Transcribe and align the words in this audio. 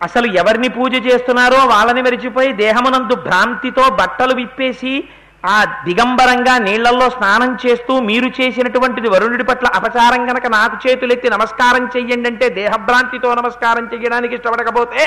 అసలు 0.00 0.26
ఎవరిని 0.40 0.68
పూజ 0.74 0.94
చేస్తున్నారో 1.06 1.60
వాళ్ళని 1.70 2.02
మరిచిపోయి 2.06 2.50
దేహమునందు 2.58 3.14
భ్రాంతితో 3.26 3.84
బట్టలు 4.00 4.34
విప్పేసి 4.40 4.92
ఆ 5.44 5.56
దిగంబరంగా 5.86 6.54
నీళ్ళలో 6.58 7.06
స్నానం 7.14 7.50
చేస్తూ 7.62 7.94
మీరు 8.06 8.28
చేసినటువంటిది 8.38 9.08
వరుణుడి 9.12 9.44
పట్ల 9.50 9.66
అపచారం 9.78 10.22
గనక 10.30 10.46
నాకు 10.54 10.76
చేతులెత్తి 10.84 11.28
నమస్కారం 11.34 11.84
చెయ్యండి 11.94 12.28
అంటే 12.30 12.46
దేహభ్రాంతితో 12.56 13.30
నమస్కారం 13.40 13.84
చేయడానికి 13.92 14.34
ఇష్టపడకపోతే 14.36 15.02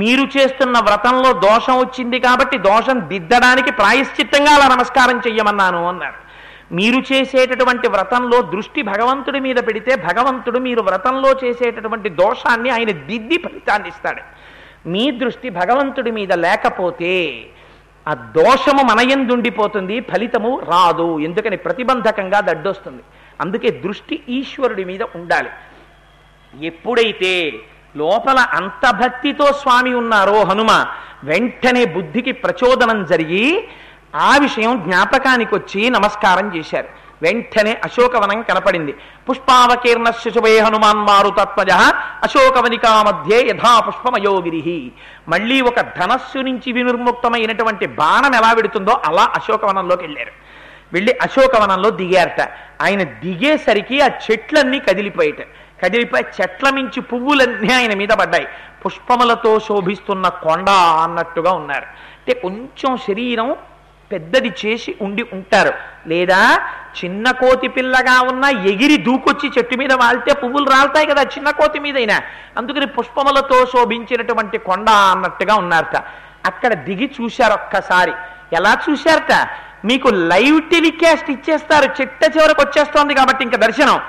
మీరు 0.00 0.24
చేస్తున్న 0.34 0.76
వ్రతంలో 0.80 1.30
దోషం 1.42 1.76
వచ్చింది 1.80 2.18
కాబట్టి 2.20 2.58
దోషం 2.66 2.98
దిద్దడానికి 3.08 3.70
ప్రాయశ్చిత్తంగా 3.80 4.52
అలా 4.54 4.66
నమస్కారం 4.74 5.16
చెయ్యమన్నాను 5.26 5.80
అన్నారు. 5.88 6.16
మీరు 6.72 7.12
చేసేటటువంటి 7.12 7.88
వ్రతంలో 7.88 8.42
దృష్టి 8.42 8.82
భగవంతుడి 8.82 9.40
మీద 9.40 9.56
పెడితే 9.56 9.94
భగవంతుడు 9.94 10.58
మీరు 10.58 10.82
వ్రతంలో 10.82 11.30
చేసేటటువంటి 11.44 12.08
దోషాన్ని 12.08 12.70
ఆయన 12.70 12.90
దిద్ది 12.90 13.38
ఫలితాన్ని 13.38 13.88
ఇస్తాడు. 13.88 14.22
మీ 14.88 15.10
దృష్టి 15.10 15.48
భగవంతుడి 15.48 16.10
మీద 16.10 16.32
లేకపోతే 16.32 17.44
ఆ 18.08 18.14
దోషము 18.14 18.82
మనయందుండిపోతుంది 18.82 20.00
ఫలితము 20.00 20.58
రాదు. 20.58 21.18
ఎందుకని 21.18 21.56
ప్రతిబంధకంగా 21.56 22.40
దడ్డొస్తుంది. 22.40 23.02
అందుకే 23.40 23.70
దృష్టి 23.70 24.22
ఈశ్వరుడి 24.28 24.84
మీద 24.84 25.02
ఉండాలి. 25.02 25.50
ఎప్పుడైతే 26.66 27.52
లోపల 27.96 28.38
అంత 28.38 28.90
భక్తితో 28.90 29.46
స్వామి 29.52 29.94
ఉన్నారో 29.94 30.42
హనుమ 30.42 30.86
వెంటనే 31.24 31.84
బుద్ధికి 31.84 32.32
ప్రచోదనం 32.32 33.04
జరిగి 33.04 33.68
ఆ 34.14 34.36
విషయం 34.36 34.82
జ్ఞాపకానికి 34.86 35.54
వచ్చి 35.54 35.90
నమస్కారం 35.90 36.56
చేశారు. 36.56 36.88
వెంటనే 37.22 37.80
అశోకవనం 37.84 38.42
కనపడింది. 38.42 38.94
పుష్పావకీర్ణ 39.28 40.10
శిశువే 40.10 40.58
హనుమాన్ 40.58 40.98
మారు 40.98 41.28
తత్వజ 41.28 41.70
అశోకవనికా 42.22 43.02
మధ్య 43.02 43.46
యథా 43.48 43.80
పుష్పమయోగిరి 43.80 44.92
మళ్ళీ 45.28 45.60
ఒక 45.60 45.80
ధనస్సు 45.80 46.38
నుంచి 46.38 46.72
వినిర్ముక్తమైనటువంటి 46.72 47.86
బాణం 47.86 48.34
ఎలా 48.34 48.52
విడుతుందో 48.52 49.00
అలా 49.04 49.22
అశోకవనంలోకి 49.22 50.02
వెళ్ళారు. 50.02 50.30
వెళ్ళి 50.92 51.12
అశోకవనంలో 51.22 51.90
దిగారట. 51.90 52.40
ఆయన 52.82 53.02
దిగేసరికి 53.02 54.00
ఆ 54.00 54.06
చెట్లన్నీ 54.06 54.78
కదిలిపోయాట 54.78 55.46
కదిలిపోయి 55.84 56.24
చెట్ల 56.42 56.70
మించి 56.70 57.00
పువ్వులన్నీ 57.00 57.74
ఆయన 57.74 57.94
మీద 57.94 58.08
పడ్డాయి. 58.08 58.46
పుష్పములతో 58.84 59.60
శోభిస్తున్న 59.60 60.28
కొండ 60.28 60.70
అన్నట్టుగా 60.70 61.52
ఉన్నారు. 61.52 61.84
అంటే 61.84 62.34
కొంచెం 62.34 62.96
శరీరం 62.96 63.56
పెద్దది 64.12 64.52
చేసి 64.66 64.94
ఉండి 65.00 65.22
ఉంటారు. 65.32 65.72
లేదా 66.06 66.60
చిన్న 67.04 67.30
కోతి 67.30 67.68
పిల్లగా 67.68 68.20
ఉన్న 68.20 68.44
ఎగిరి 68.44 68.96
దూకొచ్చి 68.96 69.50
చెట్టు 69.58 69.76
మీద 69.76 69.92
వాళ్తే 69.92 70.34
పువ్వులు 70.34 70.64
రాలుతాయి 70.64 71.06
కదా 71.06 71.22
చిన్న 71.22 71.50
కోతి 71.50 71.78
మీదైనా. 71.78 72.20
అందుకని 72.58 72.86
పుష్పములతో 72.86 73.66
శోభించినటువంటి 73.66 74.58
కొండ 74.58 74.90
అన్నట్టుగా 74.90 75.54
ఉన్నారట. 75.54 75.96
అక్కడ 76.46 76.74
దిగి 76.74 77.10
చూశారు 77.20 77.52
ఒక్కసారి. 77.52 78.12
ఎలా 78.52 78.78
చూశారట? 78.90 79.48
మీకు 79.84 80.08
లైవ్ 80.08 80.62
టెలికాస్ట్ 80.70 81.30
ఇచ్చేస్తారు. 81.30 82.02
చిట్ట 82.02 82.36
చివరకు 82.36 82.62
వచ్చేస్తోంది 82.62 83.14
కాబట్టి 83.14 83.44
ఇంకా 83.44 83.56
దర్శనం. 83.56 84.00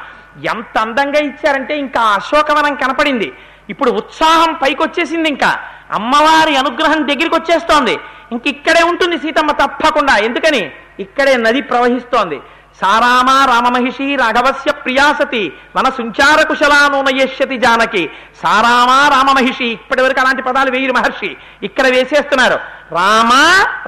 ఎంత 0.49 0.77
అందంగా 0.77 1.19
ఇచ్చారంటే 1.19 1.77
ఇంకా 1.77 2.01
అశోకవనం 2.01 2.75
కనపడింది. 2.75 3.33
ఇప్పుడు 3.69 3.91
ఉత్సాహం 3.91 4.53
పైకొచ్చేసింది 4.53 5.29
ఇంకా. 5.29 5.59
అమ్మవారి 5.93 6.55
అనుగ్రహం 6.55 7.07
దగ్గరికి 7.07 7.35
వచ్చేస్తోంది. 7.35 7.97
ఇంక 8.31 8.47
ఇక్కడే 8.47 8.83
ఉంటుంది 8.83 9.17
సీతమ్మ 9.17 9.51
తప్పకుండా. 9.51 10.17
ఎందుకని? 10.17 10.71
ఇక్కడే 10.99 11.37
నది 11.37 11.61
ప్రవహిస్తోంది. 11.61 12.39
సారామ 12.81 13.29
రామమహిషి 13.29 14.15
రాఘవస్య 14.15 14.71
ప్రియాసతి 14.71 15.53
మన 15.75 15.89
సుంచార 15.89 16.47
కుశలానోనయష్యతి 16.47 17.57
జానకి. 17.57 18.11
సారామ 18.43 19.09
రామమహిషి 19.13 19.65
ఇప్పటి 19.65 20.01
వరకు 20.01 20.19
అలాంటి 20.19 20.41
పదాలు 20.41 20.71
వేయరు 20.71 20.93
మహర్షి. 20.93 21.37
ఇక్కడ 21.63 21.87
వేసేస్తున్నారు. 21.87 22.53
రామ 22.91 23.29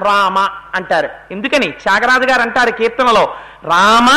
రామ 0.04 0.38
అంటారు. 0.74 1.08
ఎందుకని? 1.30 1.70
త్యాగరాజు 1.70 2.24
గారు 2.24 2.40
అంటారు 2.40 2.70
కీర్తనలో 2.70 3.34
రామ 3.64 4.08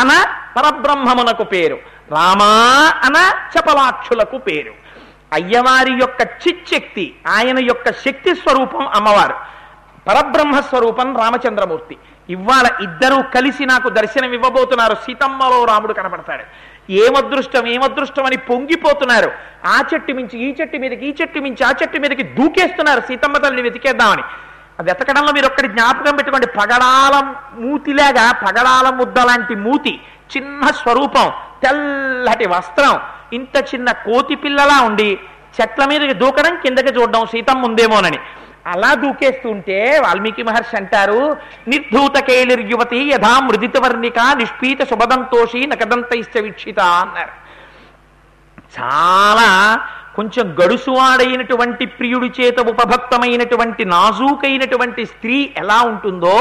అన 0.00 0.24
పరబ్రహ్మమునకు 0.56 1.44
పేరు. 1.44 1.78
రామా 2.10 2.92
అన 3.04 3.16
చపలాక్షులకు 3.58 4.38
పేరు. 4.38 4.83
అయ్యవారి 5.34 5.92
యొక్క 5.92 6.20
చిచ్చక్తి 6.22 7.14
ఆయన 7.28 7.58
యొక్క 7.58 7.92
శక్తి 7.92 8.34
స్వరూపం 8.34 8.88
అమ్మవారు. 8.88 9.34
పరబ్రహ్మ 10.08 10.60
స్వరూపం 10.60 11.16
రామచంద్రమూర్తి. 11.16 11.96
ఇవాళ 12.30 12.82
ఇద్దరూ 12.82 13.22
కలిసి 13.22 13.66
నాకు 13.66 13.88
దర్శనం 13.88 14.32
ఇవ్వబోతున్నారు. 14.32 14.94
సీతమ్మలో 14.94 15.64
రాముడు 15.64 15.92
కనపడతాడు. 15.92 16.44
ఏమదృష్టం 16.90 17.66
ఏమదృష్టం 17.66 18.24
అని 18.24 18.36
పొంగిపోతున్నారు. 18.36 19.32
ఆ 19.66 19.82
చెట్టు 19.94 20.12
మించి 20.12 20.38
ఈ 20.38 20.54
చెట్టు 20.60 20.76
మీదకి 20.76 21.06
ఈ 21.06 21.14
చెట్టు 21.20 21.38
మించి 21.38 21.64
ఆ 21.64 21.70
చెట్టు 21.70 21.98
మీదకి 21.98 22.22
దూకేస్తున్నారు. 22.22 23.00
సీతమ్మ 23.00 23.36
తల్లిని 23.36 23.62
వెతికేద్దామని. 23.62 24.22
వెతకడంలో 24.82 25.32
మీరు 25.32 25.46
ఒక్కటి 25.46 25.68
జ్ఞాపకం 25.68 26.16
పెట్టుకోండి. 26.16 26.46
పగడాల 26.46 27.34
మూతిలాగా 27.58 28.32
పగడాల 28.32 28.94
ముద్ద 28.94 29.18
లాంటి 29.18 29.54
మూతి 29.54 30.00
చిన్న 30.36 30.70
స్వరూపం. 30.70 31.32
తెల్లటి 31.64 32.46
వస్త్రం. 32.54 32.94
ఇంత 33.32 33.56
చిన్న 33.70 33.88
కోతి 34.06 34.34
పిల్లలా 34.44 34.78
ఉండి 34.88 35.10
చెట్ల 35.56 35.82
మీదకి 35.84 36.14
దూకడం 36.22 36.54
కిందకి 36.62 36.90
చూడడం 36.96 37.26
సీతమ్మ 37.32 37.66
ఉందేమోనని. 37.66 38.18
అలా 38.72 38.90
దూకేస్తుంటే 38.94 39.78
వాల్మీకి 40.04 40.42
మహర్షి 40.42 40.76
అంటారు 40.76 41.36
నిర్ధూత 41.68 42.16
కేళిర్యువతి 42.18 43.00
యథా 43.12 43.32
మృదిత 43.46 43.76
వర్ణిక 43.84 44.18
నిష్పీత 44.34 44.80
శుభదంతోషి 44.90 45.60
నకదంతైశ్చ 45.72 46.40
వీక్షిత 46.40 46.80
అన్నారు. 47.02 47.34
చాలా 48.76 49.48
కొంచెం 50.16 50.46
గడుసువాడైనటువంటి 50.60 51.84
ప్రియుడి 51.98 52.30
చేత 52.40 52.58
ఉపభక్తమైనటువంటి 52.72 53.84
నాజూకైనటువంటి 53.84 55.02
స్త్రీ 55.06 55.36
ఎలా 55.56 55.78
ఉంటుందో 55.82 56.36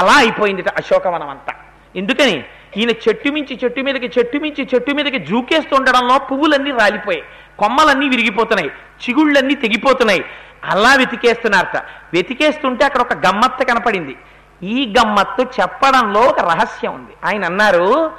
అలా 0.00 0.16
అయిపోయింది 0.22 0.64
అశోకవనం 0.76 1.28
అంతా 1.28 1.52
ఎందుకని? 1.96 2.36
ఈయన 2.76 2.90
చెట్టు 2.90 3.28
మించి 3.28 3.60
చెట్టు 3.64 3.80
మీదకి 3.80 4.10
చెట్టు 4.18 4.38
మించి 4.38 4.68
చెట్టు 4.74 4.92
మీదకి 4.92 5.18
జూకేస్తుండడంలో 5.18 6.18
పువ్వులన్నీ 6.18 6.70
రాలిపోయాయి. 6.70 7.24
కొమ్మలన్నీ 7.58 8.08
విరిగిపోతున్నాయి. 8.08 8.68
చిగుళ్ళన్నీ 8.68 9.54
తెగిపోతున్నాయి. 9.54 10.24
అలా 10.64 10.94
వెతికేస్తున్నారట. 10.94 11.76
వెతికేస్తుంటే 12.12 12.84
అక్కడ 12.84 13.00
ఒక 13.00 13.12
గమ్మత్తు 13.12 13.64
కనపడింది. 13.64 14.16
ఈ 14.62 14.94
గమ్మత్తు 14.98 15.60
చెప్పడంలో 15.60 16.20
ఒక 16.20 16.40
రహస్యం 16.40 16.94
ఉంది. 16.94 17.12
ఆయన 17.24 17.44
అన్నారు 17.44 18.10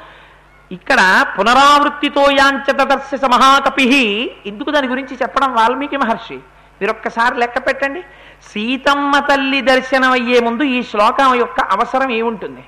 ఇక్కడ 0.71 1.25
పునరావృత్తితో 1.39 2.31
యాంచదర్శ 2.31 3.25
మహాకపి. 3.25 4.31
ఎందుకు 4.45 4.71
దాని 4.71 4.87
గురించి 4.87 5.17
చెప్పడం 5.21 5.53
వాల్మీకి 5.53 5.97
మహర్షి. 5.97 6.35
మీరు 6.81 6.91
ఒక్కసారి 6.91 7.37
లెక్క 7.37 7.67
పెట్టండి. 7.67 8.01
సీతమ్మ 8.43 9.19
తల్లి 9.19 9.61
దర్శనం 9.61 10.11
అయ్యే 10.11 10.39
ముందు 10.39 10.63
ఈ 10.63 10.83
శ్లోకం 10.83 11.35
యొక్క 11.35 11.61
అవసరం 11.61 12.11
ఏముంటుంది? 12.11 12.63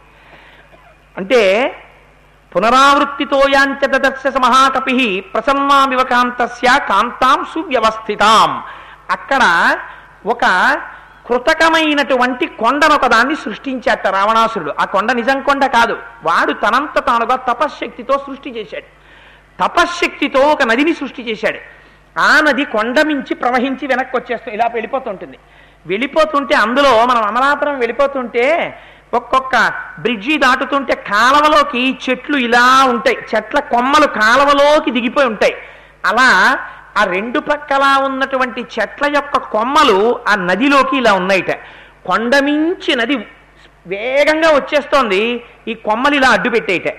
అంటే 1.17 1.75
పునరావృత్తితో 2.55 3.41
యాంచదర్శ 3.49 4.37
మహాకపి 4.37 5.25
ప్రసన్నా 5.33 5.85
వివకాంతస్య 5.85 6.79
కాంతాం 6.89 7.45
సువ్యవస్థితాం. 7.45 8.63
అక్కడ 9.11 9.75
ఒక 10.25 10.45
కృతకమైనటువంటి 11.27 12.45
కొండను 12.45 12.95
ఒకదాన్ని 12.95 13.35
సృష్టించాట 13.35 14.07
రావణాసురుడు. 14.07 14.73
ఆ 14.79 14.85
కొండ 14.85 15.11
నిజం 15.11 15.41
కొండ 15.41 15.65
కాదు. 15.65 15.97
వాడు 16.23 16.53
తనంత 16.53 16.99
తానుగా 16.99 17.35
తపశ్శక్తితో 17.35 18.17
సృష్టి 18.17 18.49
చేశాడు. 18.49 19.01
తపశ్శక్తితో 19.63 20.39
ఒక 20.39 20.63
నదిని 20.63 20.93
సృష్టి 20.93 21.31
చేశాడు. 21.31 21.59
ఆ 22.19 22.39
నది 22.39 22.65
కొండ 22.65 23.01
మించి 23.01 23.35
ప్రవహించి 23.35 23.87
వెనక్కి 23.87 24.17
వచ్చేస్తుంది 24.17 24.57
ఇలా 24.57 24.65
వెళ్ళిపోతుంటుంది. 24.73 25.37
వెళ్ళిపోతుంటే 25.85 26.55
అందులో 26.55 27.05
మనం 27.05 27.23
అమలాపురం 27.23 27.73
వెళ్ళిపోతుంటే 27.73 28.77
ఒక్కొక్క 29.13 29.73
బ్రిడ్జి 29.99 30.37
దాటుతుంటే 30.37 30.95
కాలవలోకి 30.95 31.99
చెట్లు 32.09 32.37
ఇలా 32.37 32.85
ఉంటాయి. 32.85 33.17
చెట్ల 33.35 33.59
కొమ్మలు 33.59 34.07
కాలవలోకి 34.07 34.91
దిగిపోయి 34.91 35.27
ఉంటాయి. 35.27 35.55
అలా 36.05 36.59
ఆ 36.97 37.03
రెండు 37.03 37.39
పక్కల 37.39 37.83
ఉన్నటువంటి 38.05 38.61
చెట్ల 38.61 39.05
యొక్క 39.15 39.37
కొమ్మలు 39.37 40.19
ఆ 40.27 40.35
నదిలోకి 40.35 40.97
ఇలా 40.97 41.13
ఉన్నాయిట. 41.13 41.51
కొండమించి 42.05 42.95
నది 42.95 43.15
వేగంగా 43.87 44.49
వచ్చేస్తోంది. 44.55 45.43
ఈ 45.67 45.73
కొమ్మలు 45.73 46.15
ఇలా 46.15 46.29
అడ్డు 46.29 46.49
పెట్టేయట 46.49 46.89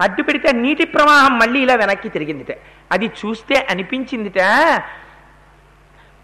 అడ్డు 0.00 0.22
పెడితే 0.22 0.52
నీటి 0.52 0.84
ప్రవాహం 0.84 1.38
మళ్ళీ 1.38 1.60
ఇలా 1.60 1.74
వెనక్కి 1.74 2.08
తిరిగిందిట. 2.08 2.58
అది 2.92 3.06
చూస్తే 3.06 3.66
అనిపించిందిట 3.70 4.40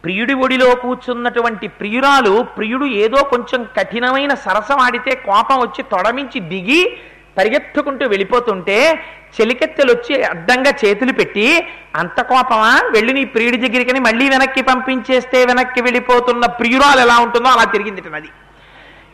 ప్రియుడి 0.06 0.34
ఒడిలో 0.34 0.74
కూర్చున్నటువంటి 0.74 1.68
ప్రియురాలు 1.68 2.42
ప్రియుడు 2.42 2.84
ఏదో 2.84 3.22
కొంచెం 3.22 3.66
కఠినమైన 3.76 4.34
సరసమాడితే 4.34 5.14
కోపం 5.14 5.60
వచ్చి 5.60 5.82
తొడమించి 5.82 6.40
దిగి 6.40 6.98
పరిగెత్తుకుంటూ 7.38 8.06
వెళ్ళిపోతుంటే 8.06 9.04
చెలికెత్తెలు 9.40 9.92
వచ్చి 9.92 10.24
అడ్డంగా 10.24 10.72
చేతులు 10.84 11.12
పెట్టి 11.12 11.68
అంత 11.96 12.20
కోపమా? 12.20 12.82
వెళ్ళి 12.94 13.12
నీ 13.12 13.24
ప్రియుడి 13.24 13.56
దగ్గరికని 13.56 14.00
మళ్ళీ 14.00 14.28
వెనక్కి 14.28 14.62
పంపించేస్తే 14.62 15.44
వెనక్కి 15.44 15.80
వెళ్ళిపోతున్న 15.80 16.46
ప్రియురాలు 16.46 17.00
ఎలా 17.00 17.18
ఉంటుందో 17.18 17.48
అలా 17.48 17.64
తిరిగింది 17.64 18.02
అది 18.14 18.28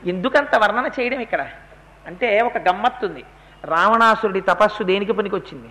ఎందుకంత 0.06 0.56
వర్ణన 0.56 0.90
చేయడం 1.00 1.20
ఇక్కడ? 1.20 1.46
అంటే 2.06 2.40
ఒక 2.40 2.58
గమ్మత్తుంది. 2.68 3.24
రావణాసురుడి 3.64 4.40
తపస్సు 4.40 4.82
దేనికి 4.82 5.12
పనికొచ్చింది? 5.12 5.68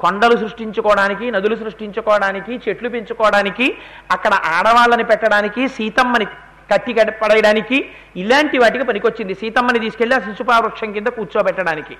కొండలు 0.00 0.36
సృష్టించుకోవడానికి 0.36 1.30
నదులు 1.30 1.56
సృష్టించుకోవడానికి 1.56 2.60
చెట్లు 2.68 2.88
పెంచుకోవడానికి 2.88 3.66
అక్కడ 4.10 4.32
ఆడవాళ్ళని 4.56 5.04
పెట్టడానికి 5.04 5.68
సీతమ్మని 5.68 6.26
కట్టి 6.72 6.92
పడేయడానికి 7.22 7.78
ఇలాంటి 8.16 8.58
వాటికి 8.58 8.84
పనికొచ్చింది. 8.84 9.34
సీతమ్మని 9.34 9.78
తీసుకెళ్ళి 9.78 10.16
ఆ 10.16 10.18
శిశుపావృక్షం 10.18 10.92
కింద 10.92 11.06
కూర్చోబెట్టడానికి. 11.06 11.96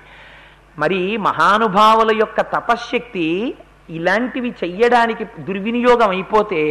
మరి 0.79 1.17
మహానుభావుల 1.17 2.11
యొక్క 2.17 2.41
తపశ్శక్తి 2.41 3.27
ఇలాంటివి 3.89 4.49
చెయ్యడానికి 4.63 5.23
దుర్వినియోగం 5.39 6.09
అయిపోతే 6.09 6.61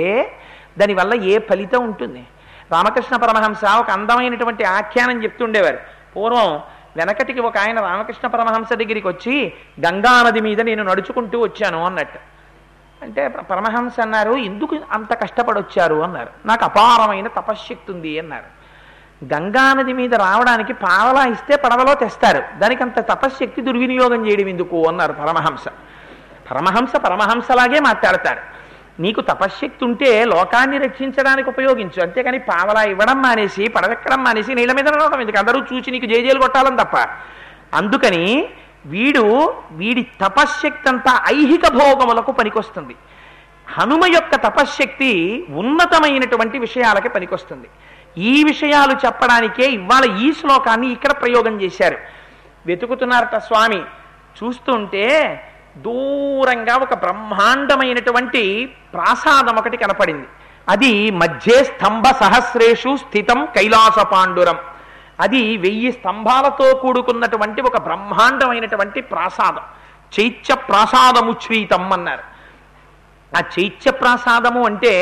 దానివల్ల 0.78 1.14
ఏ 1.14 1.38
ఫలితం 1.38 1.84
ఉంటుంది? 1.84 2.22
రామకృష్ణ 2.72 3.16
పరమహంస 3.16 3.64
ఒక 3.78 3.90
అందమైనటువంటి 3.90 4.64
ఆఖ్యానం 4.64 5.24
చెప్తుండేవారు. 5.24 5.78
పూర్వం 6.16 6.60
వెనకటికి 7.00 7.41
ఒక 7.41 7.58
ఆయన 7.58 7.81
రామకృష్ణ 7.81 8.29
పరమహంస 8.29 8.73
దగ్గరికి 8.73 9.08
వచ్చి 9.08 9.52
గంగానది 9.87 10.41
మీద 10.41 10.61
నేను 10.61 10.82
నడుచుకుంటూ 10.82 11.43
వచ్చాను 11.43 11.85
అన్నట్టు. 11.85 12.19
అంటే 13.05 13.29
పరమహంస 13.29 14.00
అన్నారు 14.00 14.32
ఎందుకు 14.32 14.76
అంత 14.93 15.14
కష్టపడొచ్చారు? 15.14 15.94
అన్నారు. 15.94 16.29
నాకు 16.47 16.64
అపారమైన 16.64 17.29
తపశ్శక్తి 17.29 17.93
ఉంది 17.93 18.19
అన్నారు. 18.19 18.61
గంగానది 19.25 19.93
మీద 19.93 20.14
రావడానికి 20.14 20.73
పావలా 20.73 21.25
ఇస్తే 21.25 21.56
పడవలో 21.56 21.94
తెస్తారు. 21.94 22.43
దానికి 22.58 22.82
అంత 22.82 23.00
తపశ్శక్తి 23.00 23.61
దుర్వినియోగం 23.61 24.31
చేయడం 24.31 24.49
ఎందుకు? 24.49 24.88
అన్నారు 24.88 25.12
పరమహంస. 25.12 25.69
పరమహంస 26.50 26.97
పరమహంసలాగే 26.97 27.81
మాట్లాడతారు. 27.81 28.59
నీకు 29.00 29.20
తపశ్శక్తి 29.20 29.85
ఉంటే 29.85 30.25
లోకాన్ని 30.25 30.79
రక్షించడానికి 30.79 31.49
ఉపయోగించు. 31.49 32.02
అంతేకాని 32.02 32.38
పావలా 32.38 32.82
ఇవ్వడం 32.82 33.23
మానేసి 33.23 33.69
పడవెక్కడం 33.69 34.25
మానేసి 34.25 34.55
నీళ్ళ 34.55 34.73
మీద 34.73 34.88
రావడం 34.88 35.20
ఎందుకు? 35.20 35.38
అందరూ 35.38 35.58
చూసి 35.70 35.91
నీకు 35.91 36.06
జేజేలు 36.06 36.41
కొట్టాలని 36.41 36.76
తప్ప. 36.76 36.97
అందుకని 37.75 38.49
వీడు 38.87 39.55
వీడి 39.70 40.02
తపశ్శక్తి 40.02 40.88
అంతా 40.88 41.23
ఐహిక 41.29 41.69
భోగములకు 41.69 42.32
పనికొస్తుంది. 42.32 42.94
హనుమ 43.69 44.06
యొక్క 44.06 44.35
తపశ్శక్తి 44.37 45.11
ఉన్నతమైనటువంటి 45.50 46.58
విషయాలకి 46.58 47.08
పనికొస్తుంది. 47.08 47.69
ఈ 48.20 48.44
విషయాలు 48.44 48.93
చెప్పడానికే 49.06 49.67
ఇవాళ 49.70 50.05
ఈ 50.19 50.32
శ్లోకాన్ని 50.32 50.93
ఇక్కడ 50.93 51.12
ప్రయోగం 51.12 51.62
చేశారు. 51.62 51.99
వెతుకుతున్నారట 52.67 53.37
స్వామి 53.37 53.81
చూస్తుంటే 54.38 55.05
దూరంగా 55.82 56.76
ఒక 56.76 56.94
బ్రహ్మాండమైనటువంటి 56.94 58.66
ప్రాసాదం 58.92 59.56
ఒకటి 59.56 59.76
కనపడింది. 59.76 60.26
అది 60.68 61.10
మధ్యే 61.10 61.64
స్తంభ 61.64 62.04
సహస్రేషు 62.06 62.96
స్థితం 62.96 63.44
కైలాస 63.44 63.98
పాండురం. 63.98 64.58
అది 65.20 65.56
వెయ్యి 65.56 65.92
స్తంభాలతో 65.92 66.74
కూడుకున్నటువంటి 66.74 67.62
ఒక 67.62 67.76
బ్రహ్మాండమైనటువంటి 67.76 69.00
ప్రాసాదం. 69.00 69.62
చైత్య 70.20 70.54
ప్రాసాదముచ్ఛ్రీతం 70.54 71.92
అన్నారు 71.92 72.40
ఆ 73.36 73.40
చైత్య 73.40 73.90
ప్రాసాదము 73.90 74.66
అంటే 74.66 74.92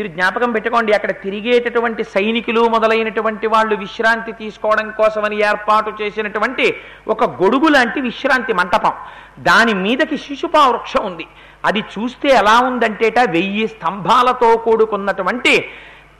మీరు 0.00 0.12
జ్ఞాపకం 0.12 0.52
పెట్టుకోండి 0.52 0.92
అక్కడ 0.92 1.10
తిరిగేటటువంటి 1.10 2.04
సైనికులు 2.04 2.60
మొదలైనటువంటి 2.68 3.46
వాళ్ళు 3.46 3.74
విశ్రాంతి 3.76 4.32
తీసుకోవడం 4.32 4.90
కోసమని 4.90 5.36
ఏర్పాటు 5.42 6.02
చేసినటువంటి 6.02 6.66
ఒక 7.08 7.24
గొడుగు 7.42 7.68
లాంటి 7.68 8.00
విశ్రాంతి 8.00 8.52
మంటపం. 8.52 8.92
దాని 9.38 9.74
మీదకి 9.74 10.18
శిశుపా 10.18 10.62
వృక్షం 10.66 11.02
ఉంది. 11.06 11.26
అది 11.64 11.80
చూస్తే 11.80 12.28
ఎలా 12.28 12.60
ఉందంటేట 12.60 13.18
వెయ్యి 13.18 13.66
స్తంభాలతో 13.68 14.56
కూడుకున్నటువంటి 14.56 15.54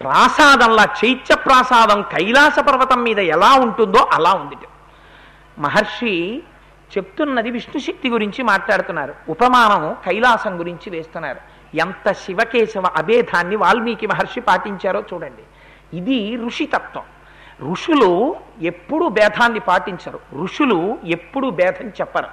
ప్రాసాదంలా 0.01 0.85
చైత్య 1.01 1.35
ప్రాసాదం 1.47 2.03
కైలాస 2.03 2.59
పర్వతం 2.59 3.03
మీద 3.03 3.19
ఎలా 3.19 3.53
ఉంటుందో 3.55 4.03
అలా 4.13 4.33
ఉంది 4.35 4.59
మహర్షి 5.59 6.43
చెప్తున్నది 6.93 7.51
విష్ణుశక్తి 7.51 8.09
గురించి 8.09 8.43
మాట్లాడుతున్నారు. 8.43 9.15
ఉపమానం 9.29 9.97
కైలాసం 10.07 10.59
గురించి 10.59 10.91
వేస్తున్నారు. 10.91 11.41
ఎంత 11.75 12.13
శివకేశవ 12.13 12.83
అభేదాన్ని 12.97 13.57
వాల్మీకి 13.57 14.07
మహర్షి 14.07 14.41
పాటించారో 14.41 15.05
చూడండి. 15.13 15.43
ఇది 15.97 16.47
ఋషితత్వం. 16.47 17.05
ఋషులు 17.73 18.37
ఎప్పుడు 18.63 19.07
భేదాన్ని 19.07 19.61
పాటించరు. 19.61 20.21
ఋషులు 20.43 20.99
ఎప్పుడు 21.05 21.51
భేదం 21.51 21.89
చెప్పరు. 21.89 22.27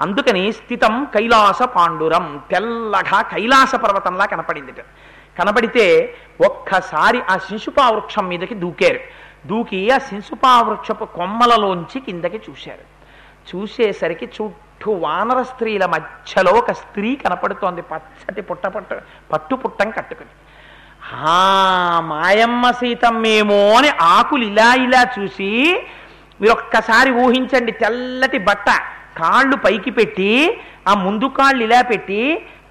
అందుకని 0.00 0.52
స్థితం 0.52 1.04
కైలాస 1.04 1.62
పాండురం 1.62 2.42
తెల్లగా 2.50 3.22
కైలాస 3.22 3.74
పర్వతంలా 3.74 4.24
కనపడింది 4.24 4.72
కనబడితే 5.38 6.14
ఒక్కసారి 6.46 7.22
ఆ 7.22 7.36
శిశుపా 7.36 7.90
వృక్షం 7.90 8.28
మీదకి 8.28 8.54
దూకారు. 8.54 9.00
దూకి 9.46 9.90
ఆ 9.90 9.98
శిశుపా 9.98 10.62
వృక్షపు 10.62 11.04
కొమ్మలలోంచి 11.04 12.00
కిందకి 12.00 12.40
చూశారు. 12.50 12.98
చూసేసరికి 13.56 14.26
పట్టు 14.78 14.90
వానర 15.04 15.38
స్త్రీల 15.42 15.84
మధ్యలో 15.92 16.50
ఒక 16.58 16.70
స్త్రీ 16.72 17.08
కనపడుతోంది. 17.16 17.82
పచ్చటి 17.82 18.42
పుట్ట 18.48 18.64
పట్ట 18.66 18.90
పట్టు 19.32 19.54
పుట్టం 19.54 19.88
కట్టుకుని. 19.90 20.30
ఆ 21.28 21.38
మాయమ్మ 22.04 22.70
సీతమ్మేమో 22.70 23.58
అని 23.78 23.90
ఆకులు 24.08 24.44
ఇలా 24.44 24.68
ఇలా 24.84 25.02
చూసి 25.16 25.50
మీరు 26.40 26.52
ఒక్కసారి 26.52 27.10
ఊహించండి 27.22 27.72
తెల్లటి 27.82 28.38
బట్ట 28.48 28.68
కాళ్ళు 29.18 29.56
పైకి 29.56 29.90
పెట్టి 29.90 30.30
ఆ 30.88 30.94
ముందు 31.04 31.26
కాళ్ళు 31.38 31.62
ఇలా 31.64 31.80
పెట్టి 31.90 32.22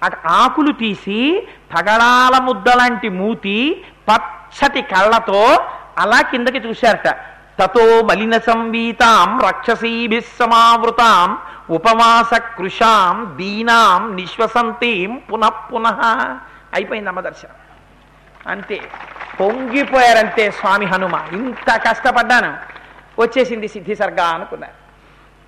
అటు 0.02 0.18
ఆకులు 0.40 0.72
తీసి 0.72 1.20
పగడాల 1.74 2.34
ముద్దలాంటి 2.48 3.10
మూతి 3.20 3.58
పచ్చటి 4.08 4.82
కళ్ళతో 4.94 5.42
అలా 5.98 6.20
కిందకి 6.30 6.60
చూశారట. 6.68 7.08
తతో 7.58 8.02
మలిన 8.02 8.38
సంవీతాం 8.38 9.40
రక్షసీభి 9.40 10.20
సమావృతాం 10.20 11.38
ఉపవాస 11.70 12.34
కృషాం 12.34 13.34
దీనాం 13.36 14.14
నిశ్వసంతీం 14.14 15.22
పునః 15.32 15.48
పునః. 15.48 16.00
అయిపోయింది 16.74 17.08
అమ్మదర్శనం 17.08 17.56
అంతే. 18.52 18.80
పొంగిపోయారంతే 19.40 20.50
స్వామి 20.50 20.86
హనుమ. 20.86 21.20
ఇంత 21.32 21.80
కష్టపడ్డాను. 21.88 22.56
వచ్చేసింది 23.20 23.68
సిద్ధి 23.68 23.94
సర్గా 23.94 24.26
అనుకున్నారు 24.26 24.76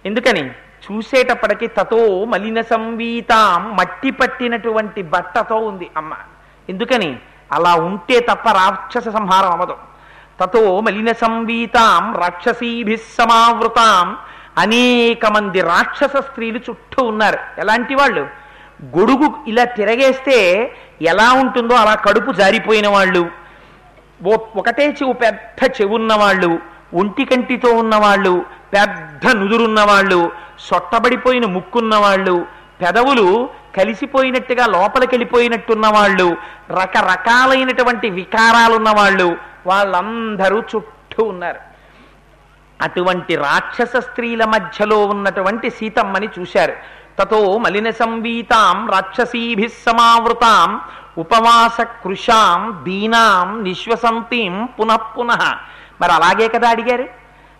ఎందుకని? 0.07 0.51
చూసేటప్పటికి 0.85 1.67
తతో 1.67 2.25
మలిన 2.25 2.61
సంవీతాం 2.61 3.77
మట్టి 3.77 4.11
పట్టినటువంటి 4.11 5.03
బట్టతో 5.03 5.57
ఉంది 5.57 5.91
అమ్మ. 5.97 6.15
ఎందుకని? 6.69 7.19
అలా 7.53 7.75
ఉంటే 7.75 8.21
తప్ప 8.21 8.49
రాక్షస 8.49 9.09
సంహారం 9.09 9.51
అవ్వదు. 9.51 9.90
తతో 10.41 10.81
మలిన 10.81 11.13
సంవీతాం 11.13 12.17
రాక్షసీభిస్ 12.17 13.17
సమావృతాం. 13.17 14.17
అనేక 14.59 15.27
మంది 15.27 15.61
రాక్షస 15.61 16.17
స్త్రీలు 16.17 16.59
చుట్టూ 16.59 17.05
ఉన్నారు. 17.05 17.39
ఎలాంటి 17.59 17.95
వాళ్ళు? 17.95 18.21
గొడుగు 18.99 19.35
ఇలా 19.47 19.65
తిరగేస్తే 19.65 20.71
ఎలా 21.03 21.33
ఉంటుందో 21.33 21.75
అలా 21.75 21.95
కడుపు 21.95 22.33
జారిపోయిన 22.33 22.89
వాళ్ళు. 22.89 23.29
ఓ- 24.27 24.47
ఒకటే 24.57 24.97
చెవు 25.03 25.13
పెద్ద 25.13 25.71
చెవున్న 25.81 26.15
వాళ్ళు 26.15 26.59
ఒంటి 26.95 27.25
కంటితో 27.25 27.71
ఉన్నవాళ్ళు 27.71 28.45
పెద్ద 28.73 29.29
నుదురున్న 29.29 29.85
వాళ్ళు 29.85 30.33
సొట్టబడిపోయిన 30.59 31.47
ముక్కున్న 31.47 31.97
వాళ్ళు 31.97 32.47
పెదవులు 32.83 33.51
కలిసిపోయినట్టుగా 33.77 34.67
లోపలికి 34.67 35.15
వెళ్ళిపోయినట్టున్నవాళ్ళు 35.15 36.37
రకరకాలైనటువంటి 36.71 38.11
వికారాలున్నవాళ్ళు 38.11 39.50
వాళ్ళందరూ 39.67 40.61
చుట్టూ 40.61 41.25
ఉన్నారు. 41.25 41.59
అటువంటి 42.83 43.37
రాక్షస 43.37 43.97
స్త్రీల 43.97 44.45
మధ్యలో 44.45 45.07
ఉన్నటువంటి 45.07 45.71
సీతమ్మని 45.71 46.29
చూశారు. 46.39 46.73
తతో 47.19 47.59
మలిన 47.59 47.91
సంవీతాం 47.91 48.91
రాక్షసీభి 48.91 49.69
సమావృతాం 49.69 50.81
ఉపవాస 51.19 51.81
కృషాం 51.81 52.81
దీనాం 52.83 53.63
నిశ్వసంతీం 53.63 54.69
పునః 54.81 54.97
పునః. 54.97 55.53
మరి 56.01 56.13
అలాగే 56.13 56.49
కదా 56.49 56.71
అడిగారు. 56.71 57.09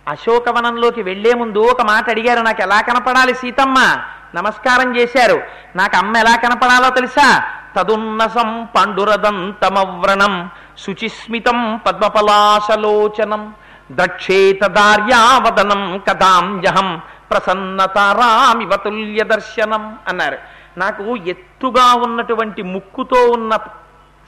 అశోకవనంలోకి 0.07 1.01
వెళ్ళే 1.01 1.33
ముందు 1.33 1.59
ఒక 1.59 1.81
మాట 1.81 2.09
అడిగారు. 2.09 2.41
నాకు 2.41 2.61
ఎలా 2.61 2.81
కనపడాలి 2.81 3.33
సీతమ్మ? 3.35 3.97
నమస్కారం 4.35 4.97
చేశారు. 4.97 5.41
నాకు 5.75 5.97
అమ్మ 5.97 6.17
ఎలా 6.17 6.35
కనపడాలో 6.35 6.89
తెలుసా? 6.89 7.43
తదున్నసం 7.75 8.67
పండురదంతమవ్రణం. 8.75 10.49
శుచిస్మితం 10.83 11.59
పద్మపలాశలోచనం 11.85 13.43
దక్షేతదార్యావదనం 13.91 15.81
కదాంజహం 16.07 16.89
ప్రసన్నతారామివ 17.31 18.73
తుల్య 18.83 19.21
దర్శనం 19.23 19.83
అన్నారు. 20.07 20.37
నాకు 20.77 21.03
ఎత్తుగా 21.33 21.87
ఉన్నటువంటి 22.05 22.61
ముక్కుతో 22.73 23.19
ఉన్న 23.35 23.51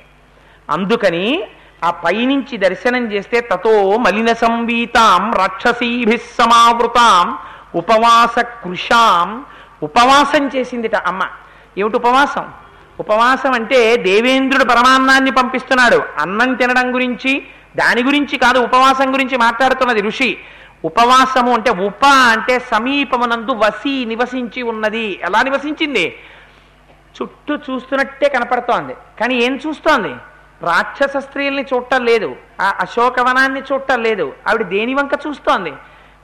అందుకని 0.69 1.43
ఆ 1.83 1.91
పైనుంచి 1.91 2.57
దర్శనం 2.57 3.11
చేస్తే 3.11 3.41
తతో 3.41 3.97
మలిన 3.97 4.33
సంవీతాం 4.33 5.33
రాక్షసీభి 5.33 6.17
సమావృతాం 6.17 7.37
ఉపవాస 7.75 8.39
కృషాం. 8.39 9.45
ఉపవాసం 9.83 10.47
చేసిందిట 10.47 10.95
అమ్మ. 10.95 11.27
ఏమిటి 11.77 11.95
ఉపవాసం? 11.95 12.51
ఉపవాసం 12.99 13.53
అంటే 13.53 13.97
దేవేంద్రుడు 13.97 14.63
పరమాన్నాన్ని 14.63 15.31
పంపిస్తున్నాడు. 15.31 16.03
అన్నం 16.17 16.53
తినడం 16.53 16.95
గురించి 16.95 17.47
దాని 17.75 18.03
గురించి 18.03 18.37
కాదు 18.37 18.59
ఉపవాసం 18.59 19.13
గురించి 19.13 19.37
మాట్లాడుతున్నది 19.37 20.01
ఋషి. 20.01 20.37
ఉపవాసము 20.85 21.53
అంటే 21.53 21.71
ఉప 21.71 22.05
అంటే 22.05 22.59
సమీపమునందు 22.59 23.51
వసి 23.51 24.05
నివసించి 24.05 24.63
ఉన్నది. 24.63 25.19
ఎలా 25.23 25.41
నివసించింది? 25.41 26.15
చుట్టూ 27.21 27.55
చూస్తున్నట్టే 27.55 28.29
కనపడుతోంది. 28.29 28.93
కానీ 29.19 29.35
ఏం 29.35 29.59
చూస్తోంది? 29.67 30.15
రాక్షస 30.61 31.17
స్త్రీల్ని 31.17 31.65
చూడటం 31.73 32.05
లేదు. 32.05 32.35
ఆ 32.61 32.73
అశోకవనాన్ని 32.79 33.61
చూడటం 33.61 34.03
లేదు. 34.03 34.33
ఆవిడ 34.47 34.61
దేని 34.61 34.93
వంక 34.93 35.11
చూస్తోంది? 35.27 35.73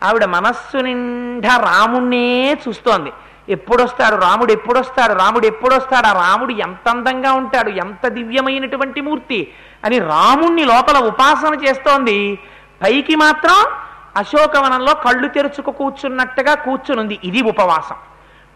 ఆవిడ 0.03 0.25
మనస్సు 0.25 0.77
నిండా 0.77 1.57
రాముణ్ణే 1.57 2.53
చూస్తోంది. 2.67 3.11
ఎప్పుడొస్తాడు 3.49 4.15
రాముడు? 4.15 4.51
ఎప్పుడొస్తాడు? 4.51 5.13
రాముడు 5.13 5.45
ఎప్పుడొస్తాడు? 5.45 6.07
ఆ 6.07 6.13
రాముడు 6.13 6.51
ఎంత 6.51 6.89
అందంగా 6.89 7.33
ఉంటాడు? 7.33 7.69
ఎంత 7.69 8.07
దివ్యమైనటువంటి 8.07 9.01
మూర్తి? 9.01 9.53
అని 9.85 9.99
రాముణ్ణి 9.99 10.65
లోపల 10.65 10.97
ఉపాసన 10.97 11.65
చేస్తోంది. 11.65 12.39
పైకి 12.83 13.15
మాత్రం 13.15 13.71
అశోకవనంలో 14.17 14.93
కళ్ళు 14.93 15.27
తెరుచుకు 15.27 15.71
కూర్చున్నట్టుగా 15.71 16.53
కూర్చునుంది. 16.53 17.19
ఇది 17.23 17.41
ఉపవాసం. 17.41 17.95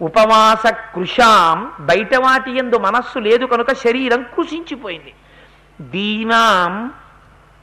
ఉపవాస 0.02 0.66
కృషాం 0.96 1.72
బయట 1.80 2.16
వాటి 2.16 2.52
ఎందు 2.58 2.78
మనస్సు 2.78 3.20
లేదు 3.20 3.46
కనుక 3.46 3.74
శరీరం 3.74 4.24
కృషించిపోయింది. 4.36 5.14
దీనాం 5.82 6.92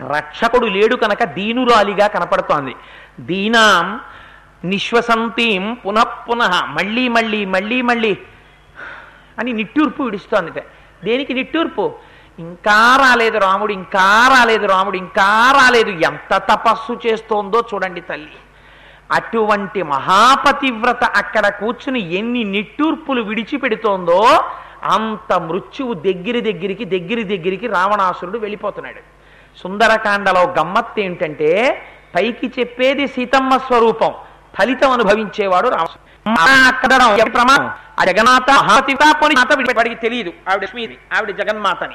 రక్షకుడు 0.01 0.67
లేడు 0.67 0.97
కనుక 0.97 1.25
దీనురాలిగా 1.25 2.07
కనపడుతోంది. 2.07 2.77
దీనాం 3.21 4.01
నిశ్వసంతీం 4.65 5.75
పునఃపునః 5.75 6.65
మళ్ళీ 6.67 7.09
మళ్ళీ 7.09 7.45
మళ్ళీ 7.45 7.83
మళ్ళీ 7.83 8.19
అని 9.39 9.53
నిట్టూర్పు 9.53 10.03
విడుస్తోంది 10.03 10.51
దేనికి 11.05 11.35
నిట్టూర్పు? 11.35 11.95
ఇంకా 12.39 12.97
రాలేదు 13.01 13.39
రాముడు 13.39 13.73
ఇంకా 13.73 14.29
రాలేదు 14.35 14.67
రాముడు 14.67 14.97
ఇంకా 14.97 15.29
రాలేదు. 15.59 15.91
ఎంత 15.91 16.33
తపస్సు 16.51 17.01
చేస్తోందో 17.07 17.59
చూడండి 17.75 18.01
తల్లి. 18.01 18.39
అటువంటి 19.13 19.83
మహాపతివ్రత 19.83 21.05
అక్కడ 21.05 21.49
కూర్చుని 21.49 22.15
ఎన్ని 22.15 22.45
నిట్టూర్పులు 22.45 23.23
విడిచిపెడుతోందో 23.23 24.45
అంత 24.85 25.33
మృత్యువు 25.33 25.95
దగ్గరి 25.95 26.41
దగ్గరికి 26.41 26.85
దగ్గరి 26.85 27.23
దగ్గరికి 27.23 27.67
రావణాసురుడు 27.67 28.39
వెళ్ళిపోతున్నాడు. 28.39 29.01
సుందరకాండలో 29.63 30.43
గమ్మత్తు 30.59 31.01
ఏంటంటే 31.01 31.83
పైకి 32.15 32.53
చెప్పేది 32.59 33.09
సీతమ్మ 33.09 33.57
స్వరూపం. 33.57 34.15
ఫలితం 34.59 34.91
అనుభవించేవాడు 34.91 35.69
ప్రమాణం? 37.29 37.71
ఆ 38.01 38.05
జగన్నాథ 38.05 38.51
మహాతిత 38.51 39.97
తెలియదు. 40.01 40.33
ఆవిడ 40.51 40.65
ఆవిడ 41.17 41.31
జగన్మాతని. 41.43 41.95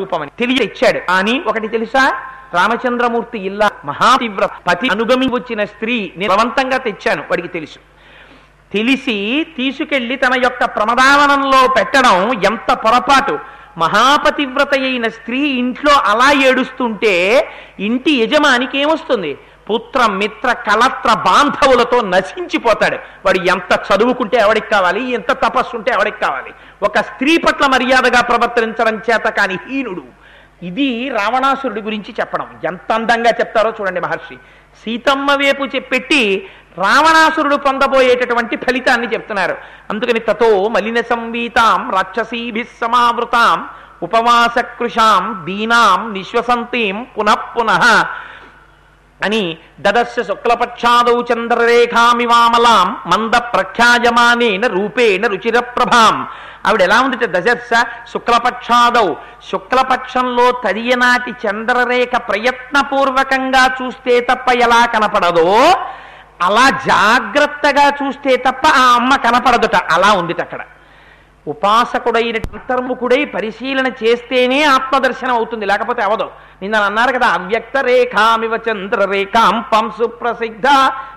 రూపమని 0.00 0.30
తెలియ 0.38 0.64
ఇచ్చాడు 0.64 1.12
అని 1.12 1.42
ఒకటి 1.46 1.68
తెలుసా? 1.68 2.22
రామచంద్రమూర్తి 2.54 3.38
ఇల్లా 3.38 3.70
మహాతీవ్ర 3.84 4.48
పతి 4.66 4.88
అనుగమి 4.88 5.26
వచ్చిన 5.26 5.64
స్త్రీ 5.64 6.12
నేను 6.16 6.34
బలవంతంగా 6.34 6.76
తెచ్చాను 6.76 7.22
వాడికి 7.22 7.48
తెలుసు. 7.48 7.78
తెలిసి 8.72 9.46
తీసుకెళ్ళి 9.56 10.16
తన 10.16 10.40
యొక్క 10.44 10.64
ప్రమదావనంలో 10.64 11.74
పెట్టడం 11.78 12.32
ఎంత 12.44 12.72
పొరపాటు. 12.72 13.38
మహాపతివ్రత 13.78 14.74
అయిన 14.74 15.08
స్త్రీ 15.08 15.38
ఇంట్లో 15.38 15.92
అలా 15.92 16.32
ఏడుస్తుంటే 16.32 17.14
ఇంటి 17.80 18.12
యజమానికి 18.12 18.78
ఏమొస్తుంది? 18.78 19.38
పుత్ర 19.70 20.06
మిత్ర 20.10 20.52
కలత్ర 20.52 21.14
బాంధవులతో 21.14 22.00
నశించిపోతాడు. 22.00 22.96
వాడు 22.96 23.38
ఎంత 23.38 23.80
చదువుకుంటే 23.88 24.36
ఎవడికి 24.36 24.70
కావాలి? 24.70 25.10
ఎంత 25.10 25.32
తపస్సు 25.32 25.76
ఉంటే 25.76 25.92
ఎవడికి 25.92 26.20
కావాలి? 26.20 26.50
ఒక 26.82 26.98
స్త్రీ 26.98 27.36
పట్ల 27.36 27.66
మర్యాదగా 27.66 28.20
ప్రవర్తించడం 28.20 28.96
చేత 29.10 29.24
కాని 29.24 29.58
హీనుడు. 29.68 30.21
ఇది 30.62 31.08
రావణాసురుడి 31.08 31.80
గురించి 31.80 32.10
చెప్పడం. 32.20 32.48
ఎంత 32.64 32.92
అందంగా 32.92 33.30
చెప్తారో 33.40 33.70
చూడండి 33.70 34.00
మహర్షి. 34.00 34.36
సీతమ్మ 34.82 35.28
వైపు 35.32 35.64
చెప్పెట్టి 35.74 36.22
రావణాసురుడు 36.78 37.56
పొందబోయేటటువంటి 37.56 38.56
ఫలితాన్ని 38.56 39.08
చెప్తున్నారు. 39.14 39.56
అందుకని 39.90 40.20
తతో 40.20 40.50
మలిన 40.68 41.00
సంవీతాం 41.12 41.80
రాక్షసీభి 41.96 42.64
సమావృతాం 42.80 43.58
ఉపవాస 44.02 44.58
కృషాం 44.78 45.24
దీనాం 45.44 46.12
నిశ్వసంతీం 46.12 46.96
పునః 47.18 47.42
పునః 47.54 47.84
అని 49.20 49.42
దదస్య 49.80 50.22
శుక్లపక్షాదౌ 50.22 51.16
చంద్రరేఖామివామలాం 51.22 52.88
మంద 53.06 53.34
ప్రఖ్యాయమానేన 53.54 54.66
రూపేణ 54.66 55.26
రుచిర 55.26 55.58
ప్రభాం 55.60 56.16
ఆవిడ 56.66 56.82
ఎలా 56.82 56.98
ఉంది 57.00 57.16
దశస్స 57.36 57.70
శుక్లపక్షాదౌ. 58.12 59.06
శుక్లపక్షంలో 59.50 60.46
తరియనాటి 60.64 61.32
చంద్రరేఖ 61.44 62.14
ప్రయత్నపూర్వకంగా 62.28 63.64
చూస్తే 63.78 64.14
తప్ప 64.20 64.48
ఎలా 64.66 64.80
కనపడదో 64.94 65.48
అలా 66.46 66.66
జాగ్రత్తగా 66.86 67.86
చూస్తే 68.00 68.32
తప్ప 68.36 68.64
ఆ 68.82 68.84
అమ్మ 68.98 69.12
కనపడదుట. 69.16 69.76
అలా 69.94 70.12
ఉంది 70.20 70.34
అక్కడ 70.46 70.62
ఉపాసకుడైన 71.46 72.36
అంతర్ముఖుడై 72.54 73.24
పరిశీలన 73.24 73.86
చేస్తేనే 74.02 74.62
ఆత్మదర్శనం 74.62 75.34
అవుతుంది. 75.34 75.66
లేకపోతే 75.66 76.02
అవదు. 76.02 76.30
నిన్న 76.62 76.76
అన్నారు 76.76 77.12
కదా 77.16 77.26
అవ్యక్త 77.26 77.76
రేఖామివ 77.78 78.58
చంద్రరేఖాం 78.70 79.64
పంసు 79.72 80.06
ప్రసిద్ధ 80.06 80.66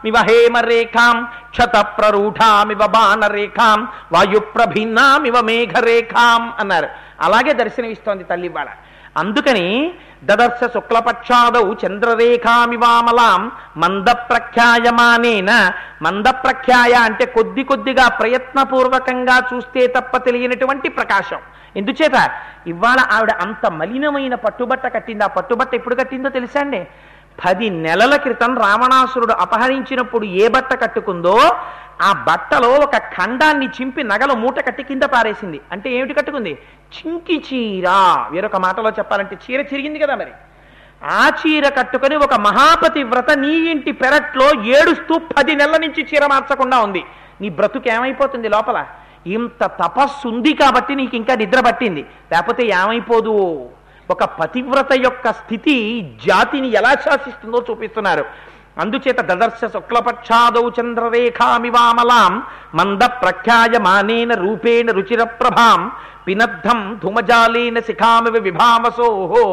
మివ 0.05 0.17
హేమ 0.17 0.57
రేఖాం 0.57 1.23
క్షత 1.49 1.75
ప్రరూఢామివ 1.97 2.85
బాణరేఖాం 2.85 3.87
వాయు 4.11 4.39
ప్రభిన్నామివ 4.39 5.41
మేఘరేఖాం 5.41 6.53
అన్నారు. 6.59 6.87
అలాగే 7.21 7.53
దర్శనమిస్తోంది 7.53 8.23
తల్లి 8.23 8.47
వాళ్ళ 8.47 8.69
అందుకని 9.17 9.93
దదర్శ 10.23 10.67
శుక్లపక్షాదౌ 10.73 11.73
చంద్రరేఖామివామలాం 11.73 13.51
మంద 13.77 14.07
ప్రఖ్యాయమానేన 14.07 15.71
మంద 16.01 16.25
ప్రఖ్యాయ 16.25 16.93
అంటే 16.93 17.25
కొద్ది 17.25 17.63
కొద్దిగా 17.63 18.07
ప్రయత్నపూర్వకంగా 18.07 19.47
చూస్తే 19.53 19.87
తప్ప 19.87 20.17
తెలియనటువంటి 20.17 20.89
ప్రకాశం. 20.89 21.37
ఎందుచేత? 21.75 22.29
ఇవాళ 22.67 22.99
ఆవిడ 23.11 23.31
అంత 23.31 23.71
మలినమైన 23.71 24.35
పట్టుబట్ట 24.35 24.93
కట్టింది? 24.93 25.23
ఆ 25.23 25.27
పట్టుబట్ట 25.27 25.75
ఎప్పుడు 25.75 25.95
కట్టిందో 25.95 26.29
తెలుసా 26.29 26.59
అండి? 26.59 26.87
పది 27.45 27.69
నెలల 27.69 28.15
క్రితం 28.15 28.57
రావణాసురుడు 28.57 29.33
అపహరించినప్పుడు 29.33 30.25
ఏ 30.25 30.47
బట్ట 30.47 30.81
కట్టుకుందో 30.81 31.39
ఆ 32.01 32.25
బట్టలో 32.27 32.69
ఒక 32.69 32.97
ఖండాన్ని 32.97 33.65
చింపి 33.65 34.03
నగలు 34.03 34.33
మూట 34.33 34.65
కట్టి 34.65 34.83
కింద 34.83 35.03
పారేసింది. 35.03 35.61
అంటే 35.71 35.91
ఏమిటి 35.91 36.13
కట్టుకుంది? 36.13 36.57
చింకి 36.97 37.37
చీర. 37.37 37.85
వేరొక 38.31 38.55
మాటలో 38.55 38.89
చెప్పాలంటే 38.89 39.37
చీర 39.45 39.61
చిరిగింది 39.61 39.99
కదా 39.99 40.15
మరి. 40.15 40.31
ఆ 41.03 41.29
చీర 41.41 41.69
కట్టుకొని 41.69 42.15
ఒక 42.15 42.33
మహాపతి 42.33 43.03
వ్రత 43.03 43.31
నీ 43.31 43.47
ఇంటి 43.47 43.91
పెరట్లో 43.91 44.63
ఏడుస్తూ 44.63 45.19
పది 45.37 45.55
నెలల 45.55 45.77
నుంచి 45.77 46.07
చీర 46.13 46.25
మార్చకుండా 46.25 46.79
ఉంది. 46.79 47.03
నీ 47.41 47.49
బ్రతుకు 47.49 47.89
ఏమైపోతుంది 47.89 48.49
లోపల? 48.49 48.85
ఇంత 49.27 49.65
తపస్సు 49.65 50.27
ఉంది 50.27 50.53
కాబట్టి 50.53 50.95
నీకు 50.95 51.15
ఇంకా 51.15 51.35
నిద్ర 51.35 51.59
పట్టింది. 51.59 52.05
లేకపోతే 52.31 52.65
ఏమైపోదు? 52.65 53.69
ఒక 54.09 54.23
పతివ్రత 54.23 54.93
యొక్క 54.93 55.31
స్థితి 55.31 56.01
జాతిని 56.27 56.67
ఎలా 56.67 56.93
శాసిస్తుందో 56.93 57.65
చూపిస్తున్నారు. 57.69 58.25
అందుచేత 58.77 59.19
దదర్శ 59.27 59.61
శుక్లపక్షాదౌ 59.73 60.63
చంద్రరేఖామివామలాం 60.77 62.33
మంద 62.75 63.01
ప్రఖ్యాయమానేన 63.21 64.33
రూపేణ 64.35 64.91
రుచిర 64.91 65.23
ప్రభాం 65.39 65.81
పినద్ధం 66.27 66.79
ధుమజాలేన 67.03 67.79
శిఖామివ 67.79 68.37
విభావసోహో 68.39 69.43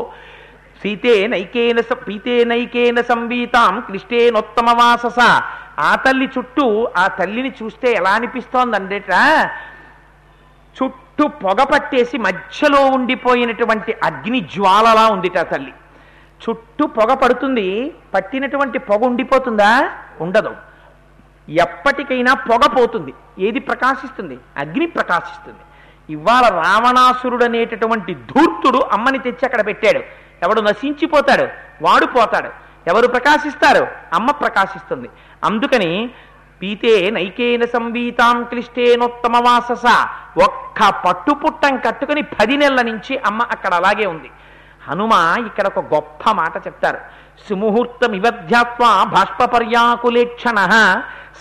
సీతేనైకేన 0.81 1.81
స- 1.81 2.01
పీతేనైకేన 2.07 3.03
సంవీతాం 3.03 3.81
క్లిష్టేనోత్తమ 3.81 4.71
వాసస 4.73 5.19
ఆ 5.81 5.97
తల్లి 5.97 6.27
చుట్టూ 6.37 6.67
ఆ 6.97 7.09
తల్లిని 7.19 7.51
చూస్తే 7.51 7.93
ఎలా 7.93 8.11
అనిపిస్తోందండేట 8.11 9.13
చుట్టూ 10.77 11.29
పొగ 11.43 11.65
పట్టేసి 11.65 12.19
మధ్యలో 12.19 12.81
ఉండిపోయినటువంటి 12.89 13.93
అగ్ని 14.03 14.41
జ్వాలలా 14.53 15.09
ఉందిట 15.09 15.39
ఆ 15.39 15.49
తల్లి. 15.51 15.73
చుట్టూ 16.51 16.87
పొగ 16.87 17.15
పడుతుంది 17.15 17.95
పట్టినటువంటి 18.15 18.79
పొగ 18.79 19.07
ఉండిపోతుందా? 19.07 19.91
ఉండదు. 20.21 20.57
ఎప్పటికైనా 21.49 22.35
పొగ 22.35 22.61
పోతుంది. 22.67 23.15
ఏది 23.39 23.61
ప్రకాశిస్తుంది? 23.61 24.39
అగ్ని 24.57 24.87
ప్రకాశిస్తుంది. 24.87 25.59
ఇవాళ 26.13 26.49
రావణాసురుడు 26.49 27.45
అనేటటువంటి 27.45 28.15
ధూర్తుడు 28.15 28.79
అమ్మని 28.93 29.19
తెచ్చి 29.19 29.45
అక్కడ 29.45 29.67
పెట్టాడు. 29.67 29.99
ఎవడు 30.43 30.61
నశించిపోతాడు? 30.61 31.49
వాడు 31.83 32.07
పోతాడు. 32.07 32.51
ఎవరు 32.87 33.07
ప్రకాశిస్తారు? 33.07 33.87
అమ్మ 34.13 34.31
ప్రకాశిస్తుంది. 34.31 35.09
అందుకని 35.45 36.11
పీతే 36.63 37.11
నైకేన 37.11 37.65
సంవీతాం 37.65 38.45
క్లిష్టేనోత్తమ 38.45 39.37
వాసస. 39.37 39.83
ఒక్క 40.45 41.03
పట్టుపుట్టం 41.09 41.77
కట్టుకుని 41.77 42.23
పది 42.23 42.57
నెలల 42.57 42.83
నుంచి 42.83 43.19
అమ్మ 43.19 43.43
అక్కడ 43.43 43.75
అలాగే 43.75 44.07
ఉంది. 44.07 44.31
హనుమ 44.89 45.13
ఇక్కడ 45.47 45.67
ఒక 45.67 45.81
గొప్ప 45.95 46.31
మాట 46.31 46.67
చెప్తారు. 46.67 47.01
సుముహూర్తం 47.49 48.13
ఇవధ్యాత్వా 48.15 49.05
బాష్పర్యాకులేక్షణ 49.05 50.59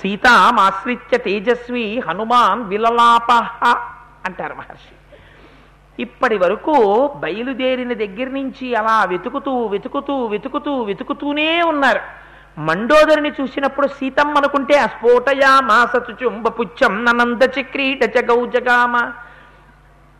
సీతామాశ్రిత్య 0.02 1.18
తేజస్వి 1.18 1.86
హనుమాన్ 2.08 2.64
విలలాప 2.64 3.32
అంటారు 4.26 4.54
మహర్షి. 4.54 4.94
ఇప్పటి 6.02 6.38
వరకు 6.38 6.76
బయలుదేరిన 7.16 7.94
దగ్గర 7.94 8.28
నుంచి 8.30 8.76
అలా 8.76 9.04
వెతుకుతూ 9.04 9.54
వెతుకుతూ 9.68 10.26
వెతుకుతూ 10.26 10.84
వెతుకుతూనే 10.84 11.62
ఉన్నారు. 11.62 12.02
మండోదరిని 12.58 13.32
చూసినప్పుడు 13.42 13.88
సీతమ్మ 13.88 14.38
అనుకుంటే 14.38 14.76
అస్ఫోటయా 14.80 15.52
మాసతుచుంబ 15.60 16.48
పుచ్చం 16.48 17.06
ననంద 17.06 17.44
చక్రీట 17.60 18.04
జగౌజగామ 18.16 18.96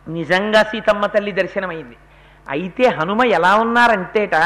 నిజంగా 0.08 0.62
సీతమ్మ 0.62 1.06
తల్లి 1.06 1.32
దర్శనమైంది. 1.32 1.96
అయితే 2.48 2.86
హనుమ 2.88 3.24
ఎలా 3.24 3.54
ఉన్నారంటేట 3.54 4.36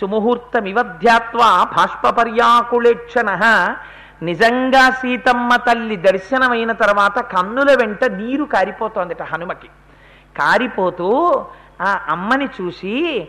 సుముహూర్తమివధ్యాత్వా 0.00 1.64
భాష్పర్యాకుళేక్షణ 1.76 3.30
నిజంగా 4.22 4.90
సీతమ్మ 4.90 5.56
తల్లి 5.56 5.96
దర్శనమైన 5.96 6.72
తర్వాత 6.72 7.18
కన్నుల 7.18 7.74
వెంట 7.74 8.04
నీరు 8.04 8.44
కారిపోతోందిట 8.44 9.22
హనుమకి. 9.22 9.68
కారిపోతూ 10.38 11.08
ఆ 11.80 12.00
అమ్మని 12.08 12.48
చూసి 12.60 13.28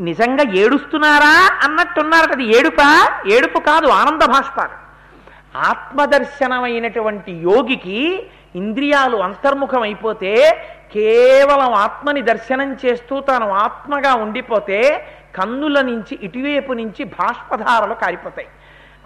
నిజంగా 0.00 0.52
ఏడుస్తున్నారా? 0.52 1.58
అన్నట్టున్నారట 1.64 2.32
అది. 2.32 2.44
ఏడుపా? 2.44 3.20
ఏడుపు 3.26 3.58
కాదు 3.58 3.86
ఆనంద 3.86 4.22
భాష్పాలు. 4.22 4.86
ఆత్మదర్శనమైనటువంటి 5.58 7.32
యోగికి 7.32 8.30
ఇంద్రియాలు 8.54 9.16
అంతర్ముఖమైపోతే 9.16 10.62
కేవలం 10.92 11.74
ఆత్మని 11.74 12.22
దర్శనం 12.22 12.76
చేస్తూ 12.84 13.20
తాను 13.20 13.50
ఆత్మగా 13.50 14.14
ఉండిపోతే 14.14 15.06
కన్నుల 15.36 15.80
నుంచి 15.80 16.18
ఇటువైపు 16.22 16.72
నుంచి 16.72 17.04
భాష్పధారలు 17.04 17.94
కారిపోతాయి. 17.94 18.48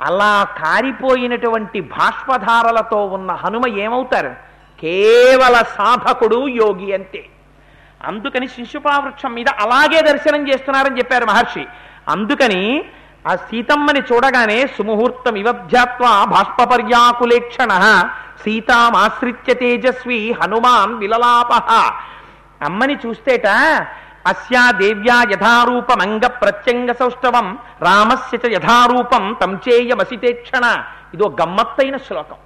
అలా 0.00 0.48
కారిపోయినటువంటి 0.64 1.80
భాష్పధారలతో 1.80 3.04
ఉన్న 3.04 3.32
హనుమ 3.32 3.66
ఏమవుతారు? 3.68 4.28
కేవల 4.80 5.64
సాధకుడు 5.78 6.48
యోగి 6.48 6.94
అంతే 6.94 7.26
అందుకని 8.04 8.48
శిశుపావృక్షం 8.48 9.34
మీద 9.34 9.48
అలాగే 9.58 10.00
దర్శనం 10.00 10.48
చేస్తున్నారని 10.48 10.98
చెప్పారు 10.98 11.24
మహర్షి. 11.24 11.66
అందుకని 12.08 12.84
ఆ 13.26 13.32
సీతమ్మని 13.36 14.00
చూడగానే 14.00 14.58
సుముహూర్తం 14.76 15.34
ఇవధ్యాత్వా 15.36 16.12
బాష్పర్యాకులేక్షణ 16.24 17.72
సీతామాశ్రిత్య 18.42 19.54
తేజస్వి 19.54 20.20
హనుమాన్ 20.42 20.94
విలలాప. 20.94 21.52
అమ్మని 22.62 22.96
చూస్తేట 23.06 23.46
అస్యా 24.30 24.62
దేవ్యా 24.80 25.18
యథారూపమంగ 25.32 26.26
ప్రత్యంగ 26.40 26.92
సౌష్ఠవం 26.92 27.46
రామస్య 27.82 28.38
చ 28.42 28.52
యథారూపం 28.56 29.24
తంచేయమసితేక్షణ 29.42 30.64
ఇదో 31.14 31.26
గమ్మత్తైన 31.40 31.96
శ్లోకం. 31.96 32.38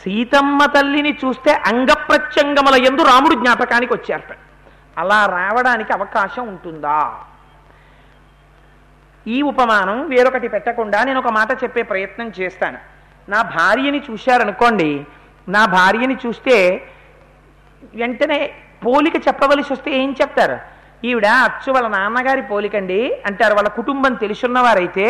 సీతమ్మ 0.00 0.66
తల్లిని 0.66 1.12
చూస్తే 1.24 1.52
అంగప్రత్యంగముల 1.70 2.76
ఎందు 2.88 3.02
రాముడు 3.02 3.34
జ్ఞాపకానికి 3.34 3.92
వచ్చారట 3.94 4.32
అలా 4.98 5.26
రావడానికి 5.26 5.92
అవకాశం 5.92 6.44
ఉంటుందా? 6.48 6.98
ఈ 9.34 9.38
ఉపమానం 9.50 9.98
వేరొకటి 10.12 10.48
పెట్టకుండా 10.54 10.98
నేను 11.08 11.18
ఒక 11.22 11.30
మాట 11.38 11.50
చెప్పే 11.62 11.82
ప్రయత్నం 11.90 12.28
చేస్తాను. 12.38 12.78
నా 13.32 13.40
భార్యని 13.56 14.00
చూశారనుకోండి 14.08 14.90
నా 15.54 15.62
భార్యని 15.76 16.16
చూస్తే 16.24 16.56
వెంటనే 18.00 18.40
పోలిక 18.84 19.16
చెప్పవలసి 19.26 19.70
వస్తే 19.74 19.90
ఏం 20.02 20.10
చెప్తారు? 20.20 20.56
ఈవిడ 21.08 21.26
అచ్చు 21.48 21.70
వాళ్ళ 21.74 21.88
నాన్నగారి 21.96 22.42
పోలికండి 22.52 23.02
అంటారు. 23.28 23.54
వాళ్ళ 23.58 23.70
కుటుంబం 23.78 24.14
తెలుసున్నవారైతే 24.22 25.06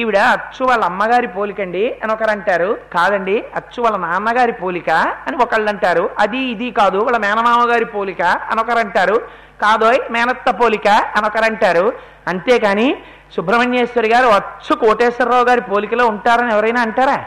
ఈవిడ 0.00 0.18
అచ్చు 0.36 0.62
వాళ్ళ 0.68 0.84
అమ్మగారి 0.90 1.28
పోలికండి 1.34 1.82
అని 2.02 2.12
ఒకరు 2.14 2.32
అంటారు 2.34 2.68
కాదండి 2.94 3.34
అచ్చు 3.58 3.80
వాళ్ళ 3.84 3.96
నాన్నగారి 4.04 4.54
పోలిక 4.62 4.90
అని 5.26 5.36
ఒకళ్ళు 5.44 5.70
అంటారు 5.72 6.04
అది 6.22 6.40
ఇది 6.52 6.68
కాదు 6.78 7.00
వాళ్ళ 7.06 7.18
మేనమామ 7.24 7.62
గారి 7.70 7.86
పోలిక 7.94 8.22
అని 8.50 8.60
ఒకరు 8.62 8.80
అంటారు 8.84 9.16
కాదోయ్ 9.62 10.00
మేనత్త 10.14 10.48
పోలిక 10.60 10.88
అని 11.16 11.26
ఒకరు 11.30 11.46
అంటారు 11.50 11.86
అంతేకాని 12.32 12.88
సుబ్రహ్మణ్యేశ్వరి 13.32 14.08
గారు 14.08 14.26
అచ్చు 14.26 14.74
కోటేశ్వరరావు 14.74 15.44
గారి 15.44 15.60
పోలికలో 15.60 16.06
ఉంటారని 16.06 16.52
ఎవరైనా 16.52 16.80
అంటారా? 16.82 17.24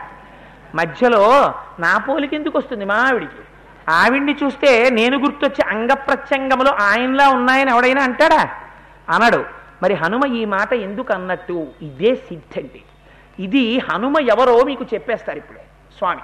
మధ్యలో 0.75 1.53
నా 1.79 1.97
పోలిక 1.97 2.33
ఎందుకు 2.33 2.57
వస్తుంది 2.57 2.85
మా 2.85 2.95
ఆవిడికి? 2.95 3.43
ఆవిడ్ని 3.89 4.35
చూస్తే 4.43 4.89
నేను 4.89 5.19
గుర్తొచ్చే 5.19 5.69
అంగప్రత్యంగములు 5.69 6.69
ఆయనలా 6.69 7.29
ఉన్నాయని 7.29 7.71
ఎవడైనా 7.71 8.03
అంటాడా? 8.03 8.49
అనడు. 9.09 9.45
మరి 9.83 9.93
హనుమ 9.93 10.25
ఈ 10.25 10.45
మాట 10.45 10.73
ఎందుకు 10.73 11.13
అన్నట్టు? 11.13 11.67
ఇదే 11.81 12.15
సిద్ధండి. 12.15 12.83
ఇది 13.39 13.79
హనుమ 13.79 14.19
ఎవరో 14.19 14.63
మీకు 14.63 14.85
చెప్పేస్తారు 14.93 15.37
ఇప్పుడు. 15.37 15.59
స్వామి 15.97 16.21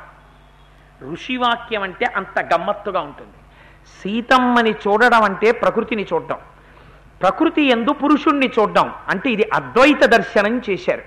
ఋషివాక్యం 1.11 1.83
అంటే 1.83 2.05
అంత 2.05 2.49
గమ్మత్తుగా 2.53 3.01
ఉంటుంది. 3.01 3.33
సీతమ్మని 4.01 4.71
చూడడం 4.71 5.23
అంటే 5.23 5.51
ప్రకృతిని 5.51 6.07
చూడడం. 6.13 6.37
ప్రకృతి 7.23 7.61
ఎందు 7.61 7.91
పురుషుణ్ణి 7.91 8.51
చూడడం 8.59 8.91
అంటే 9.09 9.29
ఇది 9.29 9.49
అద్వైత 9.53 10.05
దర్శనం 10.05 10.61
చేశారు. 10.69 11.01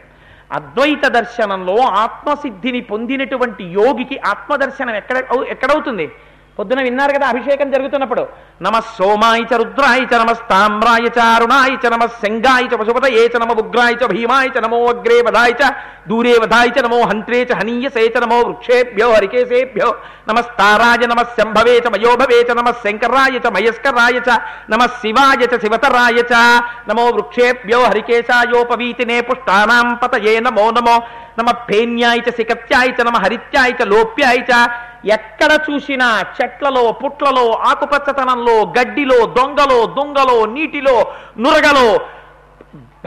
అద్వైత 0.52 1.06
దర్శనంలో 1.06 1.82
ఆత్మసిద్ధిని 1.82 2.80
పొందినటువంటి 2.80 3.64
యోగికి 3.64 4.18
ఆత్మదర్శనం 4.18 4.94
ఎక్కడ 4.94 5.16
అవు- 5.18 5.44
ఎక్కడవుతుంది? 5.44 6.12
పొద్దున 6.58 6.80
విన్నారు 6.84 7.12
కదా 7.12 7.26
అభిషేకం 7.32 7.68
జరుగుతున్నప్పుడు. 7.72 8.22
నమ 8.64 8.76
సోమాయ 8.96 9.40
చ 9.42 9.56
రుద్రాయ 9.60 10.00
చ 10.02 10.20
నమస్తామ్రాయ 10.20 11.06
చ 11.08 11.20
అరుణాయ 11.32 11.72
చ 11.82 11.90
నమ 11.94 12.04
శంగాయ 12.20 12.64
చ 12.70 12.78
పశుపత 12.80 13.06
ఏ 13.20 13.24
చ 13.26 13.42
నమ 13.42 13.52
ఉగ్రాయ 13.62 13.94
చ 14.00 14.08
భీమాయ 14.12 14.46
చ 14.54 14.62
నమో 14.64 14.78
అగ్రే 14.92 15.18
వధాయ 15.26 15.52
చ 15.60 15.68
దూరే 16.10 16.34
వధాయ 16.44 16.68
చ 16.76 16.84
నమో 16.86 17.00
హంత్రే 17.10 17.40
చ 17.42 17.58
హనీయసే 17.60 18.04
చ 18.06 18.22
నమో 18.24 18.38
వృక్షేభ్యో 18.46 19.08
హరికేశేభ్యో 19.16 19.88
నమస్తారాయ 20.28 21.02
నమ 21.12 21.20
శంభవే 21.36 21.76
చ 21.78 21.92
మయోభవే 21.94 22.40
చ 22.48 22.56
నమ 22.60 22.70
శంకరాయ 22.84 23.36
చ 23.36 23.52
మయస్కరాయ 23.56 24.16
చ 24.20 24.38
నమ 24.70 24.82
శివాయ 25.02 25.42
చ 25.44 25.60
శివతరాయ 25.64 26.18
చ 26.32 26.42
నమో 26.88 27.06
వృక్షేభ్యో 27.10 27.80
హరికేశాయోపవీతినే 27.90 29.20
పుష్టానాం 29.28 29.88
పతయే 30.02 30.34
నమో 30.40 30.66
నమో. 30.70 30.96
నమ 31.38 31.50
ఫేన్యాయ 31.68 32.18
చ 32.26 32.30
సికత్యాయ 32.36 32.88
చ 32.96 33.04
నమ 33.08 33.16
హరిత్యాయ 33.24 33.70
చ 33.78 33.84
లోప్యాయ 33.92 34.38
చ 34.50 34.52
ఎక్కడ 35.04 35.58
చూసినా 35.70 36.24
చెట్లలో 36.36 36.92
పుట్లలో 36.92 37.52
ఆకుపచ్చతనంలో 37.52 38.72
గడ్డిలో 38.78 39.26
దొంగలో 39.26 39.86
దొంగలో 39.86 40.46
నీటిలో 40.46 41.12
నురగలో 41.38 42.00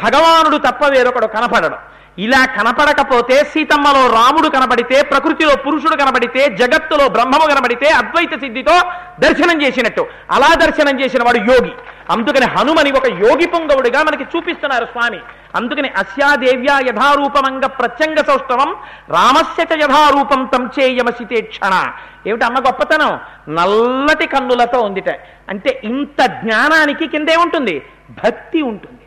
భగవానుడు 0.03 0.57
తప్ప 0.57 0.85
వేరొకడు 0.85 1.27
కనపడడం. 1.27 1.77
ఇలా 2.17 2.45
కనపడకపోతే 2.45 3.43
సీతమ్మలో 3.43 4.07
రాముడు 4.07 4.49
కనబడితే 4.49 5.01
ప్రకృతిలో 5.01 5.55
పురుషుడు 5.55 5.95
కనబడితే 5.95 6.49
జగత్తులో 6.49 7.09
బ్రహ్మము 7.09 7.47
కనబడితే 7.47 7.89
అద్వైత 7.89 8.39
సిద్ధితో 8.39 8.81
దర్శనం 9.19 9.61
చేసినట్టు. 9.61 10.07
అలా 10.31 10.55
దర్శనం 10.55 11.01
చేసిన 11.01 11.23
వాడు 11.23 11.37
యోగి. 11.37 11.73
అందుకని 12.09 12.45
హనుమని 12.45 12.91
ఒక 12.91 13.05
యోగి 13.05 13.45
పొంగవుడిగా 13.45 14.03
మనకి 14.03 14.23
చూపిస్తున్నారు 14.23 14.85
స్వామి. 14.85 15.19
అందుకని 15.55 15.89
అస్యాదేవ్యా 15.89 16.79
యథారూపమంగ 16.79 17.65
ప్రత్యంగ 17.65 18.15
సౌష్ఠవం 18.15 18.75
రామస్య 19.09 19.65
యథారూపం 19.73 20.45
తం 20.45 20.69
చేయమసితే 20.79 21.41
క్షణ. 21.41 21.91
ఏమిటి 22.27 22.45
అమ్మ 22.45 22.59
గొప్పతనం? 22.59 23.19
నల్లటి 23.55 24.25
కన్నులతో 24.25 24.81
ఉందిట. 24.81 25.09
అంటే 25.49 25.81
ఇంత 25.83 26.25
జ్ఞానానికి 26.25 27.07
కిందే 27.07 27.35
ఉంటుంది. 27.35 27.81
భక్తి 28.23 28.61
ఉంటుంది. 28.61 29.01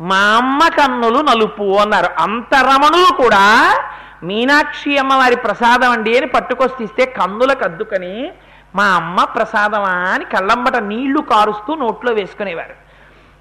మా 0.00 0.16
అమ్మ 0.16 0.68
కన్నులు 0.68 1.20
నలుపు 1.20 1.76
అన్నారు. 1.76 2.22
అంత 2.22 2.54
రమణులు 2.54 3.14
కూడా 3.14 3.76
మీనాక్షి 4.22 4.98
అమ్మవారి 4.98 5.36
ప్రసాదం 5.36 5.90
అండి 5.90 6.16
అని 6.16 6.26
పట్టుకొస్తే 6.26 7.06
కన్నులకు 7.06 7.64
అద్దుకని 7.64 8.32
మా 8.74 8.84
అమ్మ 8.84 9.24
ప్రసాదమా 9.24 9.90
అని 9.90 10.24
కళ్ళంబట 10.24 10.76
నీళ్ళు 10.76 11.20
కారుస్తూ 11.20 11.74
నోట్లో 11.74 12.12
వేసుకునేవారు. 12.12 12.74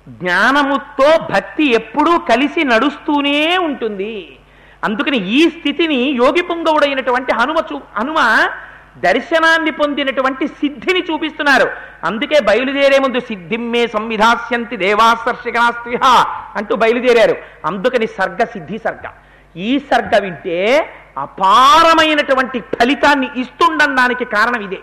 జ్ఞానముతో 0.09 1.27
భక్తి 1.31 1.73
ఎప్పుడూ 1.73 2.17
కలిసి 2.17 2.63
నడుస్తూనే 2.63 3.57
ఉంటుంది. 3.57 4.37
అందుకని 4.83 5.17
ఈ 5.17 5.49
స్థితిని 5.49 5.95
యోగి 5.95 6.41
పుంగవుడైనటువంటి 6.41 7.33
హనుమ 7.33 7.55
చూ 7.73 7.81
హనుమ 7.97 8.49
దర్శనాన్ని 8.97 9.71
పొందినటువంటి 9.71 10.47
సిద్ధిని 10.47 11.05
చూపిస్తున్నారు. 11.11 11.69
అందుకే 12.03 12.39
బయలుదేరే 12.39 12.99
ముందు 12.99 13.19
సిద్ధిమ్మే 13.19 13.87
సంవిధాస్యంతి 13.87 14.77
దేవాసర్షికాస్త్రిహ 14.77 16.25
అంటూ 16.55 16.75
బయలుదేరారు. 16.75 17.35
అందుకని 17.65 18.07
సర్గ 18.07 18.43
సిద్ధి 18.43 18.77
సర్గ. 18.77 19.07
ఈ 19.55 19.79
సర్గ 19.79 20.19
వింటే 20.19 20.89
అపారమైనటువంటి 21.17 22.59
ఫలితాన్ని 22.59 23.29
ఇస్తుండడానికి 23.35 24.25
కారణం 24.25 24.61
ఇదే. 24.61 24.79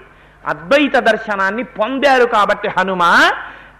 అద్వైత 0.46 0.98
దర్శనాన్ని 0.98 1.62
పొందారు 1.62 2.24
కాబట్టి 2.24 2.68
హనుమ 2.68 3.30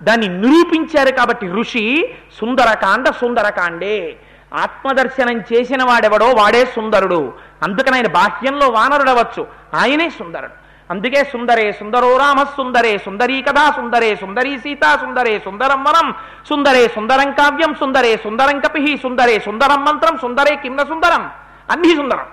దాన్ని 0.02 0.28
నిరూపించారు 0.28 1.16
కాబట్టి 1.16 1.52
ఋషి 1.52 2.14
సుందరకాండ 2.40 3.08
సుందరకాండే. 3.10 4.16
ఆత్మదర్శనం 4.54 5.40
చేసిన 5.40 5.84
వాడెవడో 5.84 6.26
వాడే 6.26 6.66
సుందరుడు. 6.66 7.34
అందుకని 7.62 7.94
ఆయన 7.96 8.06
బాహ్యంలో 8.06 8.68
వానరుడవచ్చు. 8.68 9.46
ఆయనే 9.74 10.10
సుందరుడు. 10.10 10.68
అందుకే 10.90 11.24
సుందరే 11.24 11.72
సుందరో 11.72 12.16
రామ 12.16 12.42
సుందరే 12.42 12.98
సుందరీ 12.98 13.42
కథా 13.42 13.70
సుందరే 13.70 14.16
సుందరీ 14.16 14.58
సీతా 14.58 14.96
సుందరే 14.96 15.38
సుందరం 15.38 15.84
వనం 15.84 16.14
సుందరే 16.48 16.88
సుందరం 16.88 17.30
కావ్యం 17.30 17.74
సుందరే 17.74 18.16
సుందరం 18.16 18.60
కపిహి 18.60 18.96
సుందరే 18.96 19.38
సుందరం 19.38 19.84
మంత్రం 19.84 20.18
సుందరే 20.18 20.56
కిమ్న 20.56 20.82
సుందరం. 20.82 21.30
అన్ని 21.70 21.88
సుందరం. 21.88 22.26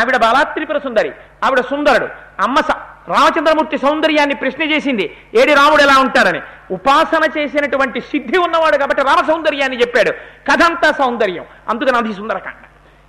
ఆవిడ 0.00 0.16
బాలాత్రిపుర 0.16 0.78
సుందరి 0.78 1.12
ఆవిడ 1.44 1.60
సుందరుడు. 1.60 2.08
అమ్మ 2.42 2.60
రామచంద్రమూర్తి 3.08 3.78
సౌందర్యాన్ని 3.78 4.34
ప్రశ్న 4.34 4.62
చేసింది. 4.62 5.16
ఏడి 5.34 5.54
రాముడు 5.54 5.82
ఎలా 5.82 5.98
ఉంటారని. 5.98 6.40
ఉపాసన 6.70 7.38
చేసినటువంటి 7.38 8.00
సిద్ధి 8.00 8.38
ఉన్నవాడు 8.38 8.76
కాబట్టి 8.76 9.02
రామ 9.02 9.26
సౌందర్యాన్ని 9.26 9.80
చెప్పాడు. 9.80 10.10
కథంతా 10.52 10.92
సౌందర్యం. 10.92 11.44
అందుకని 11.68 11.96
అది 11.96 12.14
సుందరకాండ. 12.14 12.54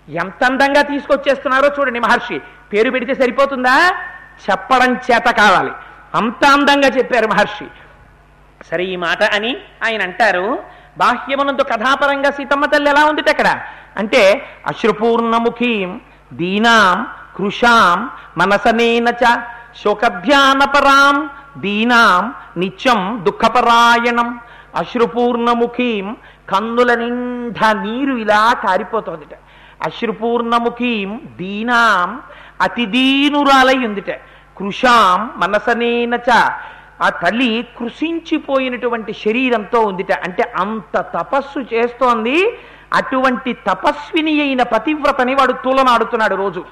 ఎంత 0.09 0.43
అందంగా 0.43 0.81
తీసుకొచ్చేస్తున్నారో 0.81 1.67
చూడండి 1.79 1.99
మహర్షి. 1.99 2.39
పేరు 2.73 2.91
పెడితే 2.91 3.13
సరిపోతుందా? 3.13 3.91
చెప్పడం 4.51 4.93
చేత 4.93 5.23
కావాలి. 5.23 5.71
అంత 6.15 6.45
అందంగా 6.45 6.87
చెప్పారు 6.87 7.27
మహర్షి. 7.27 7.65
సరే 8.71 8.83
ఈ 8.83 8.95
మాట 8.95 9.23
అని 9.23 9.57
ఆయన 9.85 10.01
అంటారు. 10.01 10.63
బాహ్యమునందు 10.97 11.61
కథాపరంగా 11.61 12.31
సీతమ్మ 12.31 12.65
తల్లి 12.65 12.89
ఎలా 12.91 13.05
ఉంది 13.05 13.29
అక్కడ? 13.29 13.61
అంటే 13.97 14.45
అశ్రుపూర్ణముఖీం 14.67 16.01
దీనాం 16.33 17.07
కృషాం 17.35 18.09
మనసనేనచ 18.37 19.41
శోకభ్యానపరాం 19.81 21.29
దీనాం 21.57 22.33
నిత్యం 22.59 23.19
దుఃఖపరాయణం 23.23 24.39
అశ్రుపూర్ణముఖీం 24.75 26.17
కన్నుల 26.49 26.93
నిండా 26.93 27.73
నీరు 27.73 28.13
ఇలా 28.13 28.53
కారిపోతుందిట. 28.53 29.33
అశ్రుపూర్ణముఖీం 29.83 31.21
దీనాం 31.37 32.21
అతి 32.61 32.85
దీనురాలై 32.85 33.85
ఉందిట 33.85 34.11
కృషాం 34.57 35.33
మనసనేన 35.35 36.15
చ. 36.15 36.51
ఆ 37.01 37.09
తల్లి 37.09 37.67
కృషించిపోయినటువంటి 37.77 39.13
శరీరంతో 39.13 39.81
ఉందిట. 39.81 40.11
అంటే 40.11 40.53
అంత 40.57 40.99
తపస్సు 40.99 41.59
చేస్తోంది. 41.73 42.57
అటువంటి 42.93 43.53
తపస్విని 43.53 44.41
అయిన 44.41 44.63
పతివ్రతని 44.63 45.35
వాడు 45.35 45.53
తూలనాడుతున్నాడు 45.53 46.35
రోజు. 46.35 46.63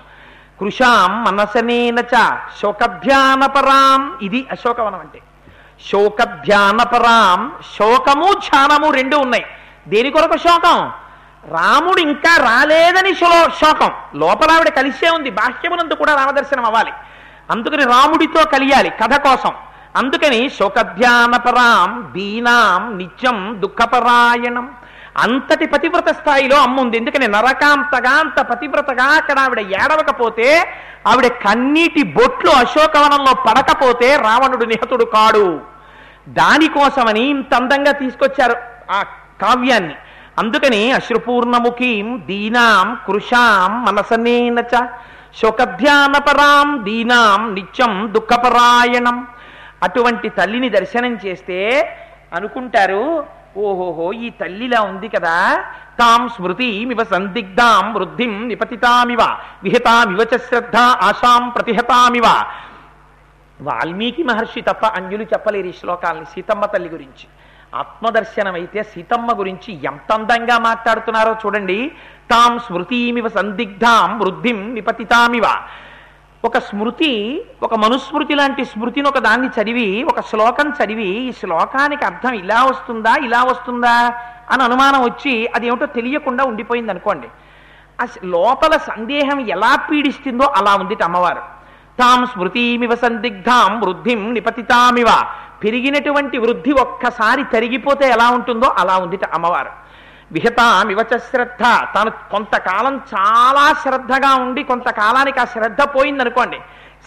కృషాం 0.62 1.24
మనసనేన 1.24 2.00
చ 2.00 2.36
శోకధ్యానపరాం. 2.62 4.17
ఇది 4.21 4.47
అశోకవనం 4.52 5.00
అంటే 5.00 5.19
శోకధ్యానపరాం 5.91 7.52
శోకము 7.80 8.34
ధ్యానము 8.34 8.91
రెండు 8.91 9.15
ఉన్నాయి. 9.15 9.45
దేని 9.88 10.10
కొరకు 10.10 10.38
శోకం? 10.38 10.91
రాముడు 11.52 12.00
ఇంకా 12.00 12.38
రాలేదని 12.38 13.15
శో- 13.15 13.50
శోకం. 13.50 13.91
లోపల 14.15 14.52
ఆవిడ 14.52 14.69
కలిసే 14.69 15.10
ఉంది. 15.10 15.30
బాహ్యమునందు 15.30 15.93
కూడా 15.93 16.15
రామదర్శనం 16.15 16.65
అవ్వాలి. 16.65 16.91
అందుకని 17.52 17.84
రాముడితో 17.84 18.45
కలియాలి 18.45 18.89
కథ 18.89 19.15
కోసం. 19.15 19.54
అందుకని 19.95 20.50
శోకధ్యానపరాం 20.50 22.10
దీనాం 22.12 22.97
నిత్యం 22.97 23.56
దుఃఖపరాయణం. 23.60 24.74
అంతటి 25.17 25.65
పతివ్రత 25.65 26.10
స్థాయిలో 26.10 26.58
అమ్ముంది. 26.62 26.97
ఎందుకని? 26.97 27.28
నరకాంతగా 27.28 28.12
అంత 28.12 28.41
పతివ్రతగా 28.41 29.04
అక్కడ 29.04 29.39
ఆవిడ 29.39 29.60
ఏడవకపోతే 29.60 30.74
ఆవిడ 31.08 31.28
కన్నీటి 31.28 32.04
బొట్లు 32.04 32.52
అశోకవనంలో 32.52 33.34
పడకపోతే 33.34 34.15
రావణుడు 34.15 34.65
నిహతుడు 34.65 35.06
కాడు. 35.06 35.62
దానికోసమని 36.30 37.30
ఇంత 37.30 37.54
అందంగా 37.56 37.91
తీసుకొచ్చారు 37.91 38.56
ఆ 38.91 39.04
కావ్యాన్ని. 39.41 39.95
అందుకని 40.39 40.91
అశ్రుపూర్ణముఖీం 40.91 42.24
దీనాం 42.28 42.97
కృషాం 43.08 43.86
మనసనేనచ 43.86 44.76
చ 44.76 44.88
శోకధ్యానపరాం 45.41 46.84
దీనాం 46.84 47.54
నిత్యం 47.54 48.13
దుఃఖపరాయణం. 48.13 49.28
అటువంటి 49.84 50.30
తల్లిని 50.30 50.69
దర్శనం 50.69 51.17
చేస్తే 51.26 51.60
అనుకుంటారు 52.34 53.26
ఓహోహో 53.58 54.14
ఈ 54.14 54.30
తల్లిలా 54.30 54.82
ఉంది 54.82 55.08
కదా. 55.08 55.64
తాం 56.00 56.30
స్మృతిమివ 56.30 57.04
సందిగ్ధాం 57.04 57.94
వృద్ధిం 57.94 58.48
నిపతితామివ 58.48 59.20
విహతామివ 59.64 60.28
చ 60.36 60.38
శ్రద్ధ 60.38 60.76
ఆశాం 60.78 61.50
ప్రతిహతామివ. 61.50 62.24
వాల్మీకి 63.62 64.24
మహర్షి 64.24 64.62
తప్ప 64.62 64.86
అంజులు 64.86 65.24
చెప్పలేరు 65.24 65.68
ఈ 65.68 65.72
శ్లోకాల్ని 65.72 66.26
సీతమ్మ 66.26 66.66
తల్లి 66.66 66.90
గురించి. 66.90 67.28
ఆత్మదర్శనమైతే 67.76 68.84
సీతమ్మ 68.84 69.40
గురించి 69.40 69.84
ఎంత 69.84 70.14
అందంగా 70.14 70.60
మాట్లాడుతున్నారో 70.60 71.36
చూడండి. 71.46 71.92
తాం 72.32 72.60
స్మృతిమివ 72.60 73.30
సందిగ్ధాం 73.30 74.20
వృద్ధిం 74.20 74.74
నిపతితామివ. 74.74 75.44
ఒక 76.46 76.58
స్మృతి 76.58 77.46
ఒక 77.64 77.74
మనుస్మృతి 77.76 78.36
లాంటి 78.36 78.66
స్మృతిని 78.66 79.08
ఒక 79.08 79.18
దాన్ని 79.18 79.48
చదివి 79.48 80.04
ఒక 80.04 80.20
శ్లోకం 80.20 80.70
చదివి 80.70 81.06
ఈ 81.06 81.32
శ్లోకానికి 81.32 82.06
అర్థం 82.06 82.34
ఇలా 82.34 82.64
వస్తుందా 82.64 83.16
ఇలా 83.16 83.44
వస్తుందా 83.44 84.14
అని 84.52 84.64
అనుమానం 84.64 85.02
వచ్చి 85.04 85.48
అదేమిటో 85.48 85.86
తెలియకుండా 85.86 86.44
ఉండిపోయింది 86.44 86.92
అనుకోండి. 86.92 87.28
ఆ 88.02 88.06
లోపల 88.24 88.78
సందేహం 88.78 89.40
ఎలా 89.40 89.76
పీడిస్తుందో 89.76 90.44
అలా 90.44 90.76
ఉంది 90.76 91.04
అమ్మవారు. 91.04 91.42
తాం 92.00 92.26
స్మృతిమివ 92.26 92.96
సందిగ్ధాం 92.96 93.82
వృద్ధిం 93.82 94.34
నిపతితామివ. 94.34 95.06
పెరిగినటువంటి 95.64 96.38
వృద్ధి 96.38 96.72
ఒక్కసారి 96.72 97.44
తరిగిపోతే 97.44 98.10
ఎలా 98.10 98.30
ఉంటుందో 98.30 98.76
అలా 98.78 98.98
ఉంది 98.98 99.20
అమ్మవారు. 99.34 99.70
విహతామివచ 100.32 101.17
శ్రద్ధ. 101.17 101.63
తాను 101.96 102.10
కొంతకాలం 102.10 102.96
చాలా 102.96 103.74
శ్రద్ధగా 103.74 104.36
ఉండి 104.36 104.63
కొంతకాలానికి 104.63 105.39
ఆ 105.39 105.46
శ్రద్ధ 105.46 105.82
పోయిందనుకోండి. 105.82 106.58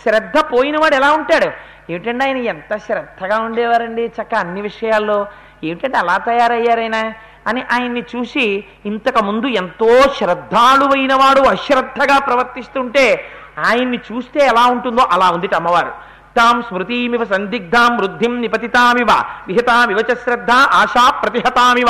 శ్రద్ధ 0.03 0.39
పోయినవాడు 0.39 0.95
ఎలా 0.95 1.13
ఉంటాడు? 1.13 1.53
ఏమిటండి 1.93 2.25
ఆయన 2.25 2.37
ఎంత 2.37 2.77
శ్రద్ధగా 2.77 3.39
ఉండేవారండి? 3.39 4.05
చక్క 4.07 4.35
అన్ని 4.35 4.61
విషయాల్లో 4.61 5.27
ఏమిటంటే 5.65 5.99
అలా 5.99 6.17
తయారయ్యారైనా? 6.17 7.13
అని 7.47 7.63
ఆయన్ని 7.73 8.05
చూసి 8.17 8.65
ఇంతకుముందు 8.87 9.47
ఎంతో 9.47 10.03
శ్రద్ధాళువైన 10.03 11.15
వాడు 11.15 11.41
అశ్రద్ధగా 11.41 12.19
ప్రవర్తిస్తుంటే 12.19 13.25
ఆయన్ని 13.67 14.01
చూస్తే 14.13 14.41
ఎలా 14.41 14.67
ఉంటుందో 14.67 15.09
అలా 15.13 15.31
ఉంది 15.31 15.49
అమ్మవారు. 15.55 15.93
తాం 16.37 16.63
స్మృతిమివ 16.63 17.25
సందిగ్ధాం 17.25 17.97
వృద్ధిం 17.97 18.41
నిపతితామివ. 18.41 19.07
విహితామివ 19.49 19.99
చ 19.99 20.15
శ్రద్ధ 20.15 20.51
ఆశా 20.51 21.11
ప్రతిహతామివ. 21.11 21.87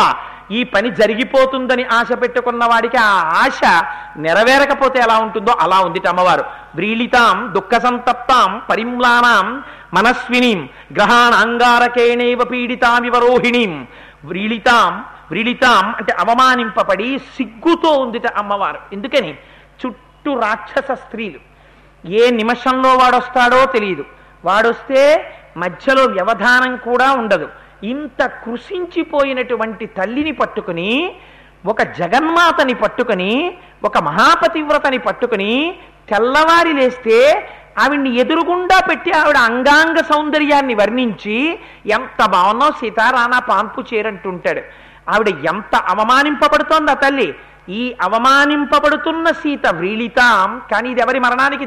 ఈ 0.51 0.65
పని 0.65 0.91
జరిగిపోతుందని 0.91 1.85
ఆశ 1.85 2.13
పెట్టుకున్న 2.13 2.65
వాడికి 2.65 2.97
ఆ 2.97 3.13
ఆశ 3.23 3.61
నెరవేరకపోతే 4.17 4.99
ఎలా 4.99 5.19
ఉంటుందో 5.19 5.53
అలా 5.61 5.81
ఉంది 5.81 6.09
అమ్మవారు. 6.09 6.45
వ్రీళితాం 6.75 7.53
దుఃఖ 7.53 7.83
సంతప్తాం 7.83 8.63
పరిమ్లానాం 8.71 9.65
మనస్వినీం 9.95 10.69
గ్రహాణాంగారకేణేవ 10.93 12.45
పీడితామివ 12.45 13.19
రోహిణీం 13.19 13.87
వ్రీళితాం 14.25 15.05
వ్రీళితాం 15.31 15.95
అంటే 15.95 16.13
అవమానింపబడి 16.13 17.19
సిగ్గుతో 17.19 17.91
ఉందిట 17.93 18.27
అమ్మవారు. 18.27 18.79
ఎందుకని? 18.93 19.37
చుట్టూ 19.87 20.41
రాక్షస 20.41 20.93
స్త్రీలు. 20.93 21.55
ఏ 22.09 22.31
నిమిషంలో 22.31 22.95
వాడొస్తాడో 22.95 23.65
తెలియదు 23.65 24.05
వాడొస్తే 24.45 25.33
మధ్యలో 25.57 26.05
వ్యవధానం 26.05 26.77
కూడా 26.77 27.13
ఉండదు. 27.13 27.49
ఇంత 27.91 28.21
కృషించిపోయినటువంటి 28.45 29.87
తల్లిని 29.99 30.33
పట్టుకుని 30.33 30.93
ఒక 31.67 31.83
జగన్మాతని 31.99 32.75
పట్టుకుని 32.75 33.33
ఒక 33.85 33.99
మహాపతివ్రతని 33.99 34.99
పట్టుకుని 34.99 35.55
తెల్లవారి 36.11 36.73
లేస్తే 36.73 37.19
ఆవిడ్ని 37.79 38.11
ఎదురుగుండా 38.23 38.79
పెట్టి 38.89 39.11
ఆవిడ 39.13 39.39
అంగాంగ 39.49 39.99
సౌందర్యాన్ని 40.11 40.75
వర్ణించి 40.75 41.37
ఎంత 41.97 42.21
బాగున్నో 42.35 42.69
సీతారానా 42.81 43.39
పాన్పు 43.39 43.81
చేరంటుంటాడు. 43.95 44.63
ఆవిడ 45.09 45.29
ఎంత 45.53 45.75
అవమానింపబడుతోంది 45.93 46.91
ఆ 46.91 46.99
తల్లి. 47.05 47.29
ఈ 47.69 47.83
అవమానింపబడుతున్న 48.03 49.27
సీత 49.43 49.67
వ్రీళితాం 49.75 50.51
కానీ 50.73 50.89
ఇది 50.91 51.01
ఎవరి 51.01 51.21
మరణానికి 51.27 51.67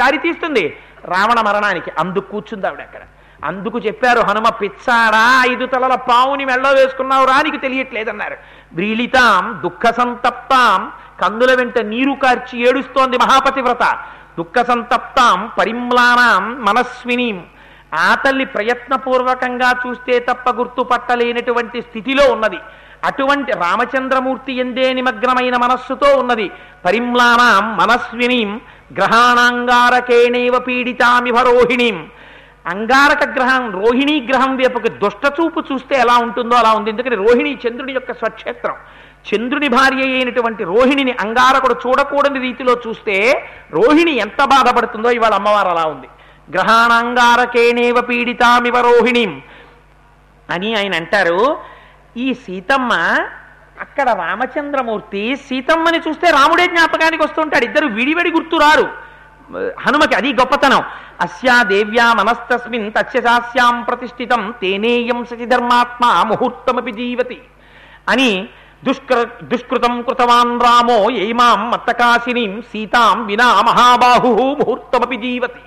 దారి 0.00 0.18
తీస్తుంది? 0.18 0.64
రావణ 1.04 1.38
మరణానికి. 1.48 1.90
అందుకు 1.98 2.28
కూర్చుంది 2.32 2.66
ఆవిడ 2.66 2.80
అక్కడ. 2.80 3.02
అందుకు 3.44 3.78
చెప్పారు 3.78 4.20
హనుమ 4.20 4.48
పిచ్చాడా? 4.48 5.44
ఐదు 5.50 5.66
తలల 5.66 5.94
పావుని 5.94 6.44
మెళ్ళ 6.44 6.70
వేసుకున్నావు 6.70 7.24
రానికి 7.24 7.58
తెలియట్లేదన్నారు. 7.58 8.36
వ్రీళితాం 8.74 9.60
దుఃఖ 9.64 9.94
సంతప్తాం 9.94 10.92
కందుల 11.20 11.54
వెంట 11.54 11.78
నీరు 11.78 12.12
కార్చి 12.12 12.68
ఏడుస్తోంది 12.68 13.18
మహాపతివ్రత. 13.18 13.98
దుఃఖ 14.38 14.66
సంతప్తాం 14.66 15.50
పరిమ్లానాం 15.58 16.64
మనస్వినీం. 16.64 17.42
ఆ 17.94 18.14
తల్లి 18.14 18.44
ప్రయత్నపూర్వకంగా 18.44 19.74
చూస్తే 19.86 20.18
తప్ప 20.18 20.50
గుర్తుపట్టలేనటువంటి 20.50 21.82
స్థితిలో 21.82 22.32
ఉన్నది. 22.32 22.58
అటువంటి 23.04 23.52
రామచంద్రమూర్తి 23.52 24.52
ఎందే 24.52 24.92
నిమగ్నమైన 24.92 25.56
మనస్సుతో 25.56 26.16
ఉన్నది. 26.16 26.50
పరిమ్లానాం 26.84 27.76
మనస్వినీం 27.76 28.60
గ్రహాణాంగారకేణేవ 28.92 30.58
పీడితామిభ 30.58 31.38
రోహిణీం. 31.38 32.08
అంగారక 32.66 33.28
గ్రహం 33.28 33.72
రోహిణీ 33.72 34.26
గ్రహం 34.30 34.56
వైపుకి 34.56 34.88
దుష్టచూపు 34.88 35.62
చూస్తే 35.72 35.96
ఎలా 35.96 36.18
ఉంటుందో 36.18 36.56
అలా 36.56 36.72
ఉంది. 36.72 36.90
ఎందుకని 36.90 37.16
రోహిణి 37.16 37.58
చంద్రుని 37.66 37.92
యొక్క 37.92 38.12
స్వక్షేత్రం. 38.12 38.74
చంద్రుని 39.34 39.68
భార్య 39.68 40.14
అయినటువంటి 40.14 40.64
రోహిణిని 40.64 41.12
అంగారకుడు 41.12 41.74
చూడకూడని 41.86 42.40
రీతిలో 42.40 42.76
చూస్తే 42.86 43.46
రోహిణి 43.70 44.12
ఎంత 44.12 44.44
బాధపడుతుందో 44.44 45.10
ఇవాళ 45.10 45.34
అమ్మవారు 45.34 45.68
అలా 45.68 45.84
ఉంది. 45.84 46.06
గ్రహాణంగారకేనేవ 46.50 48.00
పీడితామివ 48.00 48.80
రోహిణిం 48.80 49.42
అని 50.50 50.74
ఆయన 50.74 50.94
అంటారు. 50.94 51.58
ఈ 52.16 52.34
సీతమ్మ 52.34 52.92
అక్కడ 53.80 54.10
రామచంద్రమూర్తి 54.10 55.36
సీతమ్మని 55.36 55.98
చూస్తే 56.08 56.30
రాముడే 56.30 56.66
జ్ఞాపకానికి 56.66 57.22
వస్తుంటాడు 57.22 57.64
ఇద్దరు 57.64 57.86
విడివడి 57.86 58.30
గుర్తురారు. 58.30 59.09
హనుమకి 59.56 60.14
అది 60.14 60.32
గొప్పతనం. 60.32 60.82
అస్యా 61.20 61.62
దేవ్యా 61.62 62.12
మనస్తస్మిన్ 62.12 62.92
తస్యాస్యాం 62.92 63.82
ప్రతిష్ఠితం 63.82 64.54
తేనేయం 64.62 65.24
సచిధర్మాత్మ 65.24 66.22
ముహూర్తమపి 66.26 66.92
జీవతి. 66.92 67.42
అని 68.08 68.48
దుష్కృ 68.84 69.24
దుష్కృతం 69.44 70.02
కృతవాన్ 70.02 70.60
రామో 70.60 71.10
ఏమాం 71.10 71.70
మత్తకాశినీం 71.70 72.62
సీతాం 72.62 73.26
వినా 73.26 73.62
మహాబాహు 73.62 74.56
ముహూర్తమపి 74.60 75.16
జీవతి. 75.16 75.60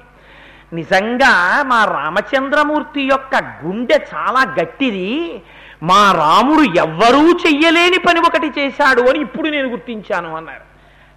నిజంగా 0.76 1.64
మా 1.64 1.86
రామచంద్రమూర్తి 1.86 3.02
యొక్క 3.02 3.36
గుండె 3.66 4.00
చాలా 4.16 4.56
గట్టిది. 4.62 5.42
మా 5.84 6.12
రాముడు 6.12 6.78
ఎవ్వరూ 6.78 7.32
చెయ్యలేని 7.32 7.98
పని 7.98 8.20
ఒకటి 8.20 8.52
చేశాడు 8.60 9.02
అని 9.02 9.20
ఇప్పుడు 9.20 9.50
నేను 9.50 9.68
గుర్తించాను 9.68 10.36
అన్నారు. 10.36 10.74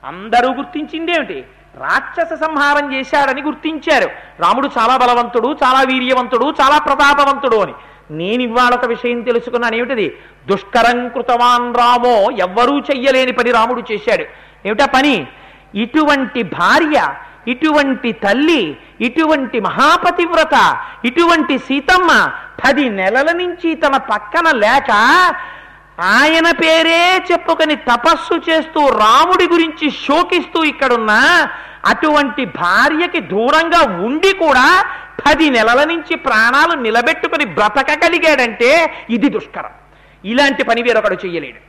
అందరూ 0.07 0.55
గుర్తించిందేమిటి? 0.55 1.45
రాక్షస 1.77 2.35
సంహారం 2.35 2.95
చేశాడని 2.95 3.43
గుర్తించారు. 3.43 4.11
రాముడు 4.41 4.71
చాలా 4.79 4.97
బలవంతుడు 4.97 5.57
చాలా 5.65 5.81
వీర్యవంతుడు 5.81 6.55
చాలా 6.61 6.79
ప్రతాపవంతుడు 6.79 7.57
అని. 7.57 7.75
నేను 8.11 8.43
ఇవాళ 8.43 8.75
ఒక 8.75 8.85
విషయం 8.85 9.21
తెలుసుకున్నాను. 9.21 9.77
ఏమిటిది? 9.77 10.19
దుష్కరం 10.49 11.09
కృతవాన్ 11.09 11.75
రామో 11.75 12.31
ఎవ్వరూ 12.31 12.79
చెయ్యలేని 12.79 13.33
పని 13.33 13.51
రాముడు 13.51 13.83
చేశాడు. 13.93 14.25
ఏమిటా 14.67 14.87
పని? 14.87 15.27
ఇటువంటి 15.75 16.43
భార్య 16.43 17.15
ఇటువంటి 17.49 18.13
తల్లి 18.13 18.77
ఇటువంటి 19.01 19.61
మహాపతివ్రత 19.61 20.77
ఇటువంటి 21.05 21.59
సీతమ్మ 21.59 22.31
పది 22.65 22.89
నెలల 22.89 23.33
నుంచి 23.33 23.75
తన 23.75 23.97
పక్కన 23.97 24.51
లేక 24.51 24.91
ఆయన 25.99 26.51
పేరే 26.51 27.23
చెప్పుకొని 27.33 27.77
తపస్సు 27.77 28.35
చేస్తూ 28.49 28.81
రాముడి 28.89 29.47
గురించి 29.47 29.91
శోకిస్తూ 29.91 30.65
ఇక్కడున్నా 30.65 31.21
అటువంటి 31.85 32.45
భార్యకి 32.45 33.21
దూరంగా 33.21 33.81
ఉండి 34.07 34.33
కూడా 34.33 34.67
పది 35.27 35.51
నెలల 35.51 35.85
నుంచి 35.85 36.17
ప్రాణాలు 36.17 36.75
నిలబెట్టుకుని 36.81 37.45
బ్రతకగలిగాడంటే 37.45 38.71
ఇది 39.11 39.29
దుష్కరం. 39.29 39.75
ఇలాంటి 40.25 40.63
పని 40.65 40.83
వేరొకడు 40.83 41.17
చెయ్యలేడు 41.25 41.61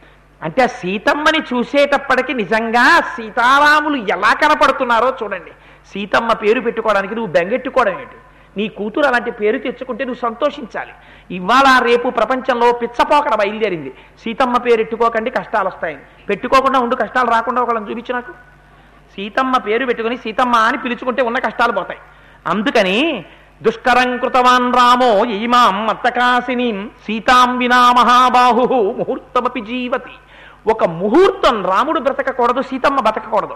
అంటే 0.41 0.63
ఆ 0.63 0.67
సీతమ్మని 0.67 1.41
చూసేటప్పటికి 1.49 2.33
నిజంగా 2.33 2.85
సీతారాములు 3.15 3.95
ఎలా 3.95 4.33
కనపడుతున్నారో 4.33 5.13
చూడండి. 5.23 5.51
సీతమ్మ 5.93 6.33
పేరు 6.33 6.59
పెట్టుకోవడానికి 6.59 7.15
నువ్వు 7.15 7.31
బెంగెట్టుకోవడం 7.31 7.99
ఏంటి? 7.99 8.17
నీ 8.57 8.65
కూతురు 8.67 9.05
అలాంటి 9.05 9.31
పేరు 9.31 9.57
తెచ్చుకుంటే 9.57 10.03
నువ్వు 10.05 10.21
సంతోషించాలి. 10.21 10.93
ఇవాళ 11.35 11.67
రేపు 11.83 12.09
ప్రపంచంలో 12.09 12.67
పిచ్చపోకడ 12.81 13.35
బయలుదేరింది. 13.35 13.91
సీతమ్మ 14.23 14.57
పేరు 14.57 14.81
ఎట్టుకోకండి 14.81 15.29
కష్టాలు 15.29 15.67
వస్తాయని. 15.67 16.25
పెట్టుకోకుండా 16.29 16.79
ఉండు 16.79 16.95
కష్టాలు 16.95 17.29
రాకుండా 17.31 17.61
ఒకళ్ళని 17.61 17.89
చూపించు 17.89 18.13
నాకు. 18.13 18.33
సీతమ్మ 19.15 19.57
పేరు 19.57 19.85
పెట్టుకుని 19.85 20.17
సీతమ్మ 20.17 20.55
అని 20.55 20.77
పిలుచుకుంటే 20.77 21.21
ఉన్న 21.23 21.39
కష్టాలు 21.39 21.71
పోతాయి. 21.71 21.99
అందుకని 22.47 23.25
దుష్కరం 23.63 24.17
కృతవాన్ 24.17 24.73
రామో 24.73 25.11
ఈమాం 25.25 25.75
మత్తకాసినీం 25.87 26.89
సీతాం 27.07 27.57
వినా 27.57 27.91
మహాబాహు 27.91 28.95
ముహూర్తమపి 28.97 29.61
జీవతి. 29.61 30.15
ఒక 30.71 30.83
ముహూర్తం 30.83 31.55
రాముడు 31.65 31.99
బ్రతకకూడదు 31.99 32.61
సీతమ్మ 32.61 32.99
బ్రతకకూడదు 32.99 33.55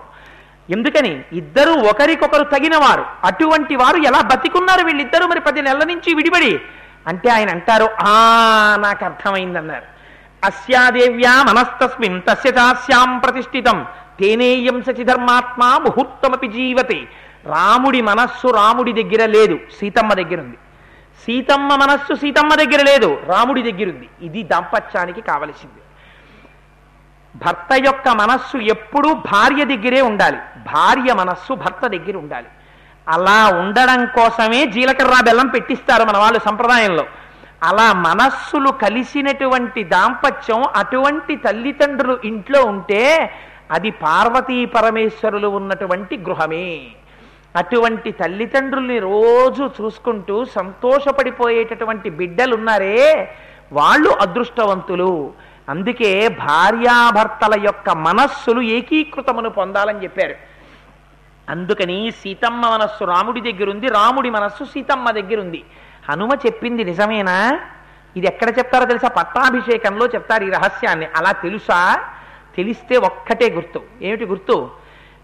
ఎందుకని 0.71 1.13
ఇద్దరు 1.33 1.73
ఒకరికొకరు 1.91 2.43
తగినవారు. 2.43 3.05
అటువంటి 3.23 3.75
వారు 3.75 3.97
ఎలా 4.09 4.21
బతికున్నారు 4.21 4.83
వీళ్ళిద్దరూ 4.85 5.25
మరి 5.27 5.41
పది 5.47 5.61
నెలల 5.61 5.83
నుంచి 5.91 6.09
విడిబడి 6.13 6.53
అంటే 7.07 7.29
ఆయన 7.29 7.49
అంటారు 7.49 7.87
ఆ 8.01 8.17
నాకు 8.79 9.03
అర్థమైందన్నారు. 9.05 9.87
అస్యాదేవ్యా 10.43 11.33
మనస్తస్మిన్ 11.49 12.21
తస్య 12.27 12.51
చాస్యాం 12.57 13.11
ప్రతిష్ఠితం. 13.19 13.77
తేనేయం 14.19 14.77
సచిధర్మాత్మ 14.87 15.61
ముహూర్తమపి 15.85 16.47
జీవతి. 16.47 16.99
రాముడి 17.45 18.01
మనస్సు 18.01 18.47
రాముడి 18.47 18.91
దగ్గర 19.01 19.23
లేదు 19.35 19.55
సీతమ్మ 19.79 20.13
దగ్గర 20.19 20.39
ఉంది 20.45 20.57
సీతమ్మ 21.23 21.69
మనస్సు 21.83 22.13
సీతమ్మ 22.13 22.51
దగ్గర 22.61 22.81
లేదు 22.89 23.09
రాముడి 23.27 23.61
దగ్గర 23.71 23.87
ఉంది 23.93 24.07
ఇది 24.27 24.41
దాంపత్యానికి 24.43 25.21
కావలసింది. 25.29 25.80
భర్త 27.35 27.73
యొక్క 27.73 28.09
మనస్సు 28.09 28.57
ఎప్పుడూ 28.57 29.13
భార్య 29.13 29.65
దగ్గరే 29.65 30.01
ఉండాలి. 30.01 30.37
భార్య 30.73 31.13
మనస్సు 31.13 31.53
భర్త 31.53 31.87
దగ్గర 31.87 32.17
ఉండాలి. 32.17 32.47
అలా 33.09 33.47
ఉండడం 33.47 34.05
కోసమే 34.05 34.65
జీలకర్ర 34.65 35.23
బెల్లం 35.23 35.47
పెట్టిస్తారు 35.47 36.03
మన 36.03 36.17
వాళ్ళు 36.17 36.39
సంప్రదాయంలో. 36.39 37.05
అలా 37.63 37.93
మనస్సులు 37.93 38.69
కలిసినటువంటి 38.69 39.83
దాంపత్యం 39.83 40.63
అటువంటి 40.75 41.35
తల్లిదండ్రులు 41.35 42.19
ఇంట్లో 42.23 42.63
ఉంటే 42.63 43.33
అది 43.71 43.91
పార్వతీ 43.91 44.65
పరమేశ్వరులు 44.65 45.47
ఉన్నటువంటి 45.47 46.17
గృహమే. 46.17 46.81
అటువంటి 47.55 48.11
తల్లిదండ్రుల్ని 48.11 48.99
రోజు 48.99 49.69
చూసుకుంటూ 49.81 50.45
సంతోషపడిపోయేటటువంటి 50.45 52.09
బిడ్డలున్నారే 52.09 53.35
వాళ్ళు 53.73 54.09
అదృష్టవంతులు. 54.09 55.33
అందుకే 55.71 56.27
భార్యాభర్తల 56.27 57.61
యొక్క 57.63 57.89
మనస్సులు 57.89 58.61
ఏకీకృతమును 58.61 59.49
పొందాలని 59.49 60.03
చెప్పారు. 60.03 60.35
అందుకని 61.49 62.11
సీతమ్మ 62.11 62.67
మనస్సు 62.69 63.03
రాముడి 63.03 63.51
దగ్గర 63.51 63.69
ఉంది 63.69 63.87
రాముడి 63.87 64.29
మనస్సు 64.29 64.63
సీతమ్మ 64.63 65.09
దగ్గర 65.09 65.39
ఉంది 65.39 65.63
హనుమ 66.09 66.29
చెప్పింది 66.45 66.83
నిజమేనా? 66.83 67.59
ఇది 68.17 68.27
ఎక్కడ 68.27 68.49
చెప్తారో 68.59 68.85
తెలుసా? 68.85 69.07
పట్టాభిషేకంలో 69.07 70.07
చెప్తారు 70.07 70.43
ఈ 70.43 70.49
రహస్యాన్ని. 70.49 71.05
అలా 71.05 71.31
తెలుసా? 71.31 72.09
తెలిస్తే 72.55 72.97
ఒక్కటే 72.97 73.49
గుర్తు. 73.49 73.81
ఏమిటి 74.01 74.25
గుర్తు? 74.25 74.71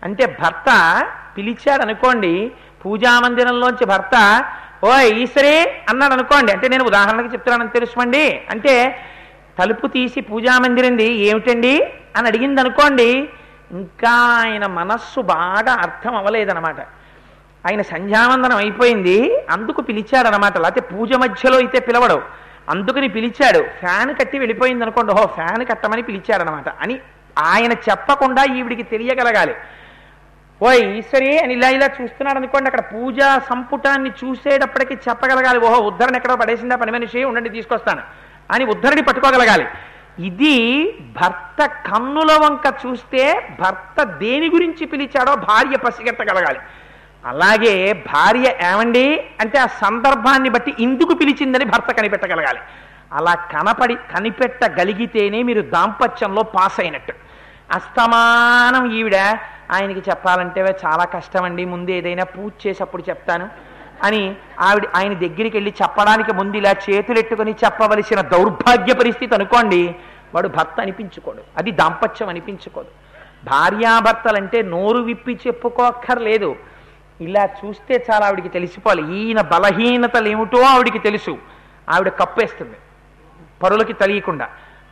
అంటే 0.03 0.25
భర్త 0.25 1.01
పిలిచాడు 1.37 1.81
అనుకోండి 1.81 2.51
పూజామందిరంలోంచి 2.85 3.85
భర్త 3.85 4.45
ఓ 4.83 4.99
ఈశ్వరే 4.99 5.85
అన్నాడు 5.89 6.13
అనుకోండి 6.13 6.51
అంటే 6.51 6.67
నేను 6.67 6.83
ఉదాహరణకి 6.83 7.33
చెప్తున్నానని 7.33 7.73
తెలుసుకోండి. 7.73 8.41
అంటే 8.49 9.03
తలుపు 9.59 9.87
తీసి 9.87 10.21
పూజామందిరింది 10.21 11.13
ఏమిటండి? 11.13 11.93
అని 12.15 12.27
అడిగింది 12.27 12.61
అనుకోండి 12.61 13.29
ఇంకా 13.71 14.11
ఆయన 14.11 14.65
మనస్సు 14.65 15.19
బాగా 15.19 15.73
అర్థం 15.73 16.15
అవ్వలేదనమాట 16.15 16.79
ఆయన 17.67 17.81
సంధ్యావందనం 17.81 18.57
అయిపోయింది 18.57 19.45
అందుకు 19.49 19.81
పిలిచాడనమాట 19.81 20.57
లేకపోతే 20.57 20.81
పూజ 20.81 21.13
మధ్యలో 21.13 21.57
అయితే 21.57 21.79
పిలవడు. 21.79 22.21
అందుకని 22.69 23.07
పిలిచాడు. 23.07 23.59
ఫ్యాన్ 23.59 24.15
కట్టి 24.15 24.39
వెళ్ళిపోయింది 24.39 24.83
అనుకోండి 24.83 25.13
ఓహో 25.13 25.25
ఫ్యాన్ 25.25 25.65
కట్టమని 25.65 26.01
పిలిచాడనమాట 26.01 26.69
అని 26.69 26.99
ఆయన 27.39 27.71
చెప్పకుండా 27.71 28.43
ఈవిడికి 28.53 28.83
తెలియగలగాలి. 28.83 29.55
ఓ 30.63 30.71
ఈశ్వరి 30.71 31.39
అని 31.39 31.53
ఇలా 31.53 31.69
ఇలా 31.69 31.85
చూస్తున్నాడు 31.85 32.37
అనుకోండి 32.37 32.69
అక్కడ 32.69 32.79
పూజా 32.79 33.41
సంపుటాన్ని 33.49 34.09
చూసేటప్పటికి 34.09 34.93
చెప్పగలగాలి. 34.93 35.59
ఓహో 35.59 35.81
ఉద్ధరణ 35.81 36.15
ఎక్కడో 36.15 36.35
పడేసిందా 36.35 36.75
పని 36.75 36.91
మనిషి 36.91 37.23
ఉండండి 37.23 37.49
తీసుకొస్తాను. 37.49 38.01
అని 38.51 38.65
ఉద్ధరణి 38.65 39.01
పట్టుకోగలగాలి. 39.01 39.67
ఇది 40.19 40.95
భర్త 41.21 41.65
కన్నుల 41.65 42.31
వంక 42.31 42.73
చూస్తే 42.85 43.49
భర్త 43.59 44.03
దేని 44.03 44.49
గురించి 44.49 44.85
పిలిచాడో 44.85 45.35
భార్య 45.35 45.77
పసిగట్టగలగాలి. 45.77 46.59
అలాగే 47.25 47.93
భార్య 47.93 48.55
ఏమండి? 48.73 49.23
అంటే 49.39 49.59
ఆ 49.59 49.65
సందర్భాన్ని 49.65 50.49
బట్టి 50.49 50.73
ఇందుకు 50.79 51.13
పిలిచిందని 51.13 51.65
భర్త 51.65 51.91
కనిపెట్టగలగాలి. 51.91 52.59
అలా 53.13 53.33
కనపడి 53.33 53.95
కనిపెట్టగలిగితేనే 53.95 55.43
మీరు 55.43 55.61
దాంపత్యంలో 55.61 56.43
పాస్ 56.43 56.79
అయినట్టు. 56.79 57.13
అస్తమానం 57.71 58.91
ఈవిడ. 58.91 59.15
ఆయనకి 59.71 60.09
చెప్పాలంటే 60.09 60.61
చాలా 60.61 61.03
కష్టమండి. 61.03 61.65
ముందు 61.65 61.91
ఏదైనా 61.91 62.23
పూజ 62.23 62.67
చేసి 62.67 62.83
అప్పుడు 62.83 63.03
చెప్తాను. 63.09 63.66
అని 64.03 64.35
ఆవిడ 64.59 64.87
ఆయన 64.95 65.13
దగ్గరికి 65.13 65.57
వెళ్ళి 65.57 65.73
చెప్పడానికి 65.81 66.33
ముందు 66.33 66.57
ఇలా 66.57 66.71
చేతులెట్టుకొని 66.71 67.51
చెప్పవలసిన 67.51 68.21
దౌర్భాగ్య 68.21 68.93
పరిస్థితి 68.93 69.35
అనుకోండి 69.35 69.95
వాడు 70.35 70.47
భర్త 70.47 70.81
అనిపించుకోడు. 70.81 71.41
అది 71.57 71.71
దాంపత్యం 71.71 72.29
అనిపించుకోదు. 72.29 72.87
భార్యాభర్తలంటే 73.45 74.61
నోరు 74.61 74.97
విప్పి 74.97 75.39
చెప్పుకోక్కర్లేదు. 75.47 76.55
ఇలా 77.21 77.45
చూస్తే 77.45 78.05
చాలా 78.11 78.27
ఆవిడికి 78.27 78.49
తెలిసిపోవాలి. 78.49 79.17
ఈయన 79.17 79.41
బలహీనతలు 79.41 80.27
ఏమిటో 80.27 80.61
ఆవిడికి 80.61 80.99
తెలుసు. 80.99 81.37
ఆవిడ 81.89 82.09
కప్పేస్తుంది. 82.09 82.75
పరులకి 83.63 83.93
తెలియకుండా. 83.93 84.47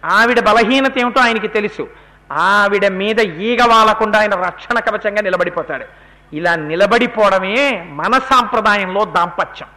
ఆవిడ 0.06 0.40
బలహీనత 0.40 0.98
ఏమిటో 0.98 1.22
ఆయనకి 1.22 1.48
తెలుసు. 1.48 1.88
ఆవిడ 2.32 2.88
మీద 2.88 3.20
ఈగ 3.20 3.66
వాలకుండా 3.66 4.20
ఆయన 4.20 4.36
రక్షణ 4.36 4.80
కవచంగా 4.80 5.22
నిలబడిపోతాడు. 5.22 5.86
ఇలా 6.34 6.56
నిలబడిపోవడమే 6.56 7.88
మన 7.90 8.18
సాంప్రదాయంలో 8.18 9.06
దాంపత్యం. 9.06 9.68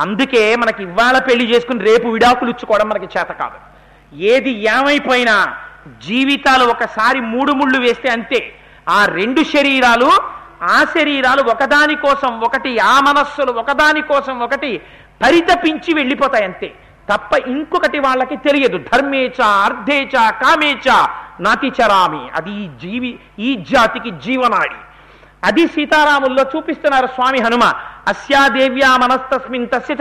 అందుకే 0.00 0.56
మనకి 0.56 0.82
ఇవాళ 0.82 1.18
పెళ్ళి 1.18 1.54
చేసుకుని 1.54 1.84
రేపు 1.84 2.08
విడాకులు 2.08 2.50
ఇచ్చుకోవడం 2.50 2.88
మనకి 2.88 3.18
చేత 3.18 3.26
కాదు. 3.26 3.74
ఏది 4.16 4.50
ఏమైపోయినా 4.50 5.56
జీవితాలు 6.06 6.64
ఒకసారి 6.64 7.20
మూడు 7.20 7.52
ముళ్ళు 7.52 7.78
వేస్తే 7.78 8.08
అంతే. 8.08 8.54
ఆ 8.88 9.04
రెండు 9.04 9.42
శరీరాలు 9.42 10.10
ఆ 10.62 10.84
శరీరాలు 10.84 11.42
ఒకదాని 11.42 11.94
కోసం 11.94 12.40
ఒకటి 12.40 12.78
ఆ 12.78 13.00
మనస్సులు 13.00 13.52
ఒకదాని 13.52 14.02
కోసం 14.02 14.38
ఒకటి 14.38 14.80
పరితపించి 15.22 15.94
వెళ్ళిపోతాయి 15.94 16.44
అంతే. 16.44 16.72
తప్ప 17.12 17.48
ఇంకొకటి 17.48 17.98
వాళ్ళకి 17.98 18.36
తెలియదు. 18.36 18.78
ధర్మేచ 18.78 19.42
అర్ధేచ 19.42 20.30
కామేచ 20.30 21.08
నాతిచరామి 21.40 22.30
అది 22.34 22.50
ఈ 22.50 22.68
జీవి 22.82 23.18
ఈ 23.38 23.64
జాతికి 23.70 24.10
జీవనాడి. 24.10 24.74
అది 25.44 25.68
సీతారాముల్లో 25.68 26.44
చూపిస్తున్నారు 26.56 27.06
స్వామి 27.06 27.40
హనుమ. 27.40 27.64
అస్యాదేవ్యా 28.08 28.96
మనస్తస్మిన్ 28.96 29.66
తస్య 29.74 29.94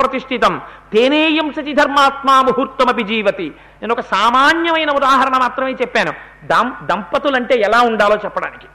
ప్రతిష్ఠితం. 0.00 0.60
తేనేయం 0.92 1.52
సచి 1.52 1.72
ధర్మాత్మా 1.72 2.42
ముహూర్తమపి 2.42 3.02
జీవతి. 3.02 3.54
నేను 3.82 3.92
ఒక 3.92 4.00
సామాన్యమైన 4.00 4.90
ఉదాహరణ 4.90 5.32
మాత్రమే 5.36 5.72
చెప్పాను. 5.72 6.12
దంపతులు 6.46 6.86
దంపతులంటే 6.86 7.54
ఎలా 7.54 7.80
ఉండాలో 7.80 8.16
చెప్పడానికి. 8.24 8.66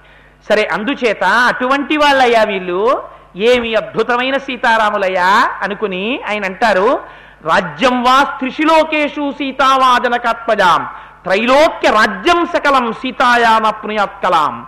సరే 0.50 0.70
అందుచేత 0.74 1.24
అటువంటి 1.24 1.98
వాళ్ళయ్యా 1.98 2.44
వీళ్ళు. 2.44 3.04
ఏమి 3.36 3.76
అద్భుతమైన 3.76 4.38
సీతారాములయ్యా 4.38 5.50
అనుకుని 5.62 6.22
ఆయన 6.30 6.46
అంటారు 6.46 7.00
రాజ్యం 7.44 8.04
వా 8.04 8.24
స్త్రిషిలోకేషు 8.24 9.32
సీతావాజనకాత్మజాం 9.32 10.88
త్రైలోక్య 11.24 11.90
రాజ్యం 11.90 12.46
సకలం 12.46 12.94
సీతాయామప్నుయాత్కలాం 12.94 14.66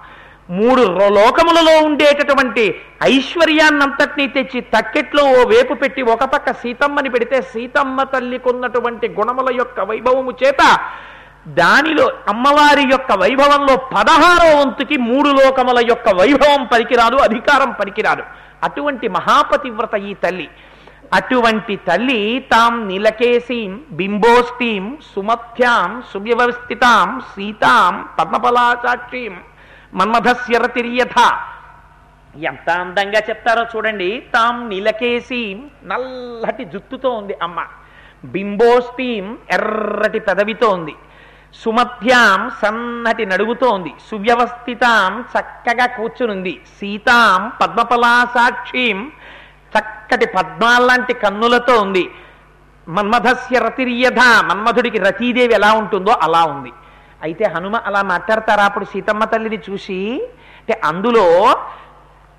మూడు 0.56 0.84
లోకములలో 1.18 1.74
ఉండేటటువంటి 1.86 2.64
ఐశ్వర్యాన్నంతటినీ 3.04 4.26
తెచ్చి 4.28 4.62
తక్కెట్లో 4.74 5.24
ఓ 5.38 5.42
వేపు 5.44 5.74
పెట్టి 5.74 6.02
ఒక 6.14 6.24
పక్క 6.24 6.52
సీతమ్మని 6.54 7.10
పెడితే 7.10 7.42
సీతమ్మ 7.54 8.04
తల్లికున్నటువంటి 8.04 9.08
గుణముల 9.18 9.50
యొక్క 9.56 9.80
వైభవము 9.82 10.34
చేత 10.44 10.62
దానిలో 11.56 12.06
అమ్మవారి 12.28 12.84
యొక్క 12.92 13.12
వైభవంలో 13.14 13.74
పదహారో 13.96 14.50
వంతుకి 14.60 14.98
మూడు 15.08 15.30
లోకముల 15.40 15.80
యొక్క 15.90 16.10
వైభవం 16.16 16.62
పనికిరాదు 16.66 17.18
అధికారం 17.18 17.72
పనికిరాదు 17.80 18.24
అటువంటి 18.64 19.08
మహాపతివ్రత 19.08 19.96
ఈ 20.04 20.14
తల్లి. 20.24 20.48
అటువంటి 21.14 21.76
తల్లి 21.88 22.20
తాం 22.52 22.74
నిలకేసీం 22.88 23.72
బింబోష్టీం 23.92 24.84
సుమథ్యాం 25.10 25.90
సువ్యవస్థితాం 26.14 27.10
సీతాం 27.34 27.94
పద్మపలాచాక్షీం 28.20 29.34
మన్మథస్యరతిర్యథ 29.94 31.32
ఎంత 32.44 32.70
అందంగా 32.70 33.20
చెప్తారో 33.30 33.64
చూడండి. 33.64 34.24
తాం 34.34 34.70
నిలకేసి 34.70 35.58
నల్లటి 35.86 36.66
జుత్తుతో 36.66 37.10
ఉంది 37.10 37.38
అమ్మ. 37.44 37.66
బింబోస్తీం 38.26 39.38
ఎర్రటి 39.52 40.20
పెదవితో 40.20 40.70
ఉంది. 40.70 40.96
సుమధ్యాం 41.54 42.52
సన్నటి 42.62 43.26
నడుగుతో 43.26 43.70
ఉంది. 43.70 43.94
సువ్యవస్థితాం 44.12 45.22
చక్కగా 45.22 45.86
కూర్చునుంది. 45.86 46.62
సీతాం 46.80 47.52
పద్మపలాసాక్షీం 47.62 49.12
చక్కటి 49.78 50.26
పద్మాల్లాంటి 50.26 51.14
కన్నులతో 51.14 51.82
ఉంది. 51.82 52.12
మన్మథస్య 52.88 53.60
రతిర్యధ 53.60 54.20
మన్మధుడికి 54.20 54.98
రతీదేవి 54.98 55.54
ఎలా 55.54 55.74
ఉంటుందో 55.74 56.12
అలా 56.12 56.44
ఉంది. 56.46 56.72
అయితే 57.24 57.46
హనుమ 57.46 57.76
అలా 57.76 58.02
మాట్లాడతారా? 58.02 58.66
అప్పుడు 58.66 58.86
సీతమ్మ 58.86 59.24
తల్లిని 59.24 59.60
చూసి 59.70 60.22
అంటే 60.60 60.82
అందులో 60.84 61.58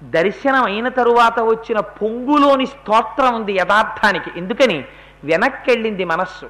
దర్శనం 0.02 0.64
అయిన 0.64 0.88
తరువాత 0.88 1.40
వచ్చిన 1.40 1.80
పొంగులోని 1.80 2.66
స్తోత్రం 2.66 3.34
ఉంది 3.34 3.52
యథార్థానికి. 3.52 4.30
ఎందుకని? 4.36 4.84
వెనక్కెళ్ళింది 5.24 6.04
మనస్సు. 6.04 6.46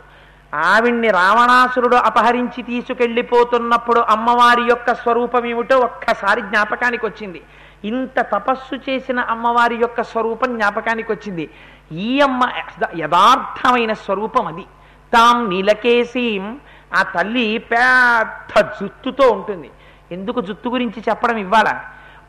ఆవిణ్ణి 0.54 1.10
రావణాసురుడు 1.10 1.96
అపహరించి 1.96 2.62
తీసుకెళ్ళిపోతున్నప్పుడు 2.62 4.00
అమ్మవారి 4.00 4.62
యొక్క 4.62 4.94
స్వరూపం 4.94 5.44
ఏమిటో 5.46 5.78
ఒక్కసారి 5.78 6.40
జ్ఞాపకానికి 6.40 7.06
వచ్చింది. 7.06 7.42
ఇంత 7.84 8.20
తపస్సు 8.20 8.90
చేసిన 8.90 9.20
అమ్మవారి 9.20 9.76
యొక్క 9.76 10.02
స్వరూపం 10.02 10.58
జ్ఞాపకానికి 10.58 11.12
వచ్చింది. 11.12 11.50
ఈ 11.92 12.20
అమ్మ 12.20 12.48
యథార్థమైన 12.98 13.92
స్వరూపం 13.92 14.46
అది. 14.46 14.64
తాం 15.12 15.48
నీలకేసీం 15.48 16.58
ఆ 16.94 17.02
తల్లి 17.02 17.58
పెద్ద 17.58 18.72
జుత్తుతో 18.82 19.30
ఉంటుంది. 19.30 19.70
ఎందుకు 20.12 20.40
జుత్తు 20.40 20.68
గురించి 20.68 21.02
చెప్పడం 21.08 21.36
ఇవ్వాలా? 21.36 21.84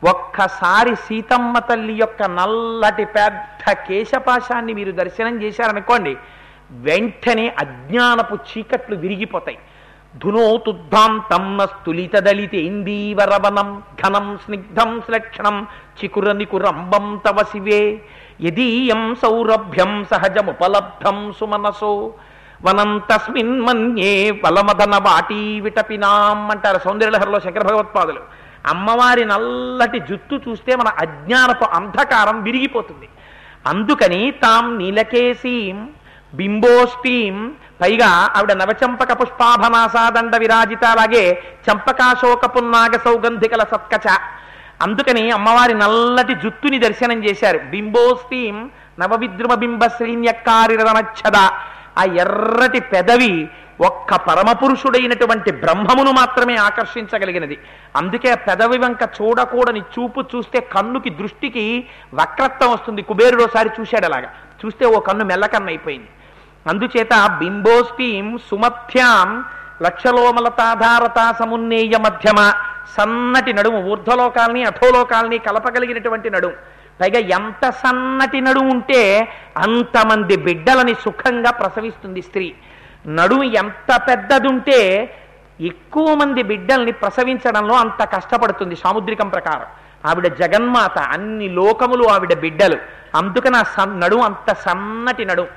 ఒక్కసారి 0.08 0.96
సీతమ్మ 0.96 1.58
తల్లి 1.58 1.92
యొక్క 1.92 2.22
నల్లటి 2.22 3.04
పెద్ద 3.04 3.72
కేశపాశాన్ని 3.72 4.72
మీరు 4.72 4.92
దర్శనం 4.92 5.42
చేశారనుకోండి 5.42 6.16
వెంటనే 6.70 7.54
అజ్ఞానపు 7.58 8.34
చీకట్లు 8.34 8.96
విరిగిపోతాయి. 8.96 9.58
ధునోతుద్ధాంతం 10.16 11.58
స్తులితదలితేందీవరవనం 11.62 13.82
ఘనం 14.02 14.38
స్నిగ్ధం 14.44 15.02
శ్లక్షణం 15.06 15.66
చికుర 16.04 16.32
నికురంబం 16.32 17.20
తవ 17.26 17.42
శివే. 17.42 18.02
యదీయం 18.42 19.14
సౌరభ్యం 19.14 20.06
సహజముపలబ్ధం 20.10 21.34
సుమనసో. 21.40 22.12
వనం 22.64 23.02
తస్మిన్ 23.10 23.60
మన్యే 23.60 24.30
వలమదన 24.30 24.96
వాటీ 24.96 25.60
విటపినాం 25.60 26.50
అంటారు 26.50 26.78
సౌందర్యలహరిలో 26.84 27.40
శంకర 27.40 27.62
భగవత్పాదులు. 27.62 28.20
అమ్మవారి 28.66 29.24
నల్లటి 29.24 29.98
జుత్తు 29.98 30.40
చూస్తే 30.48 30.76
మన 30.76 30.88
అజ్ఞానపు 30.88 31.64
అంధకారం 31.64 32.42
విరిగిపోతుంది. 32.42 33.08
అందుకని 33.66 34.30
తాం 34.30 34.78
నీలకేసీం 34.78 35.88
బింబోష్టీం 36.34 37.52
పైగా 37.80 38.08
ఆవిడ 38.36 38.52
నవచంపక 38.52 39.22
పుష్పాభనాసాదండ 39.22 40.36
విరాజిత 40.36 40.84
అలాగే 40.84 41.42
చంపకాశోకపున్నాగ 41.70 42.96
సౌగంధికల 43.04 43.62
సత్కచ. 43.62 44.18
అందుకని 44.82 45.30
అమ్మవారి 45.30 45.74
నల్లటి 45.74 46.34
జుత్తుని 46.34 46.78
దర్శనం 46.78 47.24
చేశారు. 47.24 47.58
బింబోస్తీం 47.58 48.70
నవవిద్రుమ 49.00 49.54
బింబ 49.54 49.86
శ్రీన్యక్కారిరనచ్చద 49.86 51.50
ఆ 51.98 52.04
ఎర్రటి 52.04 52.80
పెదవి 52.80 53.48
ఒక్క 53.80 54.14
పరమపురుషుడైనటువంటి 54.14 55.50
బ్రహ్మమును 55.50 56.12
మాత్రమే 56.12 56.56
ఆకర్షించగలిగినది. 56.56 57.58
అందుకే 57.96 58.30
ఆ 58.30 58.34
పెదవి 58.34 58.78
వంక 58.78 59.02
చూడకూడని 59.02 59.80
చూపు 59.80 60.20
చూస్తే 60.20 60.60
కన్నుకి 60.60 61.10
దృష్టికి 61.10 61.86
వక్రత్వం 62.14 62.72
వస్తుంది. 62.72 63.02
కుబేరుడు 63.02 63.42
ఒకసారి 63.42 63.70
చూశాడు 63.80 64.04
అలాగా. 64.04 64.30
చూస్తే 64.64 64.86
ఓ 64.86 65.00
కన్ను 65.00 65.24
మెల్లకన్ను 65.24 65.68
అయిపోయింది. 65.68 66.08
అందుచేత 66.66 67.36
బింబోస్టీం 67.38 68.38
సుమథ్యాం 68.50 69.44
లక్షలోమలతాధారత 69.82 71.34
సమున్నేయ 71.38 71.92
మధ్యమ 71.98 72.52
సన్నటి 72.98 73.52
నడుము 73.52 73.78
ఊర్ధ్వలోకాల్ని 73.78 74.64
అధోలోకాల్ని 74.64 75.38
కలపగలిగినటువంటి 75.38 76.30
నడుము. 76.30 76.54
పైగా 77.00 77.18
ఎంత 77.18 77.70
సన్నటి 77.70 78.40
నడుము 78.40 78.70
ఉంటే 78.72 79.28
అంతమంది 79.56 80.36
బిడ్డలని 80.36 80.94
సుఖంగా 80.94 81.50
ప్రసవిస్తుంది 81.50 82.22
స్త్రీ. 82.22 82.54
నడుము 83.06 83.42
ఎంత 83.42 84.00
పెద్దదుంటే 84.08 84.80
ఎక్కువ 85.60 86.14
మంది 86.14 86.42
బిడ్డల్ని 86.42 86.92
ప్రసవించడంలో 86.92 87.74
అంత 87.74 88.04
కష్టపడుతుంది 88.04 88.76
సాముద్రికం 88.76 89.28
ప్రకారం. 89.28 89.66
ఆవిడ 90.06 90.26
జగన్మాత 90.26 90.98
అన్ని 90.98 91.48
లోకములు 91.48 92.08
ఆవిడ 92.08 92.34
బిడ్డలు. 92.34 92.76
అందుకని 93.14 93.56
ఆ 93.56 93.84
నడుము 93.84 94.24
అంత 94.24 94.54
సన్నటి 94.54 95.24
నడుము 95.24 95.48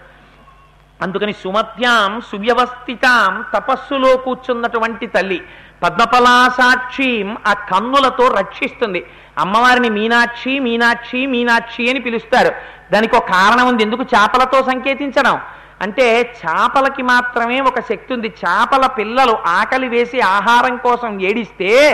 అందుకని 1.01 1.33
సుమత్యాం 1.33 2.21
సువ్యవస్థితాం 2.21 3.45
తపస్సులో 3.53 4.17
కూర్చున్నటువంటి 4.17 5.07
తల్లి. 5.07 5.41
పద్మపలాసాక్షిం 5.83 7.37
ఆ 7.47 7.53
కన్నులతో 7.53 8.27
రక్షిస్తుంది. 8.27 9.05
అమ్మవారిని 9.37 9.89
మీనాక్షి 9.89 10.59
మీనాక్షి 10.59 11.25
మీనాక్షి 11.25 11.89
అని 11.89 11.99
పిలుస్తారు. 11.99 12.51
దానికి 12.93 13.15
ఒక 13.15 13.29
కారణం 13.29 13.67
ఉంది. 13.67 13.83
ఎందుకు 13.83 14.01
చేపలతో 14.01 14.63
సంకేతించడం? 14.63 15.41
అంటే 15.81 16.21
చేపలకి 16.21 17.03
మాత్రమే 17.03 17.61
ఒక 17.61 17.79
శక్తి 17.79 18.13
ఉంది. 18.13 18.27
చేపల 18.27 18.85
పిల్లలు 18.85 19.37
ఆకలి 19.45 19.87
వేసి 19.87 20.21
ఆహారం 20.21 20.77
కోసం 20.77 21.21
ఏడిస్తే 21.21 21.93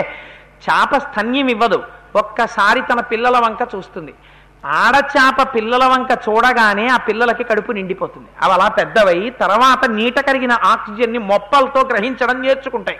చేప 0.64 0.98
స్తన్యం 0.98 1.48
ఇవ్వదు. 1.48 1.82
ఒక్కసారి 2.16 2.80
తన 2.80 3.00
పిల్లల 3.00 3.38
వంక 3.38 3.68
చూస్తుంది. 3.74 4.14
ఆడచాప 4.66 5.54
పిల్లల 5.54 5.84
వంక 5.84 6.18
చూడగానే 6.28 6.88
ఆ 6.88 6.96
పిల్లలకి 6.96 7.44
కడుపు 7.44 7.72
నిండిపోతుంది. 7.72 8.26
అవి 8.42 8.52
అలా 8.52 8.68
పెద్దవై 8.68 9.32
తర్వాత 9.40 9.90
నీట 9.90 10.18
కరిగిన 10.18 10.52
ఆక్సిజన్ని 10.52 11.18
మొప్పలతో 11.18 11.80
గ్రహించడం 11.80 12.42
నేర్చుకుంటాయి. 12.42 12.98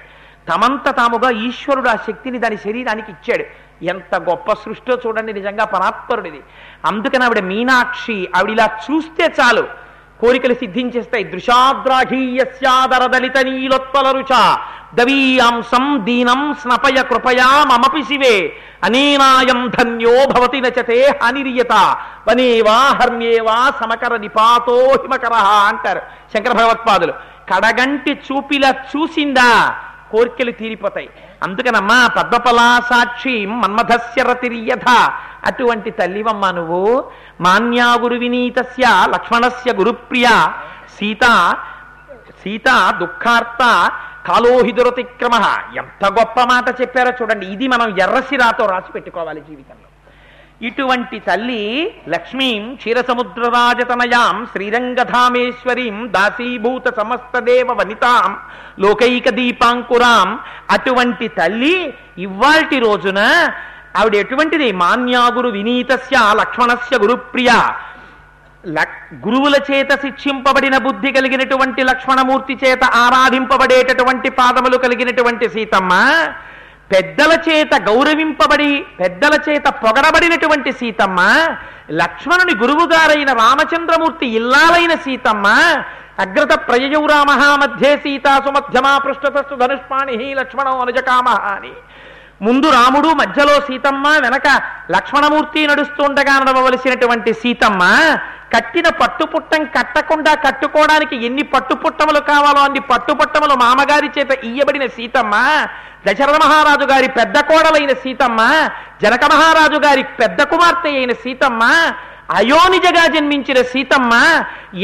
తమంత 0.48 0.96
తాముగా 0.96 1.30
ఈశ్వరుడు 1.30 1.88
ఆ 1.88 1.96
శక్తిని 1.96 2.38
దాని 2.38 2.56
శరీరానికి 2.56 3.10
ఇచ్చాడు. 3.10 3.44
ఎంత 3.84 4.16
గొప్ప 4.16 4.52
సృష్టిలో 4.52 4.98
చూడండి 5.06 5.32
నిజంగా 5.32 5.64
పరాత్పరుడిది. 5.64 6.40
అందుకని 6.84 7.24
ఆవిడ 7.24 7.38
మీనాక్షి 7.38 8.28
ఆవిడ 8.36 8.50
ఇలా 8.50 8.78
చూస్తే 8.90 9.34
చాలు. 9.40 9.64
కోరికలు 10.20 10.54
సిద్ధించేస్తాయి. 10.54 11.24
దృశాద్రాఘీయస్యాదరదలిత 11.24 13.38
నీలోత్పల 13.38 14.10
రుచ 14.10 14.56
దవీయాంసం 14.94 16.00
దీనం 16.04 16.54
స్నపయ 16.54 17.02
కృపయా 17.02 17.64
మమపి 17.64 18.02
శివే. 18.02 18.52
అనేనాయం 18.84 19.70
ధన్యో 19.78 20.26
భవతి 20.26 20.60
నచతే 20.60 21.20
హనిరియత. 21.22 21.96
వనేవా 22.28 22.72
హర్మ్యేవా 22.72 23.72
సమకర 23.80 24.16
నిపాతో 24.16 24.76
హిమకర 24.76 25.64
అంటారు 25.68 26.00
శంకర 26.34 26.52
భగవత్పాదులు. 26.52 27.12
కడగంటి 27.54 28.12
చూపిలా 28.12 28.70
చూసిందా? 28.70 29.78
కోరికలు 30.12 30.52
తీరిపోతాయి. 30.60 31.08
అందుకనమ్మా 31.42 31.98
పద్మపలా 32.06 32.68
సాక్షి 32.90 33.46
మన్మథస్య 33.46 34.22
అటువంటి 35.46 35.90
తల్లివమ్మ 35.90 36.50
నువ్వు 36.50 37.10
మాన్యా 37.40 37.88
గురువినీతస్య 38.00 38.84
లక్ష్మణస్య 39.08 39.72
గురుప్రియ 39.72 40.28
సీత 40.98 41.24
సీత 42.42 42.68
దుఃఖార్త 43.00 43.62
కాలోహిదురతిక్రమ 44.28 45.34
ఎంత 45.76 46.04
గొప్ప 46.18 46.40
మాట 46.42 46.80
చెప్పారో 46.80 47.12
చూడండి. 47.22 47.46
ఇది 47.46 47.66
మనం 47.68 47.88
ఎర్రసిరాతో 48.00 48.64
రాసి 48.66 48.92
పెట్టుకోవాలి 48.92 49.40
జీవితంలో. 49.40 49.85
ఇటువంటి 50.62 51.18
తల్లి 51.18 51.94
లక్ష్మీం 52.08 52.74
క్షీరసముద్రరాజతనయాం 52.74 54.46
శ్రీరంగధామేశ్వరీం 54.52 56.08
దాసీభూత 56.10 56.96
సమస్తదేవ 56.96 57.72
వనితాం 57.72 58.36
లోకైక 58.80 59.28
దీపాంకురాం. 59.28 60.38
అటువంటి 60.70 61.28
తల్లి 61.28 61.94
ఇవాల్టి 62.18 62.78
రోజున 62.78 63.18
ఆవిడ 63.96 64.14
ఎటువంటిది? 64.14 64.72
మాన్యాగురు 64.72 65.48
వినీతస్య 65.48 66.32
లక్ష్మణస్య 66.32 66.98
గురుప్రియ. 66.98 67.52
లక్- 68.66 69.28
గురువుల 69.28 69.54
చేత 69.70 69.90
శిక్షింపబడిన 69.90 70.78
బుద్ధి 70.78 71.12
కలిగినటువంటి 71.12 71.82
లక్ష్మణమూర్తి 71.82 72.58
చేత 72.64 72.84
ఆరాధింపబడేటటువంటి 72.84 74.28
పాదములు 74.28 74.76
కలిగినటువంటి 74.76 75.48
సీతమ్మ 75.48 75.90
పెద్దల 76.90 77.32
చేత 77.46 77.74
గౌరవింపబడి 77.88 78.72
పెద్దల 78.98 79.34
చేత 79.48 79.66
పొగడబడినటువంటి 79.82 80.72
సీతమ్మ 80.72 81.20
లక్ష్మణుని 81.92 82.54
గురువుగారైన 82.54 83.30
రామచంద్రమూర్తి 83.38 84.26
ఇల్లాలైన 84.36 84.94
సీతమ్మ 84.96 85.46
అగ్రత 86.20 86.52
ప్రయయౌ 86.68 87.02
మధ్యే 87.56 87.92
సీతాసు 87.96 88.50
మధ్యమా 88.50 88.92
పృష్ఠతస్సు 88.98 89.54
ధనుష్పాణి 89.54 90.16
లక్ష్మణం 90.34 90.78
అనుజకామ 90.80 91.28
అని 91.48 91.74
ముందు 92.40 92.68
రాముడు 92.70 93.10
మధ్యలో 93.20 93.54
సీతమ్మ 93.66 94.06
వెనక 94.24 94.48
లక్ష్మణమూర్తి 94.94 95.60
నడుస్తుండగా 95.70 96.34
నడవలసినటువంటి 96.40 97.32
సీతమ్మ 97.40 97.82
కట్టిన 98.54 98.88
పట్టుపుట్టం 98.98 99.62
కట్టకుండా 99.76 100.32
కట్టుకోవడానికి 100.44 101.16
ఎన్ని 101.26 101.44
పట్టుపుట్టములు 101.54 102.20
కావాలో 102.28 102.60
అన్ని 102.66 102.82
పట్టుపుట్టములు 102.90 103.54
మామగారి 103.62 104.10
చేత 104.16 104.32
ఇయ్యబడిన 104.48 104.86
సీతమ్మ 104.96 105.34
దశరథ 106.06 106.36
మహారాజు 106.42 106.86
గారి 106.90 107.08
పెద్ద 107.16 107.38
కోడలైన 107.48 107.94
సీతమ్మ 108.02 108.40
జనక 109.02 109.24
మహారాజు 109.32 109.80
గారి 109.86 110.04
పెద్ద 110.20 110.42
కుమార్తె 110.50 110.92
అయిన 110.94 111.14
సీతమ్మ 111.24 111.62
అయోనిజగా 112.36 113.02
జన్మించిన 113.06 113.58
సీతమ్మ 113.72 114.12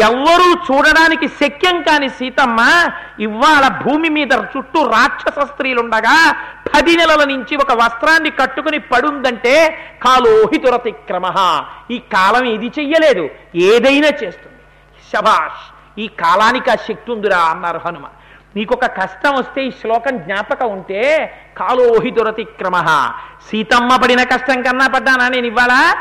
ఎవ్వరూ 0.03 0.49
చూడడానికి 0.67 1.27
శక్యం 1.41 1.77
కాని 1.83 2.09
సీతమ్మ 2.19 2.61
ఇవాళ 3.27 3.65
భూమి 3.81 4.11
మీద 4.17 4.33
చుట్టూ 4.53 4.81
రాక్షస 4.93 5.39
స్త్రీలుండగా 5.49 6.19
పది 6.75 6.97
నెలల 6.97 7.25
నుంచి 7.25 7.57
ఒక 7.57 7.73
వస్త్రాన్ని 7.73 8.31
కట్టుకుని 8.31 8.79
పడుందంటే 8.79 9.55
కాలోహితురతిక్రమ 10.03 11.27
ఈ 11.91 11.99
కాలం 11.99 12.45
ఇది 12.45 12.73
చెయ్యలేదు 12.79 13.29
ఏదైనా 13.55 14.07
చేస్తుంది. 14.07 14.61
శభాష్ 15.13 15.63
ఈ 16.01 16.09
కాలానికి 16.09 16.71
ఆ 16.71 16.75
శక్తి 16.75 17.13
ఉందిరా 17.13 17.39
అన్నారు 17.39 17.81
హనుమ 17.87 18.07
నీకొక 18.57 18.87
కష్టం 18.87 19.35
వస్తే 19.35 19.65
ఈ 19.65 19.71
శ్లోకం 19.71 20.19
జ్ఞాపకం 20.19 20.71
ఉంటే 20.71 21.01
కాలోహి 21.57 22.11
దురతిక్రమ. 22.11 22.77
సీతమ్మ 23.51 23.97
పడిన 23.97 24.23
కష్టం 24.23 24.63
కన్నా 24.63 24.87
పడ్డానా 24.87 25.29
నేను 25.29 25.47
ఇవ్వాలా? 25.47 25.97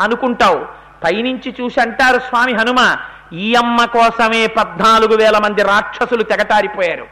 అనుకుంటావు. 0.00 0.66
పైనుంచి 1.04 1.54
చూసి 1.60 1.80
అంటారు 1.80 2.18
స్వామి 2.18 2.52
హనుమ 2.52 2.96
ఈ 3.32 3.54
అమ్మ 3.54 3.84
కోసమే 3.84 4.46
పద్నాలుగు 4.46 5.16
వేల 5.16 5.38
మంది 5.38 5.62
రాక్షసులు 5.62 6.22
తెగటారిపోయారు. 6.22 7.06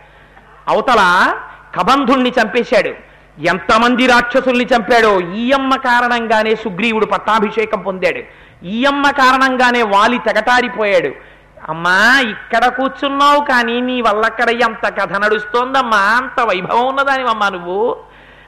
అవతల 0.69 1.03
కబంధుణ్ణి 1.77 2.33
చంపేశాడు. 2.43 2.91
ఎంతమంది 3.41 4.07
రాక్షసుల్ని 4.07 4.65
చంపాడో 4.65 5.21
ఈయమ్మ 5.21 5.77
కారణంగానే 5.77 6.55
సుగ్రీవుడు 6.55 7.07
పట్టాభిషేకం 7.07 7.81
పొందాడు. 7.81 8.23
ఈయమ్మ 8.67 9.11
కారణంగానే 9.11 9.83
వాలి 9.83 10.19
తెగటారిపోయాడు. 10.19 11.13
అమ్మా 11.69 12.21
ఇక్కడ 12.21 12.67
కూర్చున్నావు 12.67 13.45
కానీ 13.45 13.81
నీ 13.81 14.01
వల్లక్కడ 14.01 14.51
ఎంత 14.51 15.01
కథ 15.01 15.13
నడుస్తోందమ్మా? 15.13 15.97
అంత 15.97 16.41
వైభవం 16.41 16.87
ఉన్నదానివమ్మా 16.87 17.49
నువ్వు? 17.49 17.97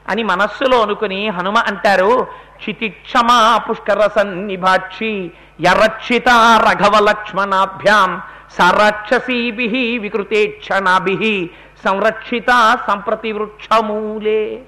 అని 0.09 0.23
మనస్సులో 0.23 0.83
అనుకుని 0.83 1.29
హనుమ 1.29 1.59
అంటారు 1.59 2.27
క్షితిక్షమా 2.57 3.59
పుష్కర 3.59 4.11
సన్నిభాక్షి 4.17 5.31
యరక్షిత 5.61 6.29
రఘవ 6.69 6.99
లక్ష్మణాభ్యాం 6.99 8.21
సరక్షసీభి 8.59 9.99
వికృతేక్షణాభి 9.99 11.51
సంరక్షిత 11.89 12.79
సంప్రతి 12.87 13.33
వృక్షమూలే. 13.33 14.63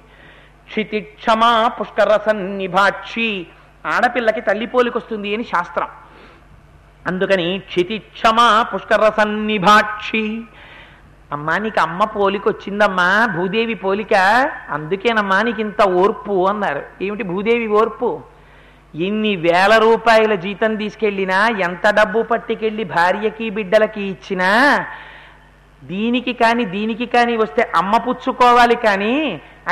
క్షితిక్షమా 0.68 1.68
పుష్కర 1.68 2.20
సన్నిభాక్షి 2.26 3.46
ఆడపిల్లకి 3.86 4.40
తల్లి 4.40 4.66
పోలికొస్తుంది 4.66 5.34
అని 5.34 5.44
శాస్త్రం. 5.44 5.88
అందుకని 7.06 7.58
క్షితిక్షమా 7.58 8.62
పుష్కర 8.62 9.12
సన్నిభాక్షి 9.16 10.42
అమ్మా 11.32 11.58
నీకు 11.58 11.80
అమ్మ 11.80 12.04
పోలిక 12.04 12.48
వచ్చిందమ్మా 12.48 13.26
భూదేవి 13.36 13.74
పోలిక. 13.74 14.14
అందుకేనమ్మా 14.70 15.42
నీకు 15.42 15.60
ఇంత 15.60 15.82
ఓర్పు 15.82 16.46
అన్నారు. 16.46 16.82
ఏమిటి 17.02 17.22
భూదేవి 17.22 17.66
ఓర్పు? 17.66 18.22
ఎన్ని 18.94 19.36
వేల 19.36 19.78
రూపాయల 19.78 20.34
జీతం 20.34 20.76
తీసుకెళ్ళినా 20.76 21.48
ఎంత 21.48 21.86
డబ్బు 21.90 22.22
పట్టుకెళ్ళి 22.22 22.84
భార్యకి 22.84 23.50
బిడ్డలకి 23.50 24.02
ఇచ్చినా 24.02 24.50
దీనికి 25.82 26.32
కానీ 26.32 26.64
దీనికి 26.74 27.06
కానీ 27.14 27.34
వస్తే 27.36 27.62
అమ్మ 27.80 27.92
పుచ్చుకోవాలి 28.06 28.76
కానీ 28.86 29.14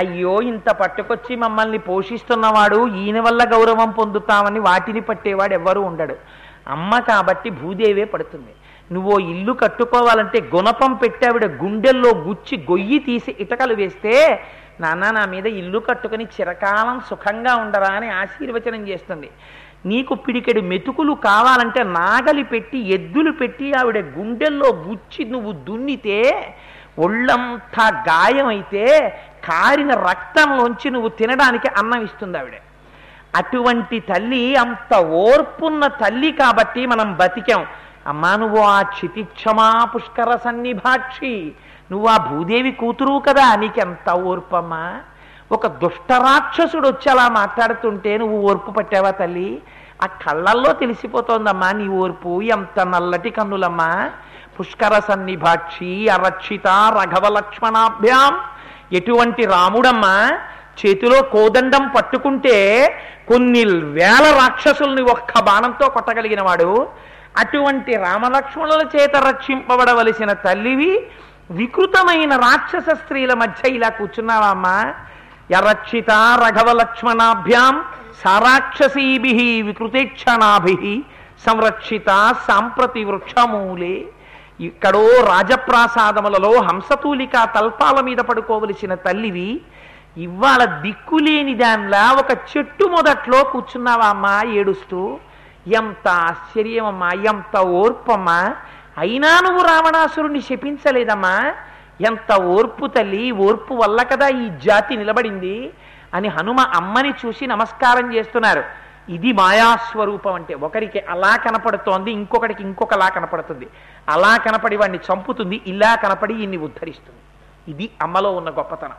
అయ్యో 0.01 0.35
ఇంత 0.51 0.69
పట్టుకొచ్చి 0.81 1.37
మమ్మల్ని 1.37 1.81
పోషిస్తున్నవాడు 1.89 2.79
ఈయన 3.01 3.19
వల్ల 3.27 3.43
గౌరవం 3.55 3.91
పొందుతామని 3.99 4.61
వాటిని 4.69 5.01
పట్టేవాడు 5.01 5.55
ఎవ్వరూ 5.59 5.81
ఉండడు. 5.91 6.17
అమ్మ 6.75 6.99
కాబట్టి 7.11 7.51
భూదేవే 7.61 8.05
పడుతుంది. 8.05 8.53
నువ్వు 8.93 9.15
ఇల్లు 9.33 9.53
కట్టుకోవాలంటే 9.63 10.39
గుణపం 10.55 10.93
పెట్టావిడ 10.95 11.45
గుండెల్లో 11.63 12.11
గుచ్చి 12.27 12.57
గొయ్యి 12.71 12.99
తీసి 13.09 13.33
ఇటకలు 13.45 13.75
వేస్తే 13.75 14.15
నాన్న 14.83 15.11
నా 15.17 15.23
మీద 15.33 15.47
ఇల్లు 15.61 15.79
కట్టుకుని 15.89 16.25
చిరకాలం 16.35 16.99
సుఖంగా 17.09 17.53
ఉండరా 17.63 17.89
అని 17.99 18.09
ఆశీర్వచనం 18.23 18.83
చేస్తుంది. 18.91 19.29
నీకు 19.87 20.15
పిడికెడు 20.15 20.61
మెతుకులు 20.61 21.13
కావాలంటే 21.13 21.83
నాగలి 21.83 22.43
పెట్టి 22.43 22.79
ఎద్దులు 22.79 23.31
పెట్టి 23.31 23.73
ఆవిడ 23.73 23.99
గుండెల్లో 23.99 24.67
గుచ్చి 24.67 25.25
నువ్వు 25.25 25.53
దున్నితే 25.53 26.57
ఒళ్ళంతా 26.99 27.89
గాయమైతే 27.89 28.85
కారిన 29.45 29.95
రక్తంలోంచి 29.95 30.91
నువ్వు 30.91 31.09
తినడానికి 31.09 31.69
అన్నం 31.69 32.03
ఇస్తుంది 32.03 32.39
ఆవిడ. 32.39 32.53
అటువంటి 33.37 34.01
తల్లి 34.01 34.57
అంత 34.57 34.97
ఓర్పున్న 34.97 35.87
తల్లి 35.87 36.33
కాబట్టి 36.33 36.87
మనం 36.87 37.17
బతికాం. 37.17 37.67
అమ్మా 38.07 38.37
నువ్వు 38.37 38.59
ఆ 38.59 38.83
క్షితిక్షమా 38.83 39.85
పుష్కర 39.85 40.37
సన్నిభాక్షి. 40.37 41.53
నువ్వు 41.93 42.09
ఆ 42.09 42.17
భూదేవి 42.17 42.73
కూతురు 42.73 43.23
కదా 43.29 43.57
నీకెంత 43.57 44.11
ఓర్పమ్మా? 44.11 45.01
ఒక 45.53 45.67
దుష్ట 45.67 46.13
రాక్షసుడు 46.13 46.89
వచ్చి 46.89 47.11
అలా 47.11 47.29
మాట్లాడుతుంటే 47.29 48.19
నువ్వు 48.19 48.39
ఓర్పు 48.41 48.71
పట్టావా 48.71 49.11
తల్లి? 49.11 49.63
ఆ 50.03 50.07
కళ్ళల్లో 50.07 50.73
తెలిసిపోతోందమ్మా 50.73 51.73
నీ 51.73 51.89
ఓర్పు. 51.89 52.43
ఎంత 52.43 52.81
నల్లటి 52.81 53.31
కన్నులమ్మా. 53.31 54.11
పుష్కర 54.61 54.99
సన్నిభాక్షి 54.99 56.09
అరక్షిత 56.09 56.67
రఘవ 56.69 57.29
లక్ష్మణాభ్యాం. 57.29 58.41
ఎటువంటి 58.93 59.45
రాముడమ్మా 59.45 60.33
చేతిలో 60.81 61.23
కోదండం 61.23 61.89
పట్టుకుంటే 61.97 62.57
కొన్ని 63.29 63.65
వేల 63.65 64.35
రాక్షసుల్ని 64.39 65.03
ఒక్క 65.03 65.41
బాణంతో 65.41 65.89
కొట్టగలిగిన 65.89 66.43
వాడు 66.43 66.89
అటువంటి 67.39 67.97
రామలక్ష్మణుల 67.97 68.87
చేత 68.97 69.17
రక్షింపబడవలసిన 69.17 70.33
తల్లివి 70.33 71.01
వికృతమైన 71.51 72.37
రాక్షస 72.37 72.95
స్త్రీల 72.95 73.35
మధ్య 73.35 73.71
ఇలా 73.71 73.89
కూర్చున్నావా 73.89 74.47
అమ్మా? 74.47 74.95
యరక్షిత 75.51 76.11
రఘవ 76.11 76.73
లక్ష్మణాభ్యాం 76.73 77.85
సారాక్షసీభి 78.25 79.63
వికృతేక్షణాభి 79.63 81.03
సంరక్షిత 81.47 82.35
సాంప్రతి 82.49 83.05
వృక్షమూలే 83.05 84.05
ఇక్కడో 84.61 85.05
రాజప్రాసాదములలో 85.25 86.61
హంసతూలిక 86.61 87.33
తల్పాల 87.55 88.01
మీద 88.01 88.19
పడుకోవలసిన 88.19 88.95
తల్లివి 88.95 89.61
ఇవాళ 90.17 90.65
దిక్కులేని 90.65 91.55
దానిలా 91.55 92.13
ఒక 92.13 92.31
చెట్టు 92.31 92.85
మొదట్లో 92.85 93.45
కూర్చున్నావా 93.45 94.07
అమ్మా 94.07 94.43
ఏడుస్తూ. 94.43 95.19
ఎంత 95.69 96.09
ఆశ్చర్యమమ్మా 96.09 97.11
ఎంత 97.11 97.57
ఓర్పమ్మా. 97.57 98.55
అయినా 98.99 99.41
నువ్వు 99.41 99.63
రావణాసురుణ్ణి 99.63 100.43
శపించలేదమ్మా. 100.43 101.35
ఎంత 102.01 102.41
ఓర్పు 102.41 102.87
తల్లి 102.87 103.31
ఓర్పు 103.31 103.75
వల్ల 103.75 104.03
కదా 104.03 104.29
ఈ 104.29 104.51
జాతి 104.65 104.97
నిలబడింది 104.97 105.71
అని 106.15 106.29
హనుమ 106.29 106.61
అమ్మని 106.61 107.15
చూసి 107.27 107.47
నమస్కారం 107.47 108.15
చేస్తున్నారు. 108.15 108.65
ఇది 109.09 109.33
మాయాస్వరూపం 109.33 110.35
అంటే 110.35 110.55
ఒకరికి 110.55 110.99
అలా 110.99 111.37
కనపడుతోంది 111.37 112.11
ఇంకొకరికి 112.11 112.63
ఇంకొకలా 112.63 113.09
కనపడుతుంది. 113.09 113.67
అలా 114.09 114.37
కనపడి 114.37 114.77
వాడిని 114.77 114.99
చంపుతుంది 114.99 115.61
ఇలా 115.67 115.95
కనపడి 115.95 116.43
ఇన్ని 116.43 116.57
ఉద్ధరిస్తుంది. 116.57 117.19
ఇది 117.69 117.91
అమ్మలో 118.03 118.33
ఉన్న 118.33 118.51
గొప్పతనం. 118.51 118.97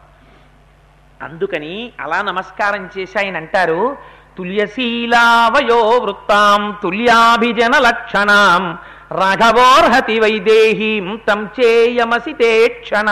అందుకని 1.22 1.94
అలా 2.00 2.22
నమస్కారం 2.22 2.90
చేసి 2.98 3.20
ఆయన 3.20 3.38
అంటారు 3.38 3.98
తుల్యశీలావయో 4.38 6.00
వృత్తాం 6.00 6.78
తుల్యాభిజన 6.84 7.78
లక్షణాం 7.78 8.78
రాఘవోర్హతి 9.12 10.20
వైదేహీం 10.20 11.20
తం 11.28 11.50
చేయమసి 11.60 12.34
క్షణ. 12.68 13.10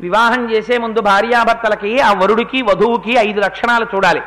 వివాహం 0.00 0.50
చేసే 0.50 0.78
ముందు 0.78 1.00
భార్యాభర్తలకి 1.00 2.00
ఆ 2.00 2.12
వరుడికి 2.12 2.62
వధువుకి 2.62 3.12
ఐదు 3.12 3.40
లక్షణాలు 3.40 3.86
చూడాలి. 3.94 4.20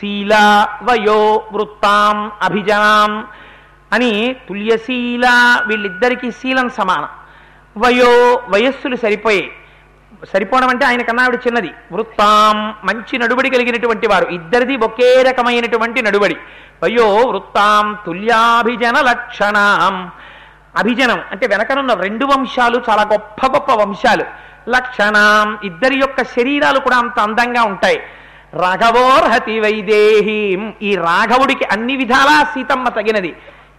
శీల 0.00 0.34
వయో 0.82 1.44
వృత్తాం 1.52 2.32
అభిజనాం 2.42 3.26
అని 3.92 4.36
తుల్యశీల 4.48 5.26
వీళ్ళిద్దరికీ 5.66 6.30
శీలం 6.30 6.68
సమానం. 6.68 7.08
వయో 7.76 8.42
వయస్సులు 8.48 8.96
సరిపోయాయి 8.96 9.52
సరిపోవడం 10.32 10.68
అంటే 10.68 10.86
ఆయన 10.86 11.02
కన్నా 11.02 11.22
ఆవిడ 11.22 11.40
చిన్నది. 11.46 11.70
వృత్తాం 11.92 12.74
మంచి 12.84 13.18
నడుబడి 13.18 13.50
కలిగినటువంటి 13.50 14.06
వారు. 14.06 14.28
ఇద్దరిది 14.28 14.76
ఒకే 14.76 15.22
రకమైనటువంటి 15.22 16.02
నడుబడి. 16.02 16.36
అయ్యో 16.82 17.16
వృత్తాం 17.16 17.98
తుల్యాభిజన 18.06 18.94
లక్షణం. 19.00 20.10
అభిజనం 20.76 21.20
అంటే 21.30 21.46
వెనకనున్న 21.46 21.94
రెండు 21.94 22.24
వంశాలు 22.26 22.82
చాలా 22.90 23.02
గొప్ప 23.02 23.46
గొప్ప 23.46 23.72
వంశాలు. 23.72 24.24
లక్షణం 24.68 25.58
ఇద్దరి 25.64 25.96
యొక్క 25.96 26.22
శరీరాలు 26.22 26.78
కూడా 26.78 26.96
అంత 26.96 27.20
అందంగా 27.20 27.62
ఉంటాయి. 27.62 28.02
రాఘవోర్హతి 28.54 29.60
వైదేహీం. 29.60 30.72
ఈ 30.82 30.96
రాఘవుడికి 30.96 31.64
అన్ని 31.64 31.96
విధాలా 31.96 32.44
సీతమ్మ 32.44 32.88
తగినది. 32.88 33.36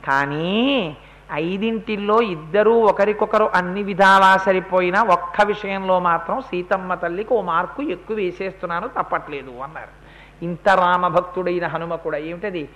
కానీ 0.07 0.97
ఐదింటిల్లో 1.33 2.21
ఇద్దరూ 2.21 2.79
ఒకరికొకరు 2.79 3.51
అన్ని 3.53 3.83
విధాలా 3.83 4.37
సరిపోయినా 4.37 5.03
ఒక్క 5.03 5.41
విషయంలో 5.41 5.99
మాత్రం 5.99 6.41
సీతమ్మ 6.41 6.93
తల్లికి 6.93 7.33
ఓ 7.33 7.41
మార్కు 7.41 7.83
ఎక్కువ 7.83 8.15
వేసేస్తున్నాను 8.17 8.87
తప్పట్లేదు 8.87 9.59
అన్నారు. 9.63 10.01
ఇంత 10.45 10.69
రామభక్తుడైన 10.69 11.67
హనుమ 11.67 11.95
కూడా 11.95 12.17
ఏమిటది? 12.17 12.69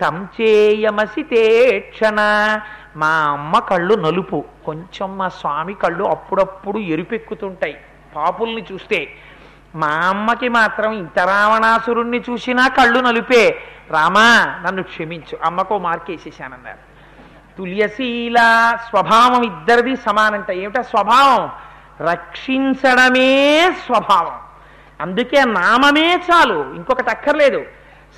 తంచేయమసి 0.00 1.22
తేక్షణ 1.22 2.16
మా 2.96 3.06
అమ్మ 3.06 3.58
కళ్ళు 3.58 3.94
నలుపు. 3.94 4.44
కొంచెం 4.66 5.18
మా 5.18 5.28
స్వామి 5.28 5.74
కళ్ళు 5.74 6.04
అప్పుడప్పుడు 6.04 6.78
ఎరుపెక్కుతుంటాయి. 6.78 7.76
పాపుల్ని 8.16 8.66
చూస్తే. 8.72 9.08
మా 9.76 9.88
అమ్మకి 9.88 10.48
మాత్రం 10.48 10.92
ఇంత 10.92 11.18
రావణాసురుణ్ణి 11.18 12.20
చూసినా 12.30 12.68
కళ్ళు 12.68 13.00
నలుపే. 13.00 13.58
రామా 13.90 14.58
నన్ను 14.66 14.82
క్షమించు. 14.82 15.38
అమ్మకో 15.44 15.78
మార్కేసేసానన్నారు 15.78 16.91
తుల్యశీల 17.58 18.36
స్వభావం 18.90 19.42
ఇద్దరిది 19.42 19.96
సమానంట. 19.96 20.50
ఏమిటా 20.50 20.82
స్వభావం? 20.82 21.50
రక్షించడమే 22.08 23.60
స్వభావం. 23.86 24.32
అందుకే 25.00 25.44
నామమే 25.44 26.16
చాలు. 26.16 26.72
ఇంకొకటి 26.76 27.10
అక్కర్లేదు. 27.10 27.64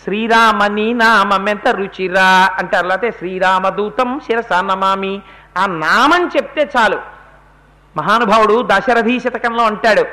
శ్రీరామని 0.04 0.94
నామమెంత 0.94 1.68
రుచిరా 1.68 2.50
అంటారు. 2.58 2.86
లేకపోతే 2.86 3.10
శ్రీరామదూతం 3.10 4.20
శిరస 4.20 4.52
నమామి. 4.52 5.22
ఆ 5.58 5.66
నామం 5.66 6.30
చెప్తే 6.36 6.70
చాలు. 6.76 6.98
మహానుభావుడు 7.96 8.64
దశరథీ 8.66 9.20
శతకంలో 9.20 9.64
అంటాడు 9.64 10.04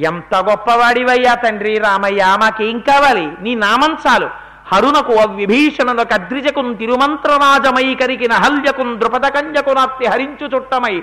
ఎంత 0.00 0.36
గొప్పవాడివయ్యా 0.36 1.34
తండ్రి 1.34 1.78
రామయ్య 1.78 2.36
మాకేం 2.40 2.78
కావాలి? 2.78 3.32
నీ 3.40 3.54
నామం 3.54 3.96
చాలు. 4.06 4.49
హరునకు 4.72 5.14
విభీషణులకు 5.36 6.14
అద్రిజకున్ 6.14 6.78
తిరుమంత్రరాజమై 6.78 7.94
కరికిన 7.94 8.32
హల్యకున్ 8.32 8.98
ద్రుపదకంజకునాత్తి 8.98 10.06
హరించు 10.06 10.46
చుట్టమై 10.54 10.94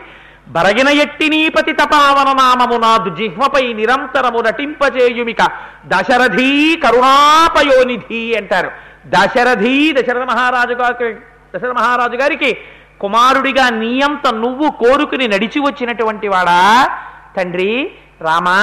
బరగిన 0.47 0.89
ఎట్టి 1.03 1.29
నీపతి 1.29 1.73
తపావన 1.73 2.29
నామము 2.31 2.77
నాదు 2.77 3.09
జిహ్మపై 3.15 3.73
నిరంతరము 3.73 4.39
నటింపచేయుమిక 4.39 5.41
దశరథీ 5.85 6.75
కరుణాపయోనిధి 6.75 8.35
అంటారు. 8.35 8.69
దశరథీ 9.07 9.93
దశరథ 9.93 10.23
మహారాజు 10.31 10.73
గారికి 10.73 11.09
దశరథ 11.55 11.73
మహారాజు 11.79 12.17
గారికి 12.17 12.51
కుమారుడిగా 12.99 13.69
నీయంత 13.69 14.27
నువ్వు 14.33 14.71
కోరుకుని 14.71 15.27
నడిచి 15.27 15.59
వచ్చినటువంటి 15.59 16.27
వాడా? 16.27 16.61
తండ్రి 17.37 17.91
రామా 18.21 18.57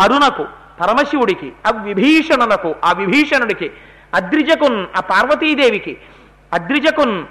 హరునకు 0.00 0.44
పరమశివుడికి 0.80 1.52
అవిభీషణునకు 1.66 2.74
ఆ 2.84 2.92
విభీషణుడికి 2.92 3.68
అద్రిజకున్ 4.14 4.86
ఆ 4.96 5.00
పార్వతీదేవికి. 5.00 5.96
అద్రిజకున్ 6.52 7.24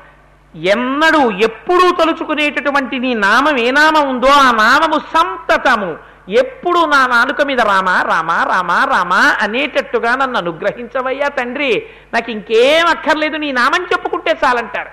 ఎన్నడూ 0.55 1.31
ఎప్పుడూ 1.31 1.95
తలుచుకునేటటువంటి 1.95 2.99
నీ 2.99 3.13
నామం 3.13 3.57
ఏ 3.57 3.71
నామం 3.71 4.09
ఉందో 4.09 4.27
ఆ 4.27 4.51
నామము 4.51 4.99
సంతతము. 4.99 5.97
ఎప్పుడు 6.29 6.79
నా 6.79 7.07
నాలుక 7.07 7.41
మీద 7.41 7.61
రామ 7.61 7.89
రామ 7.89 8.31
రామ 8.31 8.71
రామ 8.71 9.13
అనేటట్టుగా 9.13 10.15
నన్ను 10.15 10.37
అనుగ్రహించవయ్యా 10.37 11.27
తండ్రి. 11.27 11.83
నాకు 12.13 12.31
ఇంకేం 12.31 12.87
అక్కర్లేదు 12.87 13.37
నీ 13.37 13.51
నామం 13.51 13.83
చెప్పుకుంటే 13.83 14.39
చాలంటారు. 14.45 14.89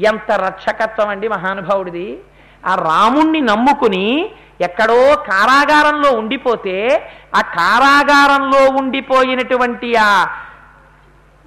ఎంత 0.00 0.32
రక్షకత్వం 0.32 1.08
అండి 1.08 1.28
మహానుభావుడిది. 1.28 2.18
ఆ 2.66 2.74
రాముణ్ణి 2.74 3.40
నమ్ముకుని 3.40 4.30
ఎక్కడో 4.60 5.16
కారాగారంలో 5.16 6.10
ఉండిపోతే 6.10 7.10
ఆ 7.36 7.40
కారాగారంలో 7.40 8.70
ఉండిపోయినటువంటి 8.70 9.96
ఆ 9.96 10.26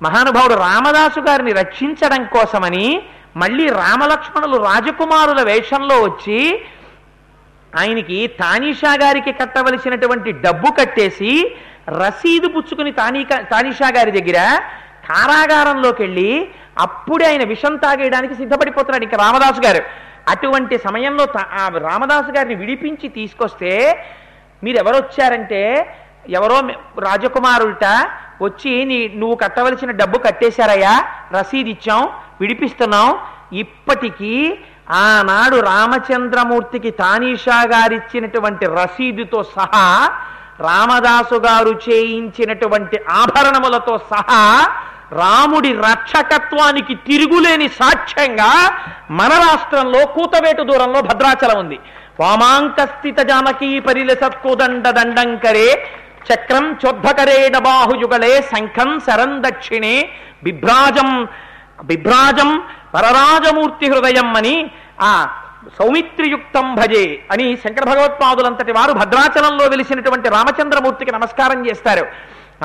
మహానుభావుడు 0.02 0.54
రామదాసు 0.62 1.20
గారిని 1.20 1.52
రక్షించడం 1.54 2.24
కోసమని 2.26 2.88
మళ్ళీ 3.36 3.70
రామలక్ష్మణులు 3.70 4.58
రాజకుమారుల 4.64 5.44
వేషంలో 5.44 6.02
వచ్చి 6.02 6.40
ఆయనకి 7.76 8.28
తానీషా 8.40 8.94
గారికి 8.94 9.32
కట్టవలసినటువంటి 9.32 10.32
డబ్బు 10.32 10.72
కట్టేసి 10.72 11.34
రసీదు 11.90 12.48
పుచ్చుకుని 12.48 12.92
తానీకా 12.92 13.42
తానీషా 13.52 13.90
గారి 13.98 14.12
దగ్గర 14.12 14.40
కారాగారంలోకి 15.10 16.02
వెళ్ళి 16.02 16.32
అప్పుడే 16.78 17.28
ఆయన 17.28 17.44
విషం 17.44 17.76
తాగేయడానికి 17.76 18.36
సిద్ధపడిపోతున్నాడు 18.36 19.04
ఇంకా 19.04 19.18
రామదాసు 19.18 19.62
గారు. 19.66 19.82
అటువంటి 20.30 20.78
సమయంలో 20.78 21.26
తా- 21.26 21.48
ఆ 21.54 21.68
రామదాసు 21.78 22.32
గారిని 22.32 22.56
విడిపించి 22.56 23.10
తీసుకొస్తే 23.10 23.72
మీరు 24.64 24.78
ఎవరు 24.78 24.96
వచ్చారంటే 24.96 25.62
ఎవరో 26.30 26.58
రాజకుమారులట 27.00 27.86
వచ్చి 28.42 28.86
నీ 28.86 29.00
నువ్వు 29.16 29.36
కట్టవలసిన 29.36 29.92
డబ్బు 29.92 30.18
కట్టేశారయ్యా 30.18 30.94
రసీదు 31.34 31.70
ఇచ్చాం 31.70 32.10
విడిపిస్తున్నాం. 32.42 33.08
ఇప్పటికీ 33.54 34.60
ఆనాడు 34.90 35.58
రామచంద్రమూర్తికి 35.60 36.92
తానీషా 36.92 37.58
గారిచ్చినటువంటి 37.64 38.66
రసీదుతో 38.66 39.44
సహా 39.44 39.86
రామదాసు 40.60 41.36
గారు 41.36 41.80
చేయించినటువంటి 41.90 42.98
ఆభరణములతో 43.10 43.98
సహా 43.98 44.42
రాముడి 45.12 45.72
రక్షకత్వానికి 45.74 46.96
తిరుగులేని 46.96 47.68
సాక్ష్యంగా 47.68 48.52
మన 49.12 49.30
రాష్ట్రంలో 49.30 50.06
కూతవేటు 50.06 50.64
దూరంలో 50.64 51.02
భద్రాచలం 51.02 51.60
ఉంది. 51.60 51.80
వామాంకస్థిత 52.20 53.20
జానకీ 53.20 53.80
పరిలసత్కుదండ 53.80 54.90
దండంకరే 54.90 55.70
చక్రం 56.28 56.78
చోద్ధకరేణ 56.86 57.58
బాహుయుగలే 57.58 58.42
శంఖం 58.42 59.00
శరం 59.00 59.44
దక్షిణే 59.44 60.10
బిభ్రాజం 60.44 61.28
బిభ్రాజం 61.84 62.64
పరరాజమూర్తి 62.94 63.90
హృదయం 63.92 64.36
అని 64.36 64.72
ఆ 65.02 65.38
సౌమిత్రియుక్తం 65.80 66.76
భజే 66.76 67.20
అని 67.32 67.58
శంకర 67.64 67.84
భగవత్పాదులంతటి 67.84 68.72
వారు 68.72 68.94
భద్రాచలంలో 68.94 69.66
వెలిసినటువంటి 69.66 70.30
రామచంద్రమూర్తికి 70.30 71.12
నమస్కారం 71.12 71.70
చేస్తారు. 71.70 72.06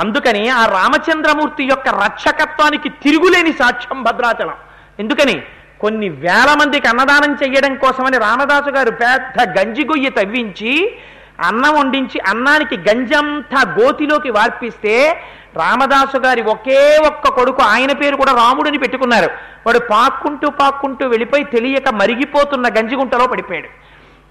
అందుకని 0.00 0.48
ఆ 0.48 0.66
రామచంద్రమూర్తి 0.66 1.64
యొక్క 1.64 1.88
రక్షకత్వానికి 1.88 2.88
తిరుగులేని 2.88 3.52
సాక్ష్యం 3.52 4.02
భద్రాచలం. 4.02 4.54
ఎందుకని? 4.98 5.42
కొన్ని 5.80 6.08
వేల 6.08 6.56
మందికి 6.58 6.88
అన్నదానం 6.88 7.34
చెయ్యడం 7.42 7.76
కోసమని 7.76 8.18
రామదాసు 8.18 8.70
గారు 8.70 8.90
పెద్ద 8.90 9.58
గంజిగొయ్యి 9.58 10.10
తవ్వించి 10.10 10.98
అన్నం 11.40 11.74
వండించి 11.74 12.20
అన్నానికి 12.20 12.76
గంజంతా 12.76 13.76
గోతిలోకి 13.78 14.30
వార్పిస్తే 14.30 15.22
రామదాసు 15.56 16.18
గారి 16.18 16.42
ఒకే 16.42 16.96
ఒక్క 17.06 17.28
కొడుకు 17.28 17.62
ఆయన 17.62 17.92
పేరు 17.92 18.16
కూడా 18.16 18.32
రాముడిని 18.32 18.78
పెట్టుకున్నారు. 18.78 19.30
వాడు 19.66 19.78
పాక్కుంటూ 19.78 20.50
పాక్కుంటూ 20.50 21.08
వెళ్ళిపోయి 21.08 21.44
తెలియక 21.44 21.88
మరిగిపోతున్న 21.88 22.68
గంజిగుంటలో 22.68 23.26
పడిపోయాడు. 23.26 23.68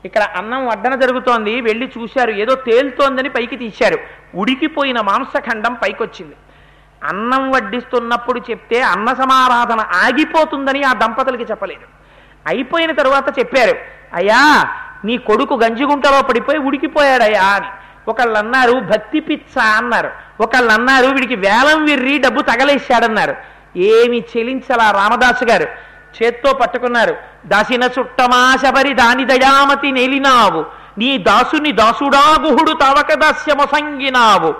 ఇక్కడ 0.05 0.21
అన్నం 0.21 0.67
వడ్డన 0.67 0.95
జరుగుతోంది 0.95 1.61
వెళ్ళి 1.61 1.91
చూశారు 1.97 2.31
ఏదో 2.31 2.55
తేలుతోందని 2.55 3.29
పైకి 3.29 3.55
తీశారు. 3.55 3.97
ఉడికిపోయిన 4.35 5.01
మాంసఖండం 5.01 5.73
పైకొచ్చింది. 5.73 6.35
అన్నం 7.03 7.51
వడ్డిస్తున్నప్పుడు 7.51 8.41
చెప్తే 8.51 8.81
అన్న 8.81 9.13
సమారాధన 9.13 9.79
ఆగిపోతుందని 9.79 10.83
ఆ 10.83 10.93
దంపతులకి 10.93 11.43
చెప్పలేదు. 11.43 11.87
అయిపోయిన 12.47 12.91
తరువాత 12.91 13.39
చెప్పారు 13.39 13.75
అయ్యా 14.13 14.69
నీ 15.05 15.17
కొడుకు 15.17 15.53
గంజిగుంటలో 15.53 16.21
పడిపోయి 16.21 16.57
ఉడికిపోయాడయ్యా 16.57 17.43
అని. 17.43 17.65
ఒకళ్ళు 18.07 18.37
అన్నారు 18.37 18.71
భక్తి 18.71 19.19
పిచ్చ 19.19 19.61
అన్నారు. 19.61 20.09
ఒకళ్ళు 20.39 20.71
అన్నారు 20.71 21.05
వీడికి 21.05 21.35
వేలం 21.35 21.85
విర్రి 21.85 22.17
డబ్బు 22.17 22.41
తగలేశాడన్నారు. 22.41 23.35
ఏమి 23.77 24.23
చెలించలా 24.37 24.91
రామదాసు 24.91 25.45
గారు. 25.45 25.67
చేత్తో 26.23 26.53
పట్టుకున్నారు. 26.53 27.15
దాసిన 27.45 27.83
చుట్టమా 27.83 28.55
శబరి 28.55 28.93
దాని 28.93 29.25
దయామతి 29.25 29.91
నేలినావు. 29.91 30.65
నీ 30.97 31.17
దాసుని 31.17 31.71
దాసుడా 31.71 32.35
గుహుడు 32.41 32.71
తవక 32.71 33.13
దాస్యమొసంగినావు 33.13 34.53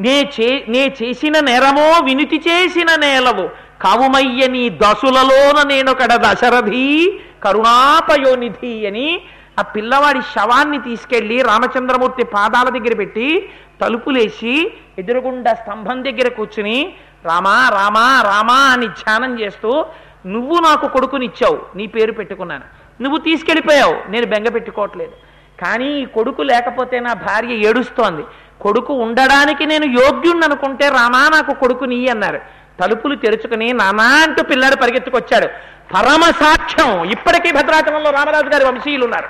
నే 0.00 0.30
చే 0.40 0.64
నే 0.68 0.96
చేసిన 1.02 1.40
నేరమో 1.40 2.04
వినుతి 2.04 2.44
చేసిన 2.48 2.86
నేలవు. 2.96 3.48
కావుమయ్య 3.82 4.46
నీ 4.46 4.68
దాసులలోన 4.68 5.68
నేనొకడ 5.68 6.14
దశరథి 6.14 7.20
కరుణాపయోనిధి 7.44 8.86
అని 8.86 9.20
ఆ 9.58 9.62
పిల్లవాడి 9.62 10.20
శవాన్ని 10.22 10.78
తీసుకెళ్ళి 10.78 11.42
రామచంద్రమూర్తి 11.42 12.24
పాదాల 12.24 12.68
దగ్గర 12.68 12.94
పెట్టి 12.94 13.50
తలుపులేసి 13.80 14.72
ఎదురుగుండా 14.98 15.54
స్తంభం 15.54 16.04
దగ్గర 16.04 16.28
కూర్చుని 16.28 16.94
రామా 17.24 17.68
రామా 17.68 18.22
రామా 18.22 18.58
అని 18.74 18.86
ధ్యానం 18.86 19.40
చేస్తూ 19.40 19.84
నువ్వు 20.26 20.56
నాకు 20.58 20.86
కొడుకునిచ్చావు 20.86 21.58
నీ 21.76 21.86
పేరు 21.86 22.12
పెట్టుకున్నాను. 22.12 22.64
నువ్వు 23.02 23.18
తీసుకెళ్ళిపోయావు 23.18 24.10
నేను 24.10 24.26
బెంగ 24.26 24.48
పెట్టుకోవట్లేదు. 24.48 25.12
కానీ 25.60 25.88
ఈ 26.02 26.04
కొడుకు 26.04 26.42
లేకపోతే 26.42 27.00
నా 27.00 27.12
భార్య 27.12 27.54
ఏడుస్తోంది. 27.68 28.22
కొడుకు 28.60 28.92
ఉండడానికి 28.92 29.66
నేను 29.66 29.84
యోగ్యుణ్ణి 29.84 30.44
అనుకుంటే 30.44 30.88
రామా 30.88 31.28
నాకు 31.36 31.60
కొడుకు 31.60 31.84
నీ 31.84 32.06
అన్నారు. 32.06 32.40
తలుపులు 32.82 33.14
తెరుచుకుని 33.14 33.72
నానా 33.72 34.04
అంటూ 34.04 34.42
పిల్లాడు 34.42 34.76
పరిగెత్తుకొచ్చాడు. 34.76 35.46
పరమ 35.94 36.22
సాక్ష్యం 36.22 37.04
ఇప్పటికీ 37.04 37.52
భద్రాచలంలో 37.52 38.10
రామరాజు 38.10 38.46
గారి 38.46 38.64
వంశీయులు 38.64 39.04
ఉన్నారు 39.04 39.28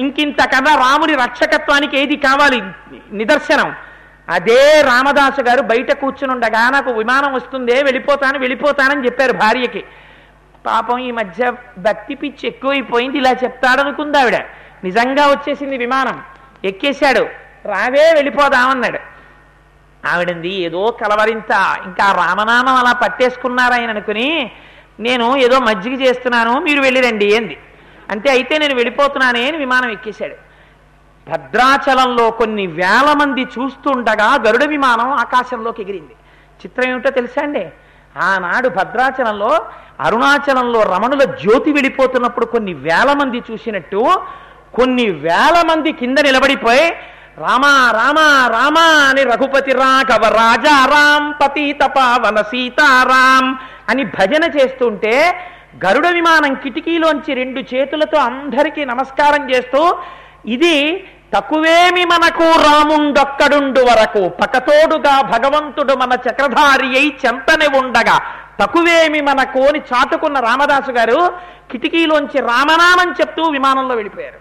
ఇంకింతకన్నా 0.00 0.74
రాముని 0.74 1.14
రక్షకత్వానికి 1.14 1.98
ఏది 1.98 2.16
కావాలి? 2.16 2.62
నిదర్శనం. 3.12 3.74
అదే 4.28 4.82
రామదాసు 4.82 5.42
గారు 5.42 5.62
బయట 5.62 5.92
కూర్చునుండగా 5.92 6.70
నాకు 6.70 6.90
విమానం 6.90 7.32
వస్తుందే 7.32 7.82
వెళ్ళిపోతాను 7.82 8.38
వెళ్ళిపోతానని 8.38 9.06
చెప్పారు 9.06 9.32
భార్యకి. 9.32 9.84
పాపం 10.66 10.98
ఈ 10.98 11.10
మధ్య 11.10 11.52
భక్తి 11.78 12.14
పిచ్చి 12.14 12.46
ఎక్కువైపోయింది 12.46 13.18
ఇలా 13.18 13.30
చెప్తాడనుకుంది 13.30 14.18
ఆవిడ. 14.18 14.36
నిజంగా 14.84 15.26
వచ్చేసింది 15.26 15.76
విమానం. 15.76 16.22
ఎక్కేశాడు. 16.64 17.28
రావే 17.68 18.12
వెళ్ళిపోదామన్నాడు. 18.14 19.09
ఆవిడంది 20.06 20.48
ఏదో 20.48 20.90
కలవరింత. 20.90 21.52
ఇంకా 21.86 22.12
రామనామం 22.12 22.74
అలా 22.74 22.92
పట్టేసుకున్నారు 22.92 23.74
ఆయన 23.74 23.90
అనుకుని 23.90 24.50
నేను 25.00 25.36
ఏదో 25.36 25.58
మజ్జిగ 25.58 26.02
చేస్తున్నాను 26.02 26.58
మీరు 26.60 26.80
వెళ్ళిరండి 26.80 27.34
ఏంది 27.34 27.58
అంతే 28.10 28.30
అయితే 28.30 28.58
నేను 28.58 28.74
వెళ్ళిపోతున్నానే 28.74 29.48
అని 29.48 29.56
విమానం 29.56 29.90
ఎక్కేశాడు. 29.90 30.36
భద్రాచలంలో 31.30 32.30
కొన్ని 32.30 32.66
వేల 32.66 33.12
మంది 33.20 33.42
చూస్తుండగా 33.42 34.28
గరుడ 34.46 34.64
విమానం 34.64 35.10
ఆకాశంలోకి 35.12 35.82
ఎగిరింది. 35.82 36.14
చిత్రం 36.62 36.88
ఏమిటో 36.90 37.10
తెలుసా 37.10 37.42
అండి? 37.42 37.64
ఆనాడు 38.16 38.68
భద్రాచలంలో 38.68 39.60
అరుణాచలంలో 40.00 40.82
రమణుల 40.82 41.24
జ్యోతి 41.24 41.72
వెళ్ళిపోతున్నప్పుడు 41.72 42.46
కొన్ని 42.46 42.74
వేల 42.74 43.12
మంది 43.12 43.42
చూసినట్టు 43.50 44.00
కొన్ని 44.74 45.10
వేల 45.10 45.66
మంది 45.70 45.92
కింద 45.92 46.18
నిలబడిపోయి 46.18 46.92
రామా 47.38 47.74
రామా 47.98 48.26
రామా 48.54 48.86
అని 49.10 49.22
రఘుపతి 49.30 49.74
రాఘవ 49.80 50.24
రాజా 50.38 50.74
రామ్ 50.92 51.28
పతీత 51.40 51.82
పావన 51.96 52.38
సీతారాం 52.50 53.44
అని 53.90 54.04
భజన 54.16 54.44
చేస్తుంటే 54.56 55.14
గరుడ 55.84 56.06
విమానం 56.16 56.52
కిటికీలోంచి 56.62 57.32
రెండు 57.40 57.60
చేతులతో 57.72 58.18
అందరికీ 58.30 58.82
నమస్కారం 58.92 59.42
చేస్తూ 59.50 59.82
ఇది 60.56 60.76
తక్కువేమి 61.34 62.04
మనకు 62.12 62.46
రాముండొక్కడుండు 62.66 63.82
వరకు 63.88 64.22
పకతోడుగా 64.40 65.14
భగవంతుడు 65.32 65.94
మన 66.02 66.12
చక్రధారి 66.26 66.88
అయి 67.00 67.10
చెంతనే 67.24 67.68
ఉండగా 67.80 68.16
తక్కువేమి 68.60 69.20
మనకు 69.30 69.62
అని 69.70 69.80
చాటుకున్న 69.90 70.38
రామదాసు 70.48 70.92
గారు 70.98 71.20
కిటికీలోంచి 71.72 72.38
రామనామం 72.52 73.10
చెప్తూ 73.20 73.42
విమానంలో 73.56 73.94
వెళ్ళిపోయారు. 73.98 74.40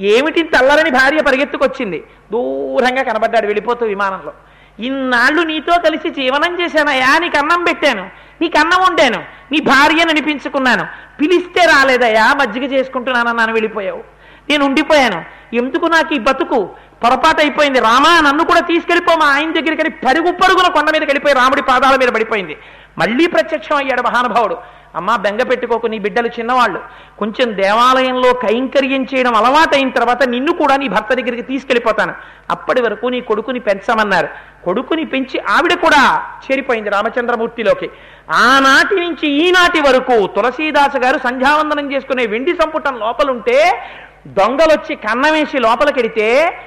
ఏమిటి 0.00 0.42
తల్లరని 0.42 0.90
భార్య 0.90 1.22
పరిగెత్తుకొచ్చింది? 1.22 2.04
దూరంగా 2.32 3.02
కనబడ్డాడు 3.02 3.46
వెళ్ళిపోతూ 3.46 3.86
విమానంలో. 3.86 4.32
ఇన్నాళ్ళు 4.78 5.42
నీతో 5.42 5.72
కలిసి 5.78 6.10
జీవనం 6.10 6.60
చేశానయ్యా 6.60 7.18
నీకు 7.18 7.38
అన్నం 7.38 7.64
పెట్టాను 7.64 8.10
నీకు 8.40 8.58
అన్నం 8.58 8.80
వండాను 8.80 9.24
నీ 9.52 9.60
భార్యను 9.60 10.10
అనిపించుకున్నాను. 10.10 10.86
పిలిస్తే 11.20 11.64
రాలేదయ్యా 11.64 12.34
మజ్జిగ 12.34 12.62
చేసుకుంటున్నానన్నాను 12.62 13.52
వెళ్ళిపోయావు. 13.52 14.04
నేను 14.50 14.64
ఉండిపోయాను. 14.64 15.24
ఎందుకు 15.54 15.86
నాకు 15.86 16.14
ఈ 16.14 16.18
బతుకు? 16.18 16.70
పొరపాటు 17.04 17.40
అయిపోయింది. 17.40 17.80
రామా 17.80 18.20
నన్ను 18.20 18.44
కూడా 18.44 18.60
తీసుకెళ్ళిపోమా 18.60 19.26
ఆయన 19.26 19.52
దగ్గరికి 19.52 19.90
పరుగు 20.06 20.32
పరుగున 20.32 20.68
కొండ 20.68 20.90
మీదకి 20.90 21.04
వెళ్ళిపోయి 21.04 21.34
రాముడి 21.34 21.62
పాదాల 21.62 21.96
మీద 21.96 22.08
పడిపోయింది. 22.08 22.56
మళ్ళీ 22.98 23.26
ప్రత్యక్షం 23.26 23.76
అయ్యాడు 23.76 24.02
మహానుభావుడు. 24.02 24.56
అమ్మా 24.94 25.16
బెంగ 25.16 25.42
పెట్టుకోకు 25.42 25.86
నీ 25.86 25.98
బిడ్డలు 25.98 26.28
చిన్నవాళ్ళు. 26.28 26.80
కొంచెం 27.18 27.56
దేవాలయంలో 27.62 28.32
కైంకర్యం 28.32 29.02
చేయడం 29.14 29.34
అలవాటైన 29.34 29.90
తర్వాత 29.90 30.22
నిన్ను 30.22 30.52
కూడా 30.52 30.76
నీ 30.76 30.88
భర్త 30.88 31.14
దగ్గరికి 31.14 31.42
తీసుకెళ్ళిపోతాను. 31.42 32.14
అప్పటి 32.50 32.80
వరకు 32.80 33.06
నీ 33.06 33.20
కొడుకుని 33.20 33.60
పెంచమన్నారు. 33.60 34.28
కొడుకుని 34.64 35.04
పెంచి 35.04 35.40
ఆవిడ 35.40 35.74
కూడా 35.74 36.22
చేరిపోయింది 36.44 36.90
రామచంద్రమూర్తిలోకి. 36.90 37.90
ఆనాటి 38.30 38.94
నుంచి 38.94 39.28
ఈనాటి 39.28 39.80
వరకు 39.80 40.26
తులసీదాసు 40.26 40.98
గారు 40.98 41.18
సంధ్యావందనం 41.18 41.92
చేసుకునే 41.92 42.26
వెండి 42.26 42.54
సంపుటం 42.62 42.98
లోపలుంటే 42.98 43.82
దొంగలొచ్చి 44.26 44.96
కన్నమేసి 44.96 45.58
లోపలికెడితే 45.58 46.58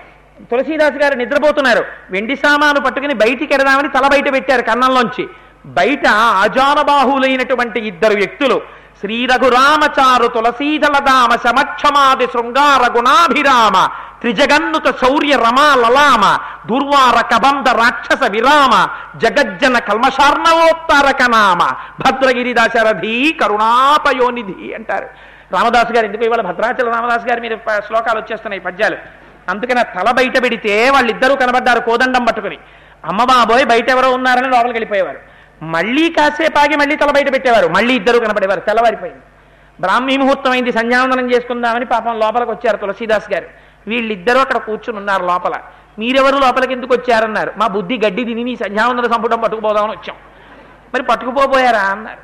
తులసీదాస్ 0.52 0.98
గారు 1.04 1.16
నిద్రపోతున్నారు. 1.16 1.84
వెండి 2.12 2.36
సామాను 2.36 2.80
పట్టుకుని 2.80 3.14
బయటికి 3.14 3.54
ఎడదామని 3.54 3.90
తల 3.90 4.08
బయట 4.08 4.34
పెట్టారు 4.34 4.62
కన్నంలోంచి. 4.62 5.28
బయట 5.66 6.08
అజానబాహులైనటువంటి 6.44 7.80
ఇద్దరు 7.80 8.16
వ్యక్తులు 8.16 8.62
శ్రీ 9.00 9.26
రఘురామచారు 9.26 10.28
తులసీదల 10.28 10.98
దామ 11.00 11.32
సమక్షమాది 11.36 12.26
శృంగార 12.28 12.92
గుణాభిరామ 12.98 13.78
త్రిజగన్నుత 14.22 14.88
శౌర్య 15.02 15.36
రమా 15.36 15.68
లలామ 15.76 16.24
దుర్వార 16.68 17.18
కబంధ 17.22 17.70
రాక్షస 17.70 18.24
విరామ 18.30 18.74
జగజ్జన 19.20 19.78
కల్మశార్ణవోత్తారక 19.80 21.22
నామ 21.30 21.62
భద్రగిరి 22.00 22.54
దాశరథి 22.54 23.38
కరుణాపయోనిధి 23.42 24.74
అంటారు. 24.74 25.08
రామదాసు 25.54 25.94
గారు 25.94 26.06
ఎందుకు 26.06 26.24
ఇవాళ 26.24 26.42
భద్రాచల 26.42 26.90
రామదాసు 26.94 27.28
గారి 27.30 27.42
మీద 27.42 27.52
శ్లోకాలు 27.88 28.20
వచ్చేస్తున్నాయి 28.20 28.62
పద్యాలు? 28.62 28.98
అందుకని 29.50 29.80
ఆ 29.80 29.84
తల 29.84 30.12
బయట 30.12 30.44
పెడితే 30.44 30.90
వాళ్ళిద్దరూ 30.90 31.36
కనబడ్డారు 31.36 31.80
కోదండం 31.80 32.26
పట్టుకుని. 32.26 32.58
అమ్మ 33.06 33.24
బాబోయ్ 33.24 33.66
బయట 33.66 33.90
ఎవరో 33.90 34.12
ఉన్నారని 34.12 34.48
లోపలికి 34.48 34.74
వెళ్ళిపోయేవారు. 34.74 35.20
మళ్ళీ 35.64 36.10
కాసేపు 36.10 36.60
ఆగి 36.60 36.76
మళ్ళీ 36.76 36.96
తల 36.96 37.12
బయట 37.12 37.34
పెట్టేవారు. 37.34 37.68
మళ్ళీ 37.68 37.94
ఇద్దరు 37.96 38.20
కనబడేవారు. 38.20 38.60
తెల్లవారిపోయింది. 38.60 39.22
బ్రాహ్మీ 39.80 40.18
ముహూర్తం 40.18 40.52
అయింది 40.52 40.72
సంధ్యావందనం 40.72 41.34
చేసుకుందామని 41.34 41.86
పాపం 41.86 42.20
లోపలికి 42.20 42.52
వచ్చారు 42.52 42.78
తులసీదాస్ 42.78 43.34
గారు. 43.34 43.46
వీళ్ళిద్దరూ 43.88 44.40
అక్కడ 44.40 44.58
కూర్చుని 44.58 44.98
ఉన్నారు 44.98 45.26
లోపల. 45.26 45.54
మీరెవరు 46.00 46.38
లోపలికి 46.38 46.74
ఎందుకు 46.74 46.94
వచ్చారన్నారు? 46.94 47.54
మా 47.58 47.68
బుద్ధి 47.68 48.02
గడ్డి 48.06 48.24
తిని 48.24 48.44
నీ 48.44 48.56
సంధ్యావందన 48.56 49.12
సంపుటం 49.12 49.42
పట్టుకుపోదామని 49.42 49.92
వచ్చాం. 49.92 50.16
మరి 50.94 51.04
పట్టుకుపోబోయారా? 51.04 51.80
అన్నారు. 51.80 52.18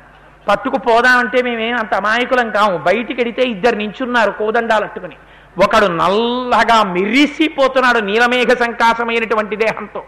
పట్టుకుపోదామంటే 0.48 1.42
మేమేం 1.42 1.76
అంత 1.76 1.94
అమాయకులం 1.94 2.50
కాము. 2.50 2.76
బయటికి 2.76 3.20
వెడితే 3.20 3.42
ఇద్దరు 3.42 3.76
నించున్నారు 3.76 4.30
కోదండాలు 4.30 4.84
అట్టుకుని. 4.84 5.16
ఒకడు 5.64 5.86
నల్లగా 5.86 6.82
మెరిసిపోతున్నాడు 6.82 7.98
నీలమేఘ 7.98 8.48
సంకాసమైనటువంటి 8.48 9.56
దేహంతో 9.56 10.02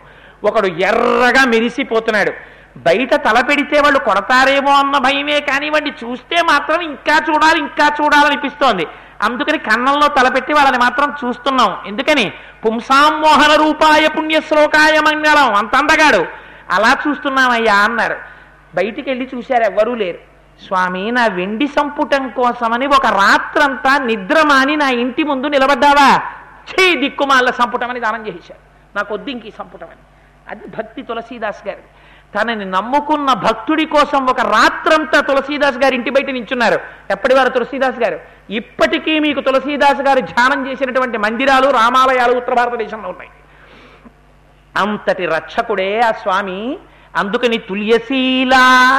ఒకడు 0.45 0.67
ఎర్రగా 0.67 1.45
మెరిసిపోతున్నాడు. 1.45 2.33
బయట 2.77 3.15
తల 3.15 3.41
పెడితే 3.41 3.81
వాళ్ళు 3.81 3.99
కొడతారేమో 3.99 4.73
అన్న 4.73 4.99
భయమే 4.99 5.41
కానివ్వండి 5.41 5.93
చూస్తే 6.05 6.43
మాత్రం 6.43 6.81
ఇంకా 6.81 7.17
చూడాలి 7.31 7.59
ఇంకా 7.59 7.87
చూడాలనిపిస్తోంది. 8.01 8.87
అందుకని 9.23 9.59
కన్నంలో 9.59 10.09
తలపెట్టి 10.09 10.53
వాళ్ళని 10.53 10.79
మాత్రం 10.79 11.15
చూస్తున్నాం. 11.25 11.79
ఎందుకని? 11.87 12.33
పుంసామోహన 12.67 13.53
రూపాయ 13.55 14.09
పుణ్య 14.09 14.41
శ్లోకాయ 14.41 15.01
మంగళం. 15.01 15.55
అంత 15.55 15.77
అందగాడు 15.77 16.27
అలా 16.71 16.97
చూస్తున్నామయ్యా 17.09 17.75
అన్నారు 17.75 18.17
బయటికి 18.75 19.11
వెళ్ళి 19.11 19.31
చూశారు 19.35 19.63
ఎవ్వరూ 19.63 19.95
లేరు. 19.95 20.28
స్వామి 20.67 21.11
నా 21.11 21.27
వెండి 21.27 21.67
సంపుటం 21.67 22.29
కోసమని 22.29 22.87
ఒక 22.87 23.07
రాత్రంతా 23.07 23.99
నిద్రమాని 23.99 24.77
నా 24.77 24.89
ఇంటి 24.89 25.23
ముందు 25.23 25.47
నిలబడ్డావా? 25.47 26.21
చే 26.71 26.95
దిక్కుమాల 26.95 27.51
సంపుటం 27.51 27.91
అని 27.91 28.01
దానం 28.01 28.27
చేశారు. 28.27 28.69
నాకు 28.97 29.15
వద్దు 29.15 29.31
ఇంక 29.31 29.43
సంపుటం 29.59 29.87
అని 29.87 30.01
అది 30.51 30.77
భక్తి 30.77 31.03
తులసీదాస్ 31.03 31.69
గారి 31.69 31.81
తనని 32.35 32.65
నమ్ముకున్న 32.65 33.33
భక్తుడి 33.33 33.85
కోసం 33.85 34.27
ఒక 34.27 34.41
రాత్రంతా 34.41 35.21
తులసీదాస్ 35.21 35.79
గారి 35.79 35.95
ఇంటి 35.95 36.11
బయట 36.11 36.31
నించున్నారు. 36.31 36.81
ఎప్పటి 37.11 37.35
వారు 37.35 37.49
తులసీదాస్ 37.49 37.99
గారు? 37.99 38.21
ఇప్పటికీ 38.51 39.19
మీకు 39.19 39.41
తులసీదాస్ 39.41 40.01
గారు 40.01 40.21
ధ్యానం 40.21 40.71
చేసినటువంటి 40.71 41.19
మందిరాలు 41.19 41.71
రామాలయాలు 41.71 42.37
ఉత్తర 42.37 42.55
భారతదేశంలో 42.55 43.09
ఉన్నాయి. 43.09 43.31
అంతటి 44.77 45.27
రక్షకుడే 45.27 46.01
ఆ 46.01 46.11
స్వామి. 46.11 46.79
అందుకని 47.17 47.59
తుల్యశీల 47.59 48.53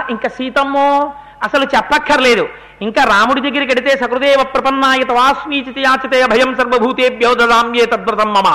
ఇంకా 0.09 0.29
సీతమ్మో 0.29 1.13
అసలు 1.43 1.65
చెప్పక్కర్లేదు. 1.75 2.47
ఇంకా 2.81 3.03
రాముడి 3.03 3.41
దగ్గరికి 3.41 3.71
వెడితే 3.71 3.97
సకృదేవ 3.97 4.43
ప్రపన్నాయత 4.43 5.11
వాస్మీచితి 5.11 5.81
యాచితే 5.81 6.25
భయం 6.25 6.55
సర్వభూతేభ్యో 6.55 7.33
దదామ్యే 7.33 7.85
తద్వ్రతం 7.85 8.33
మమ. 8.33 8.47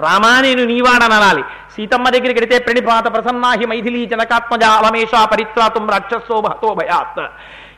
రామా 0.00 0.40
నేను 0.40 0.64
నీవాడననాలి. 0.64 1.42
సీతమ్మ 1.76 2.08
దగ్గరికి 2.08 2.40
వెడితే 2.40 2.58
ప్రణిపాత 2.58 3.14
ప్రసన్నాహి 3.14 3.66
మైథిలీ 3.66 4.06
జనకాత్మజ 4.06 4.64
అలమేషా 4.64 5.24
పరిత్రాతుం 5.24 5.90
రాక్షసో 5.90 6.40
భతో 6.40 6.74
భయాత్. 6.74 7.22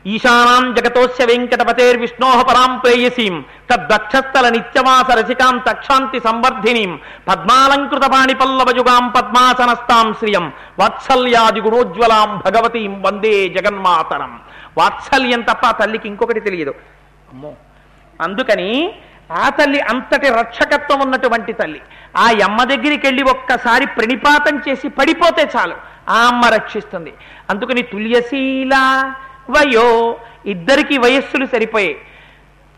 ఈశానాం 0.07 0.73
జగతోస్య 0.73 1.25
వెంకటపతేర్విష్ణో 1.25 2.43
పరాం 2.43 2.77
ప్రేయసీం 2.77 3.45
తద్దక్షస్థల 3.71 4.49
నిత్యవాస 4.49 5.11
రసికాం 5.11 5.57
తక్షాంతి 5.69 6.19
సంవర్ధినీం 6.19 6.99
పద్మాలంకృత 7.27 8.03
పాణి 8.05 8.33
పల్లవజుగాం 8.33 9.09
పద్మాసనస్తాం 9.09 10.13
శ్రియం 10.13 10.53
వాత్సల్యాది 10.79 11.61
గుణోజ్వలాం 11.61 12.41
భగవతీం 12.45 13.01
వందే 13.01 13.49
జగన్మాతరం. 13.49 14.39
వాత్సల్యం 14.77 15.41
తప్ప 15.41 15.77
తల్లికి 15.79 16.07
ఇంకొకటి 16.07 16.39
తెలియదు. 16.39 16.75
అమ్మో. 17.33 17.53
అందుకని 18.21 18.93
ఆ 19.31 19.49
తల్లి 19.49 19.79
అంతటి 19.79 20.29
రక్షకత్వం 20.29 20.99
ఉన్నటువంటి 20.99 21.53
తల్లి. 21.53 21.81
ఆ 22.17 22.29
అమ్మ 22.43 22.63
దగ్గరికి 22.63 23.07
వెళ్ళి 23.07 23.23
ఒక్కసారి 23.23 23.85
ప్రణిపాతం 23.85 24.61
చేసి 24.69 24.87
పడిపోతే 24.87 25.51
చాలు. 25.57 25.75
ఆ 26.09 26.13
అమ్మ 26.13 26.45
రక్షిస్తుంది. 26.45 27.13
అందుకని 27.49 27.81
తుల్యశీల 27.81 29.03
వయో 29.49 30.17
ఇద్దరికి 30.45 30.97
వయస్సులు 30.97 31.45
సరిపోయాయి 31.45 31.97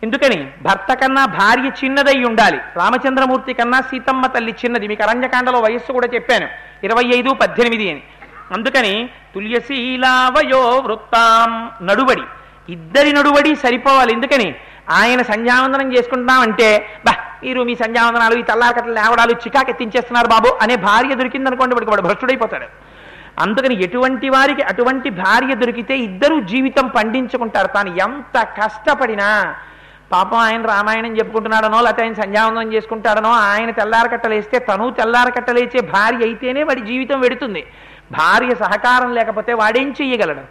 ఎందుకని? 0.04 0.48
భర్త 0.62 0.94
కన్నా 0.94 1.26
భార్య 1.26 1.72
చిన్నదై 1.84 2.24
ఉండాలి. 2.24 2.58
రామచంద్రమూర్తి 2.58 3.54
కన్నా 3.54 3.82
సీతమ్మ 3.82 4.26
తల్లి 4.26 4.56
చిన్నది. 4.66 4.88
మీకు 4.88 5.04
అరణ్యకాండలో 5.04 5.60
వయస్సు 5.60 5.92
కూడా 5.92 6.08
చెప్పాను. 6.14 6.48
ఇరవై 6.84 7.04
ఐదు 7.16 7.34
పద్దెనిమిది 7.34 7.92
అని. 7.92 8.04
అందుకని 8.52 9.10
తుల్యశీలావయో 9.36 10.80
వృత్తాం 10.80 11.72
నడువడి. 11.86 12.22
ఇద్దరి 12.70 13.14
నడువడి 13.14 13.56
సరిపోవాలి. 13.56 14.14
ఎందుకని? 14.14 14.56
ఆయన 14.90 15.22
సంధ్యావందనం 15.22 15.98
చేసుకుంటున్నామంటే 15.98 16.90
బా 17.06 17.16
మీరు 17.44 17.62
మీ 17.62 17.76
సంధ్యావందనాలు 17.76 18.40
ఈ 18.40 18.42
తల్లాకట్లు 18.42 18.94
లేవడాలు 18.94 19.32
చికాకెత్తించేస్తున్నారు 19.32 20.28
బాబు 20.28 20.58
అనే 20.62 20.76
భార్య 20.76 21.16
దొరికిందనుకోండి 21.16 21.76
వాడు 21.76 22.02
భ్రష్టుడైపోతాడు. 22.02 22.87
అందుకని 23.40 23.84
ఎటువంటి 23.84 24.30
వారికి 24.30 24.62
అటువంటి 24.62 25.10
భార్య 25.10 25.56
దొరికితే 25.56 25.98
ఇద్దరు 25.98 26.40
జీవితం 26.40 26.88
పండించుకుంటారు. 26.88 27.68
తాను 27.68 27.96
ఎంత 27.96 28.48
కష్టపడినా 28.64 29.56
పాపం 30.12 30.38
ఆయన 30.38 30.66
రామాయణం 30.66 31.18
చెప్పుకుంటున్నాడనో 31.18 31.82
లేకపోతే 31.82 32.04
ఆయన 32.04 32.14
సంధ్యావందనం 32.14 32.74
చేసుకుంటాడనో 32.74 33.30
ఆయన 33.30 33.70
తెల్లారకట్టలేస్తే 33.70 34.60
తను 34.60 34.90
తెల్లారకట్టలేచే 34.90 35.82
భార్య 35.82 36.18
అయితేనే 36.18 36.64
వాడి 36.64 36.82
జీవితం 36.82 37.22
వెడుతుంది. 37.22 37.66
భార్య 38.12 38.56
సహకారం 38.56 39.14
లేకపోతే 39.14 39.54
వాడేం 39.54 39.92
చెయ్యగలడు? 39.92 40.42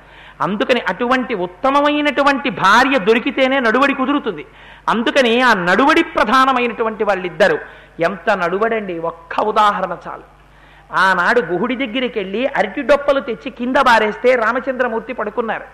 అందుకని 0.43 0.81
అటువంటి 0.81 1.35
ఉత్తమమైనటువంటి 1.35 2.51
భార్య 2.51 2.99
దొరికితేనే 2.99 3.61
నడువడి 3.61 3.95
కుదురుతుంది. 3.95 4.47
అందుకని 4.89 5.41
ఆ 5.41 5.55
నడువడి 5.55 6.03
ప్రధానమైనటువంటి 6.03 7.05
వాళ్ళిద్దరు 7.05 7.59
ఎంత 8.01 8.37
నడువడండి 8.37 8.99
ఒక్క 8.99 9.41
ఉదాహరణ 9.41 9.97
చాలు. 10.09 10.36
ఆనాడు 10.93 11.41
గుహుడి 11.41 11.77
దగ్గరికి 11.77 12.19
వెళ్ళి 12.19 12.47
అరటి 12.47 12.83
డొప్పలు 12.83 13.21
తెచ్చి 13.21 13.51
కింద 13.51 13.77
బారేస్తే 13.77 14.35
రామచంద్రమూర్తి 14.35 15.13
పడుకున్నారు. 15.13 15.65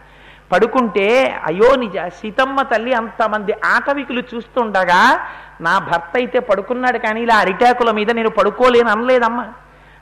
పడుకుంటే 0.52 1.38
అయ్యో 1.46 1.76
నిజ 1.76 1.98
సీతమ్మ 2.20 2.62
తల్లి 2.62 2.94
అంతమంది 2.94 3.52
ఆటవికులు 3.64 4.22
చూస్తుండగా 4.34 5.20
నా 5.60 5.78
భర్త 5.78 6.16
అయితే 6.16 6.38
పడుకున్నాడు 6.38 6.98
కానీ 6.98 7.22
ఇలా 7.22 7.36
అరిటాకుల 7.36 7.90
మీద 7.90 8.10
నేను 8.10 8.28
పడుకోలేను 8.28 8.88
అనలేదమ్మా. 8.88 9.52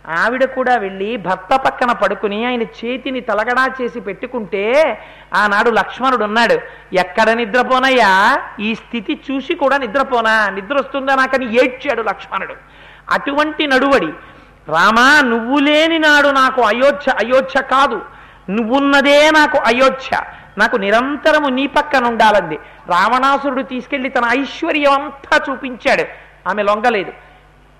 ఆవిడ 0.09 0.45
కూడా 0.45 0.77
వెళ్ళి 0.77 1.17
భర్త 1.17 1.57
పక్కన 1.57 1.93
పడుకుని 1.93 2.45
ఆయన 2.45 2.63
చేతిని 2.63 3.21
తలగడా 3.21 3.75
చేసి 3.83 4.01
పెట్టుకుంటే 4.01 4.99
ఆనాడు 5.35 5.71
లక్ష్మణుడు 5.71 6.25
ఉన్నాడు. 6.25 6.59
ఎక్కడ 6.93 7.31
నిద్రపోనయ్యా? 7.31 8.39
ఈ 8.61 8.75
స్థితి 8.75 9.21
చూసి 9.31 9.55
కూడా 9.55 9.77
నిద్రపోనా? 9.77 10.51
నిద్ర 10.51 10.75
వస్తుందా 10.75 11.15
నాకని 11.15 11.55
ఏడ్చాడు 11.65 12.03
లక్ష్మణుడు. 12.03 12.55
అటువంటి 13.11 13.67
నడువడి 13.67 14.13
రామా 14.69 15.21
నువ్వు 15.21 15.59
లేని 15.59 15.99
నాడు 15.99 16.29
నాకు 16.29 16.63
అయోధ్య 16.63 17.13
అయోధ్య 17.13 17.63
కాదు. 17.63 18.03
నువ్వున్నదే 18.51 19.31
నాకు 19.31 19.59
అయోధ్య. 19.59 20.21
నాకు 20.59 20.77
నిరంతరము 20.77 21.49
నీ 21.49 21.67
పక్కన 21.67 22.07
ఉండాలంది. 22.07 22.55
రావణాసురుడు 22.89 23.63
తీసుకెళ్ళి 23.63 24.09
తన 24.09 24.23
ఐశ్వర్యం 24.41 24.93
అంతా 24.93 25.41
చూపించాడు. 25.51 26.05
ఆమె 26.49 26.63
లొంగలేదు. 26.63 27.13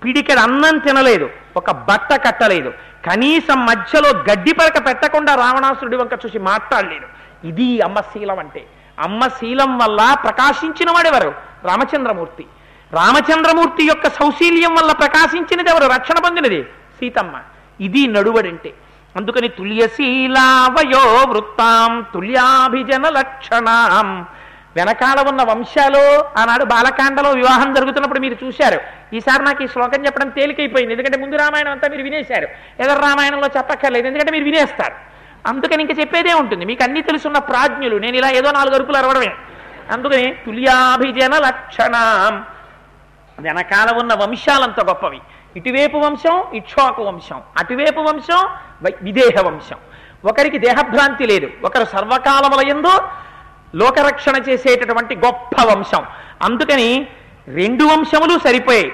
పిడికెడు 0.03 0.39
అన్నం 0.39 0.77
తినలేదు. 0.77 1.29
ఒక 1.57 1.71
బట్ట 1.71 2.27
కట్టలేదు. 2.27 2.73
కనీసం 3.05 3.65
మధ్యలో 3.65 4.09
గడ్డి 4.09 4.53
పరక 4.53 4.87
పెట్టకుండా 4.87 5.35
రావణాసురుడి 5.35 5.97
వంక 5.97 6.13
చూసి 6.13 6.39
మాట్లాడలేదు. 6.39 7.05
ఇది 7.47 7.81
అమ్మ 7.81 7.99
శీలం 7.99 8.39
అంటే. 8.39 8.65
అమ్మ 8.99 9.27
శీలం 9.27 9.77
వల్ల 9.77 10.15
ప్రకాశించిన 10.23 10.91
వాడెవరు? 10.91 11.33
రామచంద్రమూర్తి. 11.63 12.45
రామచంద్రమూర్తి 12.93 13.85
యొక్క 13.85 14.07
సౌశీల్యం 14.07 14.75
వల్ల 14.75 14.91
ప్రకాశించినది 14.91 15.69
ఎవరు 15.69 15.83
రక్షణ 15.83 16.15
పొందినది 16.23 16.63
సీతమ్మ. 16.99 17.39
ఇది 17.81 18.07
నడువడంటే. 18.07 18.73
అందుకని 19.15 19.47
తుల్యశీలావయో 19.47 21.31
వృత్తాం 21.31 22.05
తుల్యాభిజన 22.13 23.09
లక్షణాం. 23.09 24.25
వెనకాల 24.75 25.29
ఉన్న 25.29 25.43
వంశాలు 25.43 26.25
ఆనాడు 26.39 26.63
బాలకాండలో 26.63 27.31
వివాహం 27.31 27.73
జరుగుతున్నప్పుడు 27.73 28.19
మీరు 28.19 28.45
చూశారు. 28.45 28.79
ఈసారి 29.15 29.43
నాకు 29.43 29.63
ఈ 29.63 29.67
శ్లోకం 29.67 30.05
చెప్పడం 30.05 30.29
తేలికైపోయింది. 30.29 30.93
ఎందుకంటే 30.93 31.17
ముందు 31.17 31.35
రామాయణం 31.35 31.71
అంతా 31.71 31.87
మీరు 31.87 32.03
వినేశారు. 32.03 32.47
ఎదరు 32.79 32.99
రామాయణంలో 32.99 33.47
చెప్పక్కర్లేదు. 33.57 34.07
ఎందుకంటే 34.07 34.31
మీరు 34.31 34.43
వినేస్తారు. 34.43 34.93
అందుకని 35.47 35.83
ఇంక 35.83 35.99
చెప్పేదే 35.99 36.33
ఉంటుంది. 36.33 36.65
మీకు 36.65 36.83
అన్ని 36.83 37.01
తెలుసున్న 37.01 37.37
ప్రాజ్ఞులు. 37.37 37.97
నేను 37.97 38.17
ఇలా 38.17 38.29
ఏదో 38.29 38.51
నాలుగు 38.51 38.75
అరుపులు 38.75 38.97
అరవడమే. 38.97 39.33
అందుకని 39.91 40.35
తుల్యాభిజన 40.45 41.37
లక్షణం. 41.37 42.43
వెనకాల 43.41 43.97
ఉన్న 43.97 44.13
వంశాలంత 44.13 44.83
గొప్పవి. 44.83 45.21
ఇటువైపు 45.55 45.97
వంశం 45.97 46.43
ఇక్షోకు 46.53 47.03
వంశం. 47.03 47.41
అటువైపు 47.57 47.99
వంశం 47.99 48.49
వై- 48.83 48.95
విదేహ 49.01 49.41
వంశం. 49.41 49.75
ఒకరికి 50.25 50.57
దేహభ్రాంతి 50.57 51.27
లేదు. 51.27 51.47
ఒకరు 51.63 51.85
సర్వకాలములయందు 51.85 52.91
లోకరక్షణ 53.75 54.35
చేసేటటువంటి 54.49 55.15
గొప్ప 55.15 55.63
వంశం. 55.63 56.05
అందుకని 56.41 57.07
రెండు 57.47 57.83
వంశములు 57.83 58.39
సరిపోయాయి. 58.39 58.91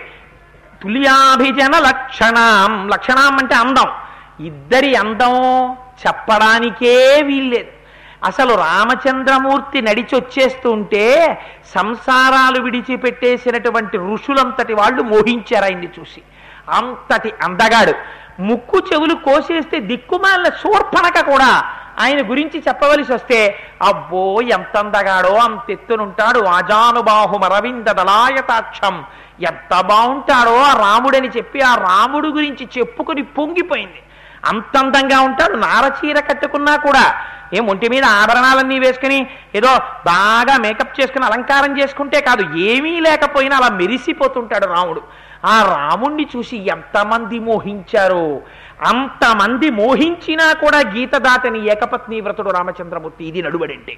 తుల్యాభిజన 0.84 1.72
లక్షణం. 1.78 2.88
లక్షణం 2.88 3.38
అంటే 3.38 3.56
అందం. 3.56 3.92
ఇద్దరి 4.40 4.96
అందం 4.96 5.74
చెప్పడానికే 6.08 7.22
వీల్లేదు. 7.22 7.77
అసలు 8.24 8.54
రామచంద్రమూర్తి 8.54 9.82
నడిచొచ్చేస్తుంటే 9.82 11.38
సంసారాలు 11.76 12.62
విడిచిపెట్టేసినటువంటి 12.64 13.98
ఋషులంతటి 13.98 14.74
వాళ్ళు 14.74 15.02
మోహించారు 15.02 15.66
ఆయన్ని 15.66 15.90
చూసి. 16.00 16.22
అంతటి 16.70 17.34
అందగాడు. 17.44 17.94
ముక్కు 18.42 18.78
చెవులు 18.94 19.14
కోసేస్తే 19.14 19.80
దిక్కుమాలిన 19.80 20.46
శూర్పణక 20.46 21.26
కూడా 21.26 21.74
ఆయన 22.00 22.30
గురించి 22.30 22.64
చెప్పవలసి 22.68 23.14
వస్తే 23.14 23.60
అబ్బో 23.82 24.42
ఎంత 24.42 24.78
అందగాడో 24.78 25.36
అంత 25.36 25.72
ఎత్తునుంటాడు 25.72 26.40
ఆజానుబాహు 26.40 27.38
మరవింద 27.38 27.86
దళాయతాక్షం 27.86 29.04
ఎంత 29.42 29.82
బాగుంటాడో 29.82 30.58
ఆ 30.58 30.74
రాముడని 30.74 31.28
చెప్పి 31.28 31.62
ఆ 31.62 31.76
రాముడు 31.76 32.28
గురించి 32.28 32.68
చెప్పుకుని 32.78 33.22
పొంగిపోయింది. 33.22 34.02
అంత 34.46 34.78
అందంగా 34.78 35.20
ఉంటాడు 35.20 35.56
నారచీర 35.56 36.20
కట్టుకున్నా 36.20 36.76
కూడా. 36.76 37.22
ఏం 37.54 37.68
ఒంటి 37.68 37.90
మీద 37.90 38.06
ఆభరణాలన్నీ 38.06 38.80
వేసుకుని 38.80 39.28
ఏదో 39.56 39.68
బాగా 40.06 40.58
మేకప్ 40.58 41.02
చేసుకుని 41.02 41.26
అలంకారం 41.26 41.82
చేసుకుంటే 41.82 42.22
కాదు 42.22 42.58
ఏమీ 42.58 43.00
లేకపోయినా 43.00 43.58
అలా 43.58 43.70
మెరిసిపోతుంటాడు 43.70 44.66
రాముడు. 44.66 45.02
ఆ 45.46 45.76
రాముణ్ణి 45.78 46.28
చూసి 46.38 46.58
ఎంతమంది 46.58 47.40
మోహించారో. 47.40 48.40
అంతమంది 48.88 49.70
మోహించినా 49.70 50.54
కూడా 50.54 50.80
గీతదాతని 50.80 51.72
ఏకపత్ని 51.72 52.22
వ్రతుడు 52.22 52.50
రామచంద్రమూర్తి 52.50 53.26
ఇది 53.26 53.42
నడువడంటే. 53.42 53.98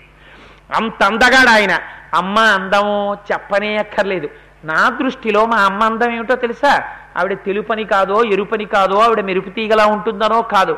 అంత 0.75 1.03
అందగాడు 1.03 1.49
ఆయన. 1.49 1.79
అమ్మ 2.13 2.39
అందమో 2.39 3.17
చెప్పనే 3.31 3.77
అక్కర్లేదు. 3.77 4.29
నా 4.63 4.89
దృష్టిలో 4.89 5.45
మా 5.45 5.57
అమ్మ 5.57 5.83
అందం 5.83 6.11
ఏమిటో 6.11 6.35
తెలుసా? 6.35 6.83
ఆవిడ 7.19 7.33
తెలుపని 7.33 7.83
కాదో 7.83 8.23
ఎరుపని 8.23 8.65
కాదో 8.65 8.97
ఆవిడ 8.99 9.21
మెరుపు 9.21 9.49
తీగలా 9.49 9.85
ఉంటుందనో 9.85 10.41
కాదు. 10.41 10.77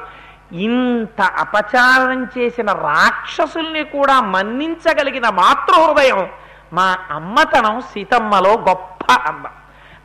ఇంత 0.51 1.21
అపచారం 1.21 2.27
చేసిన 2.37 2.71
రాక్షసుల్ని 2.71 3.83
కూడా 3.83 4.21
మన్నించగలిగిన 4.21 5.29
మాతృహృదయం 5.29 6.27
మా 6.73 6.97
అమ్మతనం 7.11 7.81
సీతమ్మలో 7.81 8.53
గొప్ప 8.69 9.11
అమ్మ. 9.11 9.47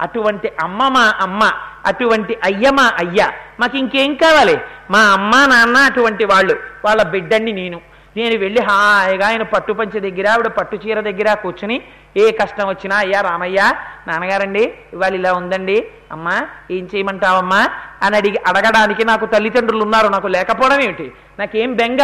అటువంటి 0.00 0.52
అమ్మ 0.60 0.88
మా 0.88 1.14
అమ్మ 1.20 1.52
అటువంటి 1.86 2.38
అయ్య 2.44 2.70
మా 2.70 2.92
అయ్య. 2.98 3.32
మాకు 3.60 3.76
ఇంకేం 3.76 4.14
కావాలి? 4.14 4.60
మా 4.90 4.98
అమ్మ 4.98 5.32
నాన్న 5.46 5.76
అటువంటి 5.76 6.24
వాళ్ళు. 6.24 6.56
వాళ్ళ 6.84 7.02
బిడ్డని 7.02 7.52
నేను. 7.52 7.80
నేను 8.16 8.38
వెళ్ళి 8.38 8.62
హాయిగా 8.62 9.26
ఆయన 9.26 9.42
పట్టుపంచ 9.42 10.00
దగ్గర 10.00 10.28
ఆవిడ 10.28 10.46
పట్టు 10.46 10.76
చీర 10.76 11.00
దగ్గర 11.00 11.34
కూర్చుని 11.34 11.82
ఏ 12.16 12.30
కష్టం 12.30 12.68
వచ్చినా 12.68 12.96
అయ్యా 12.96 13.20
రామయ్య 13.20 13.72
నాన్నగారండి 14.08 14.74
ఇవాళ 14.92 15.14
ఇలా 15.14 15.32
ఉందండి 15.32 15.86
అమ్మా 16.12 16.46
ఏం 16.70 16.88
చేయమంటావమ్మా? 16.94 17.68
అని 18.02 18.16
అడిగి 18.16 18.38
అడగడానికి 18.46 19.04
నాకు 19.04 19.26
తల్లిదండ్రులు 19.26 19.82
ఉన్నారు. 19.82 20.08
నాకు 20.08 20.26
లేకపోవడం 20.26 20.80
ఏమిటి? 20.80 21.12
నాకేం 21.38 21.74
బెంగ? 21.74 21.98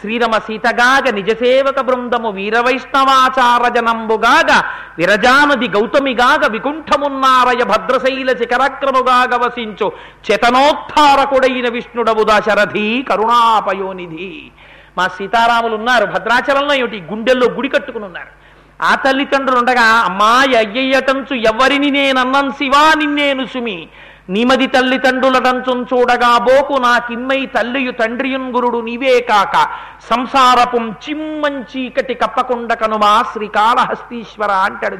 శ్రీరమ 0.00 0.38
సీతగాగ 0.38 1.10
నిజసేవక 1.10 1.80
బృందము 1.80 2.30
వీరవైష్ణవాచార 2.30 3.68
జనంబుగాగ 3.68 4.62
విరజానది 4.98 5.68
గౌతమిగాగ 5.68 6.46
వికుంఠమున్నారయ 6.46 7.64
భద్రశైల 7.64 8.36
శిఖరక్రముగాగ 8.36 9.46
వసించు 9.46 9.92
చేతనోత్థారకుడైన 10.30 11.68
విష్ణుడవు 11.68 12.24
దశరథి 12.24 13.06
కరుణాపయోనిధి. 13.10 14.50
మా 14.98 15.08
సీతారాములు 15.08 15.74
ఉన్నారు 15.74 16.06
భద్రాచలంలో 16.06 16.74
ఏమిటి? 16.74 17.04
గుండెల్లో 17.10 17.46
గుడి 17.46 17.68
కట్టుకుని 17.68 18.04
ఉన్నారు. 18.04 18.46
ఆ 18.82 18.94
తల్లిదండ్రులు 18.94 19.58
ఉండగా 19.58 19.82
అమ్మాయి 19.82 20.56
అయ్యయ్యటంచు 20.56 21.34
ఎవరిని 21.34 21.90
నేనన్నం 21.90 22.50
శివా 22.50 22.94
నిన్నేను 22.94 23.44
సుమి. 23.44 23.88
నిమది 24.30 24.66
తల్లిదండ్రులటంచున్ 24.66 25.84
చూడగా 25.94 26.38
బోకు 26.38 26.72
నాకిమ్మై 26.72 27.46
తల్లియు 27.46 27.92
తండ్రియున్ 27.92 28.54
గురుడు 28.54 28.78
నీవే 28.78 29.20
కాక. 29.20 29.68
సంసారపుం 30.10 30.94
చిమ్మంచీకటి 31.08 32.14
కప్పకుండ 32.14 32.72
కనుమా 32.72 33.24
శ్రీకాళహస్తీశ్వర 33.32 34.50
అంటాడు 34.50 34.96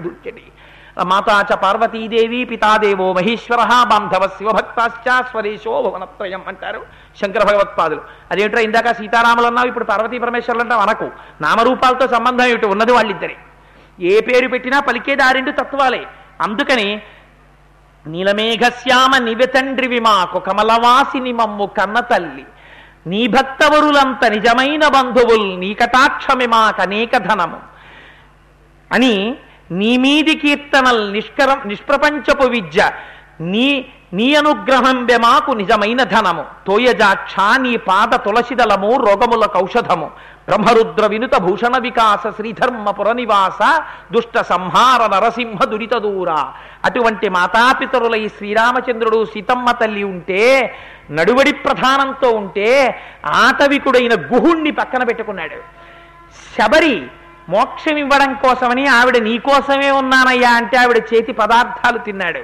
మాతా 1.05 1.33
మాతాచ 1.33 1.57
పార్వతీదేవి 1.57 2.45
పితాదేవో 2.45 3.13
మహేశ్వర 3.13 3.85
బాంధవ 3.89 4.27
శివభక్తాశ్చ 4.27 5.23
స్వదేశో 5.31 5.83
భువనత్రయం 5.83 6.43
అంటారు 6.49 6.87
శంకర 7.23 7.45
భగవత్పాదులు. 7.45 8.01
అదేంటో 8.31 8.61
ఇందాక 8.61 8.93
సీతారాములు 8.93 9.47
అన్నావు 9.47 9.67
ఇప్పుడు 9.67 9.85
పార్వతీ 9.85 10.19
పరమేశ్వరులు 10.19 10.63
అంటావు 10.63 10.81
అనకు. 10.81 11.11
నామరూపాలతో 11.41 12.07
సంబంధం 12.07 12.45
ఏమిటి? 12.45 12.67
ఉన్నది 12.67 12.93
వాళ్ళిద్దరే. 12.93 13.37
ఏ 14.01 14.21
పేరు 14.21 14.49
పెట్టినా 14.49 14.81
పలికేది 14.81 15.23
ఆ 15.23 15.31
రెండు 15.31 15.51
తత్వాలే. 15.51 16.07
అందుకని 16.41 17.03
నీలమేఘశ్యామ 18.07 19.19
నివెతండ్రివి 19.19 20.01
మాకు 20.01 20.39
కమలవాసిని 20.39 21.33
మమ్ము 21.33 21.67
కన్న 21.67 22.01
తల్లి. 22.01 22.47
నీ 23.07 23.27
భక్తవరులంత 23.27 24.27
నిజమైన 24.27 24.89
బంధువుల్ 24.89 25.61
నీ 25.61 25.75
కటాక్షమి 25.75 26.47
మాకనేక 26.47 27.17
ధనము. 27.17 27.61
అని 28.93 29.37
నీమీది 29.71 30.35
కీర్తనల్ 30.35 31.13
నిష్కరం 31.13 31.63
నిష్ప్రపంచపు 31.67 32.45
విద్య. 32.45 32.91
నీ 33.41 33.87
నీ 34.13 34.35
అనుగ్రహంబె 34.35 35.17
మాకు 35.17 35.53
నిజమైన 35.53 36.03
ధనము. 36.03 36.45
తోయజాక్ష 36.67 37.35
నీ 37.59 37.77
పాద 37.77 38.17
తులసిదలము 38.17 38.97
రోగముల 38.97 39.47
కౌషధము 39.47 40.11
బ్రహ్మరుద్ర 40.49 41.07
వినుత 41.07 41.37
భూషణ 41.37 41.79
వికాస 41.79 42.29
శ్రీధర్మపుర 42.29 43.13
నివాస 43.13 43.81
దుష్ట 44.13 44.41
సంహార 44.41 45.07
నరసింహ 45.07 45.65
దురిత 45.65 45.95
దూర. 45.97 46.31
అటువంటి 46.85 47.29
మాతాపితరులై 47.29 48.29
శ్రీరామచంద్రుడు 48.29 49.25
సీతమ్మ 49.25 49.71
తల్లి 49.71 50.05
ఉంటే 50.05 50.75
నడువడి 51.11 51.53
ప్రధానంతో 51.53 52.31
ఉంటే 52.31 53.01
ఆటవికుడైన 53.27 54.15
గుహుణ్ణి 54.15 54.71
పక్కన 54.71 55.05
పెట్టుకున్నాడు. 55.05 55.57
శబరి 56.59 57.07
మోక్షం 57.49 57.97
ఇవ్వడం 57.97 58.35
కోసమని 58.35 58.87
ఆవిడ 58.87 59.17
నీకోసమే 59.17 59.91
ఉన్నానయ్యా 59.91 60.51
అంటే 60.51 60.77
ఆవిడ 60.77 61.03
చేతి 61.15 61.33
పదార్థాలు 61.33 61.99
తిన్నాడు. 61.99 62.43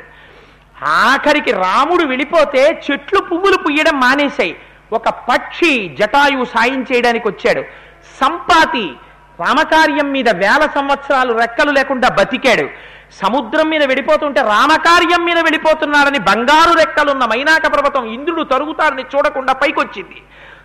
ఆఖరికి 0.84 1.52
రాముడు 1.52 2.04
వెళ్ళిపోతే 2.04 2.82
చెట్లు 2.90 3.20
పువ్వులు 3.20 3.56
పుయ్యడం 3.56 4.00
మానేశాయి. 4.00 4.56
ఒక 4.92 5.08
పక్షి 5.08 5.72
జటాయువు 5.98 6.44
సాయం 6.44 6.86
చేయడానికి 6.92 7.28
వచ్చాడు. 7.28 7.62
సంపాతి 8.20 8.86
రామకార్యం 9.40 10.12
మీద 10.12 10.28
వేల 10.36 10.62
సంవత్సరాలు 10.74 11.32
రెక్కలు 11.32 11.70
లేకుండా 11.70 12.08
బతికాడు. 12.08 12.66
సముద్రం 13.22 13.68
మీద 13.68 13.82
వెళ్ళిపోతుంటే 13.82 14.40
రామకార్యం 14.40 15.24
మీద 15.24 15.38
వెళ్ళిపోతున్నాడని 15.38 16.18
బంగారు 16.18 16.72
రెక్కలున్న 16.78 17.24
మైనాక 17.24 17.66
పర్వతం 17.66 18.04
ఇంద్రుడు 18.06 18.42
తరుగుతాడని 18.42 19.04
చూడకుండా 19.14 19.52
పైకొచ్చింది. 19.52 20.18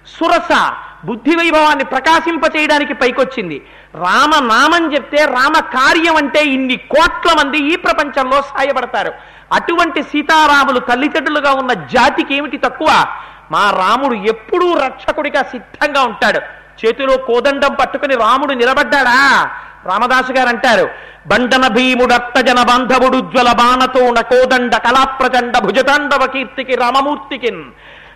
సురస 0.07 0.73
బుద్ధి 1.05 1.35
వైభవాన్ని 1.35 1.83
ప్రకాశింప 1.83 2.43
చేయడానికి 2.55 2.93
పైకొచ్చింది. 2.93 3.57
రామనామం 3.95 4.93
చెప్తే 4.93 5.25
రామ 5.25 5.53
కార్యం 5.59 6.15
అంటే 6.15 6.41
ఇన్ని 6.45 6.75
కోట్ల 6.75 7.29
మంది 7.39 7.57
ఈ 7.57 7.75
ప్రపంచంలో 7.75 8.41
సాయపడతారు. 8.41 9.11
అటువంటి 9.53 10.03
సీతారాములు 10.03 10.79
తల్లిదండ్రులుగా 10.79 11.51
ఉన్న 11.51 11.73
జాతికి 11.73 12.35
ఏమిటి 12.35 12.57
తక్కువ? 12.57 13.05
మా 13.51 13.69
రాముడు 13.69 14.13
ఎప్పుడూ 14.13 14.73
రక్షకుడిగా 14.73 15.43
సిద్ధంగా 15.43 16.01
ఉంటాడు. 16.03 16.39
చేతిలో 16.79 17.17
కోదండం 17.17 17.73
పట్టుకుని 17.73 18.15
రాముడు 18.15 18.53
నిలబడ్డాడా? 18.53 19.49
రామదాసు 19.85 20.31
గారు 20.31 20.49
అంటారు 20.49 20.89
బండన 21.27 21.67
భీముడత్త 21.67 22.39
జన 22.39 22.63
బాంధవుడు 22.63 23.17
జ్వల 23.17 23.51
బాణతోణ 23.51 24.19
కోదండ 24.21 24.75
కళాప్రచండ 24.75 25.57
భుజతాండవ 25.57 26.27
కీర్తికి 26.27 26.75
రామమూర్తికిన్. 26.75 27.63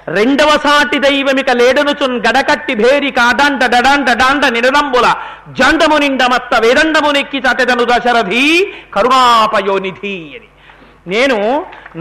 రెండవ 0.08 0.52
సాటి 0.58 0.98
దైవమిక 1.00 1.50
లేడనుచున్ 1.58 2.16
గడకట్టి 2.26 2.74
భేరి 2.76 3.12
కాడాండ 3.12 3.64
డడాంట 3.66 4.10
డాంట 4.22 4.46
నిడదంబుల 4.56 5.08
జండము 5.52 5.98
నిండమత్త 5.98 6.54
వేదండము 6.60 7.12
నెక్కి 7.12 7.40
చటెదను 7.40 7.86
దశరథి 7.86 8.46
కరుణాపయోనిధి 8.96 10.16
అని. 10.38 10.48
నేను 11.08 11.38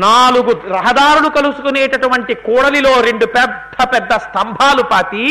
నాలుగు 0.00 0.52
రహదారులు 0.72 1.28
కలుసుకునేటటువంటి 1.30 2.34
కూడలిలో 2.46 2.94
రెండు 3.00 3.26
పెద్ద 3.36 3.52
పెద్ద 3.92 4.12
స్తంభాలు 4.24 4.82
పాతి 4.84 5.26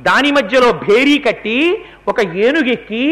దాని 0.00 0.30
మధ్యలో 0.32 0.68
భేరీ 0.82 1.16
కట్టి 1.18 1.58
ఒక 2.08 2.18
ఏనుగెక్కి 2.44 3.04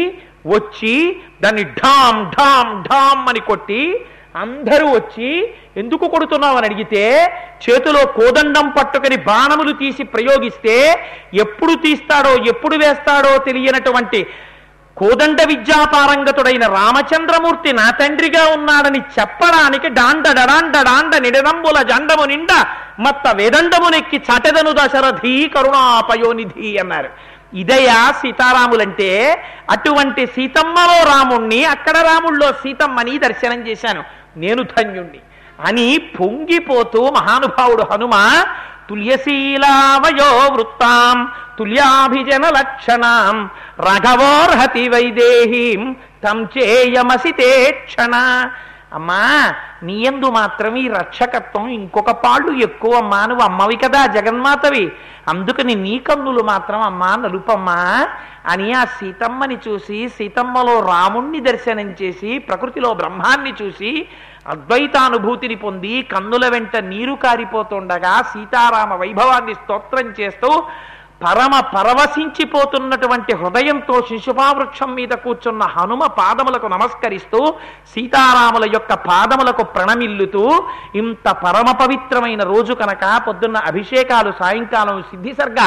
వచ్చి 0.47 0.93
దాన్ని 1.41 1.63
ఢామ్ 1.79 2.21
ఢామ్ 2.35 2.71
ఢామ్ 2.85 3.25
అని 3.29 3.41
కొట్టి 3.49 3.81
అందరూ 4.41 4.87
వచ్చి 4.91 5.29
ఎందుకు 5.77 6.05
కొడుతున్నావు? 6.07 6.57
అని 6.57 6.67
అడిగితే 6.67 7.03
చేతిలో 7.63 8.01
కోదండం 8.05 8.69
పట్టుకుని 8.69 9.17
బాణములు 9.17 9.73
తీసి 9.73 10.03
ప్రయోగిస్తే 10.03 10.75
ఎప్పుడు 11.33 11.73
తీస్తాడో 11.75 12.33
ఎప్పుడు 12.47 12.75
వేస్తాడో 12.75 13.37
తెలియనటువంటి 13.37 14.19
కోదండ 14.97 15.39
విద్యాపారంగతుడైన 15.47 16.65
రామచంద్రమూర్తి 16.67 17.71
నా 17.71 17.89
తండ్రిగా 17.91 18.43
ఉన్నాడని 18.53 19.01
చెప్పడానికి 19.19 19.87
డాండ 19.87 21.15
నిడదంబుల 21.15 21.81
జండము 21.81 22.25
నిండా 22.25 22.59
మత్త 22.99 23.35
వేదండమునెక్కి 23.35 24.17
చటదను 24.17 24.71
దశరథి 24.71 25.47
కరుణాపయోనిధి 25.55 26.77
అన్నారు. 26.77 27.09
ఇదయా 27.53 28.11
సీతారాములంటే 28.21 29.09
అటువంటి 29.69 30.25
సీతమ్మలో 30.25 30.97
రాముణ్ణి 31.03 31.65
అక్కడ 31.65 31.97
రాముల్లో 31.97 32.51
సీతమ్మని 32.53 33.17
దర్శనం 33.17 33.67
చేశాను. 33.67 34.01
నేను 34.37 34.63
ధన్యుణ్ణి. 34.63 35.19
అని 35.65 35.97
పొంగిపోతూ 35.97 37.09
మహానుభావుడు 37.09 37.83
హనుమ 37.83 38.43
తుల్యశీలావయో 38.89 40.53
వృత్తాం 40.53 41.31
తుల్యాభిజన 41.57 42.49
లక్షణాం 42.49 43.49
రఘవోర్హతి 43.79 44.89
వైదేహీం 44.89 45.95
తం 46.23 46.49
చేయమసి 46.57 47.31
క్షణ. 47.71 48.15
అమ్మా 48.93 49.53
నీయందు 49.83 50.27
మాత్రమే 50.27 50.79
ఈ 50.79 50.87
రక్షకత్వం 50.87 51.67
ఇంకొక 51.67 52.11
పాళ్ళు 52.11 52.51
ఎక్కువ 52.51 52.95
అమ్మా 52.95 53.25
నువ్వు 53.25 53.43
అమ్మవి 53.45 53.75
కదా 53.75 54.05
జగన్మాతవి. 54.05 54.91
అందుకని 55.27 55.75
నీ 55.75 55.99
కన్నులు 55.99 56.41
మాత్రం 56.41 56.81
అమ్మా 56.81 57.15
నలుపమ్మా 57.15 58.07
అని 58.45 58.73
ఆ 58.73 58.85
సీతమ్మని 58.85 59.57
చూసి 59.67 60.09
సీతమ్మలో 60.17 60.79
రాముణ్ణి 60.79 61.39
దర్శనం 61.39 61.95
చేసి 62.01 62.39
ప్రకృతిలో 62.39 62.93
బ్రహ్మాన్ని 62.93 63.53
చూసి 63.61 64.07
అద్వైతానుభూతిని 64.47 65.55
పొంది 65.55 66.01
కన్నుల 66.01 66.47
వెంట 66.47 66.77
నీరు 66.77 67.15
కారిపోతుండగా 67.15 68.21
సీతారామ 68.33 68.93
వైభవాన్ని 68.93 69.53
స్తోత్రం 69.53 70.13
చేస్తూ 70.19 70.63
పరమ 71.21 71.59
పరవశించిపోతున్నటువంటి 71.59 73.33
హృదయంతో 73.35 73.95
శిశుపావృక్షం 74.09 74.95
మీద 74.95 75.13
కూర్చున్న 75.23 75.63
హనుమ 75.63 76.05
పాదములకు 76.05 76.67
నమస్కరిస్తూ 76.67 77.39
సీతారాముల 77.93 78.65
యొక్క 78.73 78.93
పాదములకు 78.93 79.63
ప్రణమిల్లుతూ 79.63 80.43
ఇంత 80.95 81.29
పరమ 81.29 81.71
పవిత్రమైన 81.71 82.43
రోజు 82.43 82.73
కనుక 82.73 83.03
పొద్దున్న 83.27 83.57
అభిషేకాలు 83.57 84.33
సాయంకాలం 84.39 85.01
సిద్ధిసర్గ 85.01 85.59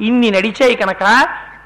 ఇన్ని 0.00 0.30
నడిచాయి 0.30 0.74
కనుక 0.74 1.04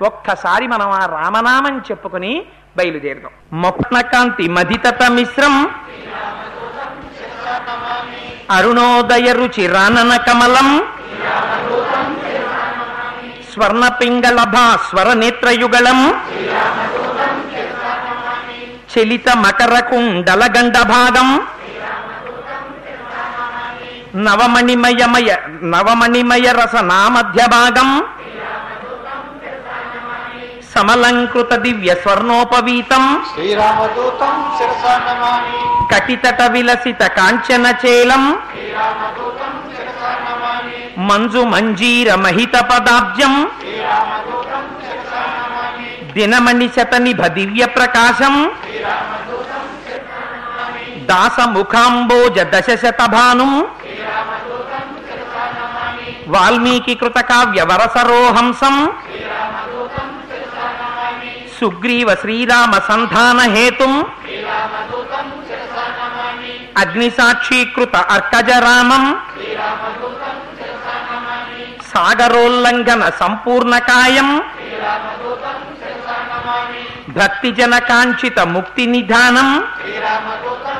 ఒక్కసారి 0.03 0.67
మనం 0.67 0.91
ఆ 0.91 1.03
రామనామం 1.07 1.79
చెప్పుకుని 1.79 2.33
బయలుదేరదాం. 2.77 3.33
మొప్నకాంతి 3.53 4.49
మదితత 4.49 5.03
మిశ్రం. 5.11 5.55
అరుణోదయ 8.51 9.29
రుచి 9.33 9.67
రానన 9.67 10.17
కమలం. 10.17 10.69
స్వర్ణ 13.53 13.85
పింగళభా 13.99 14.67
స్వర 14.87 15.09
నేత్రయుగళం 15.15 15.99
చలిత 18.93 19.29
మకర 19.43 19.75
కుండల 19.81 20.43
గండ 20.57 20.77
భాగం 20.91 21.29
నవమణిమయమయ 24.27 25.31
నవమణిమయ 25.73 26.49
రస 26.53 26.75
నామధ్య 26.91 27.43
భాగం 27.55 27.91
సమలంకృత 30.73 31.53
దివ్య 31.65 31.91
స్వర్ణోపవీతం 31.95 33.03
కటితట 35.93 36.43
విలసిత 36.53 37.03
కాంచన 37.17 37.67
చేలం 37.83 38.23
శ్రీరామదూతం 38.45 39.53
శిరసా 39.69 40.13
నమామి 40.23 40.79
మంజు 41.09 41.43
మంజీర 41.53 42.09
మహిత 42.25 42.55
పదాబ్జం 42.71 43.35
దినమణి 46.17 46.69
శతనిభ 46.75 47.23
దివ్య 47.37 47.63
ప్రకాశం 47.77 48.35
శ్రీరామదూతం 48.63 49.63
శిరసా 49.85 50.23
దాస 51.11 51.37
ముఖాంబోజ 51.55 52.37
దశ 52.55 52.69
శతభానుం 52.83 53.53
వాల్మీకి 56.35 56.95
కృత 57.01 57.19
కావ్య 57.31 57.61
వరసరోహంసం 57.71 58.77
సుగ్రీవ 61.57 62.09
శ్రీరామ 62.23 62.73
సంధాన 62.89 63.41
హేతు 63.55 63.89
అగ్నిసాక్షీకృత 66.83 67.95
అర్కజరామం. 68.15 69.05
శ్రీరామదూతం 69.33 69.92
సాగరోల్లంఘన 71.95 73.11
సంపూర్ణకాయం 73.21 74.43
భక్తిజన 77.09 77.79
కాంక్షిత 77.79 78.41
ముక్తి 78.41 78.87
నిధానం. 78.87 79.69
శ్రీరామదూతం 79.81 80.79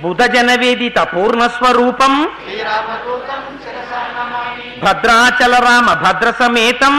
బుధజన 0.00 0.54
వేదిత 0.60 0.98
పూర్ణస్వరూపం 0.98 2.28
భద్రాచల 4.84 5.54
రామ 5.58 5.92
భద్ర 5.92 6.30
సమేతం. 6.30 6.94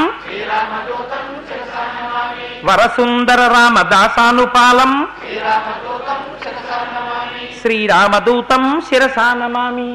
వరసుందర 2.63 3.41
రామ 3.47 3.81
దాసానుపాలం. 3.81 5.07
శ్రీరామదూతం 7.61 8.81
శిరసా 8.89 9.33
నమామి. 9.33 9.91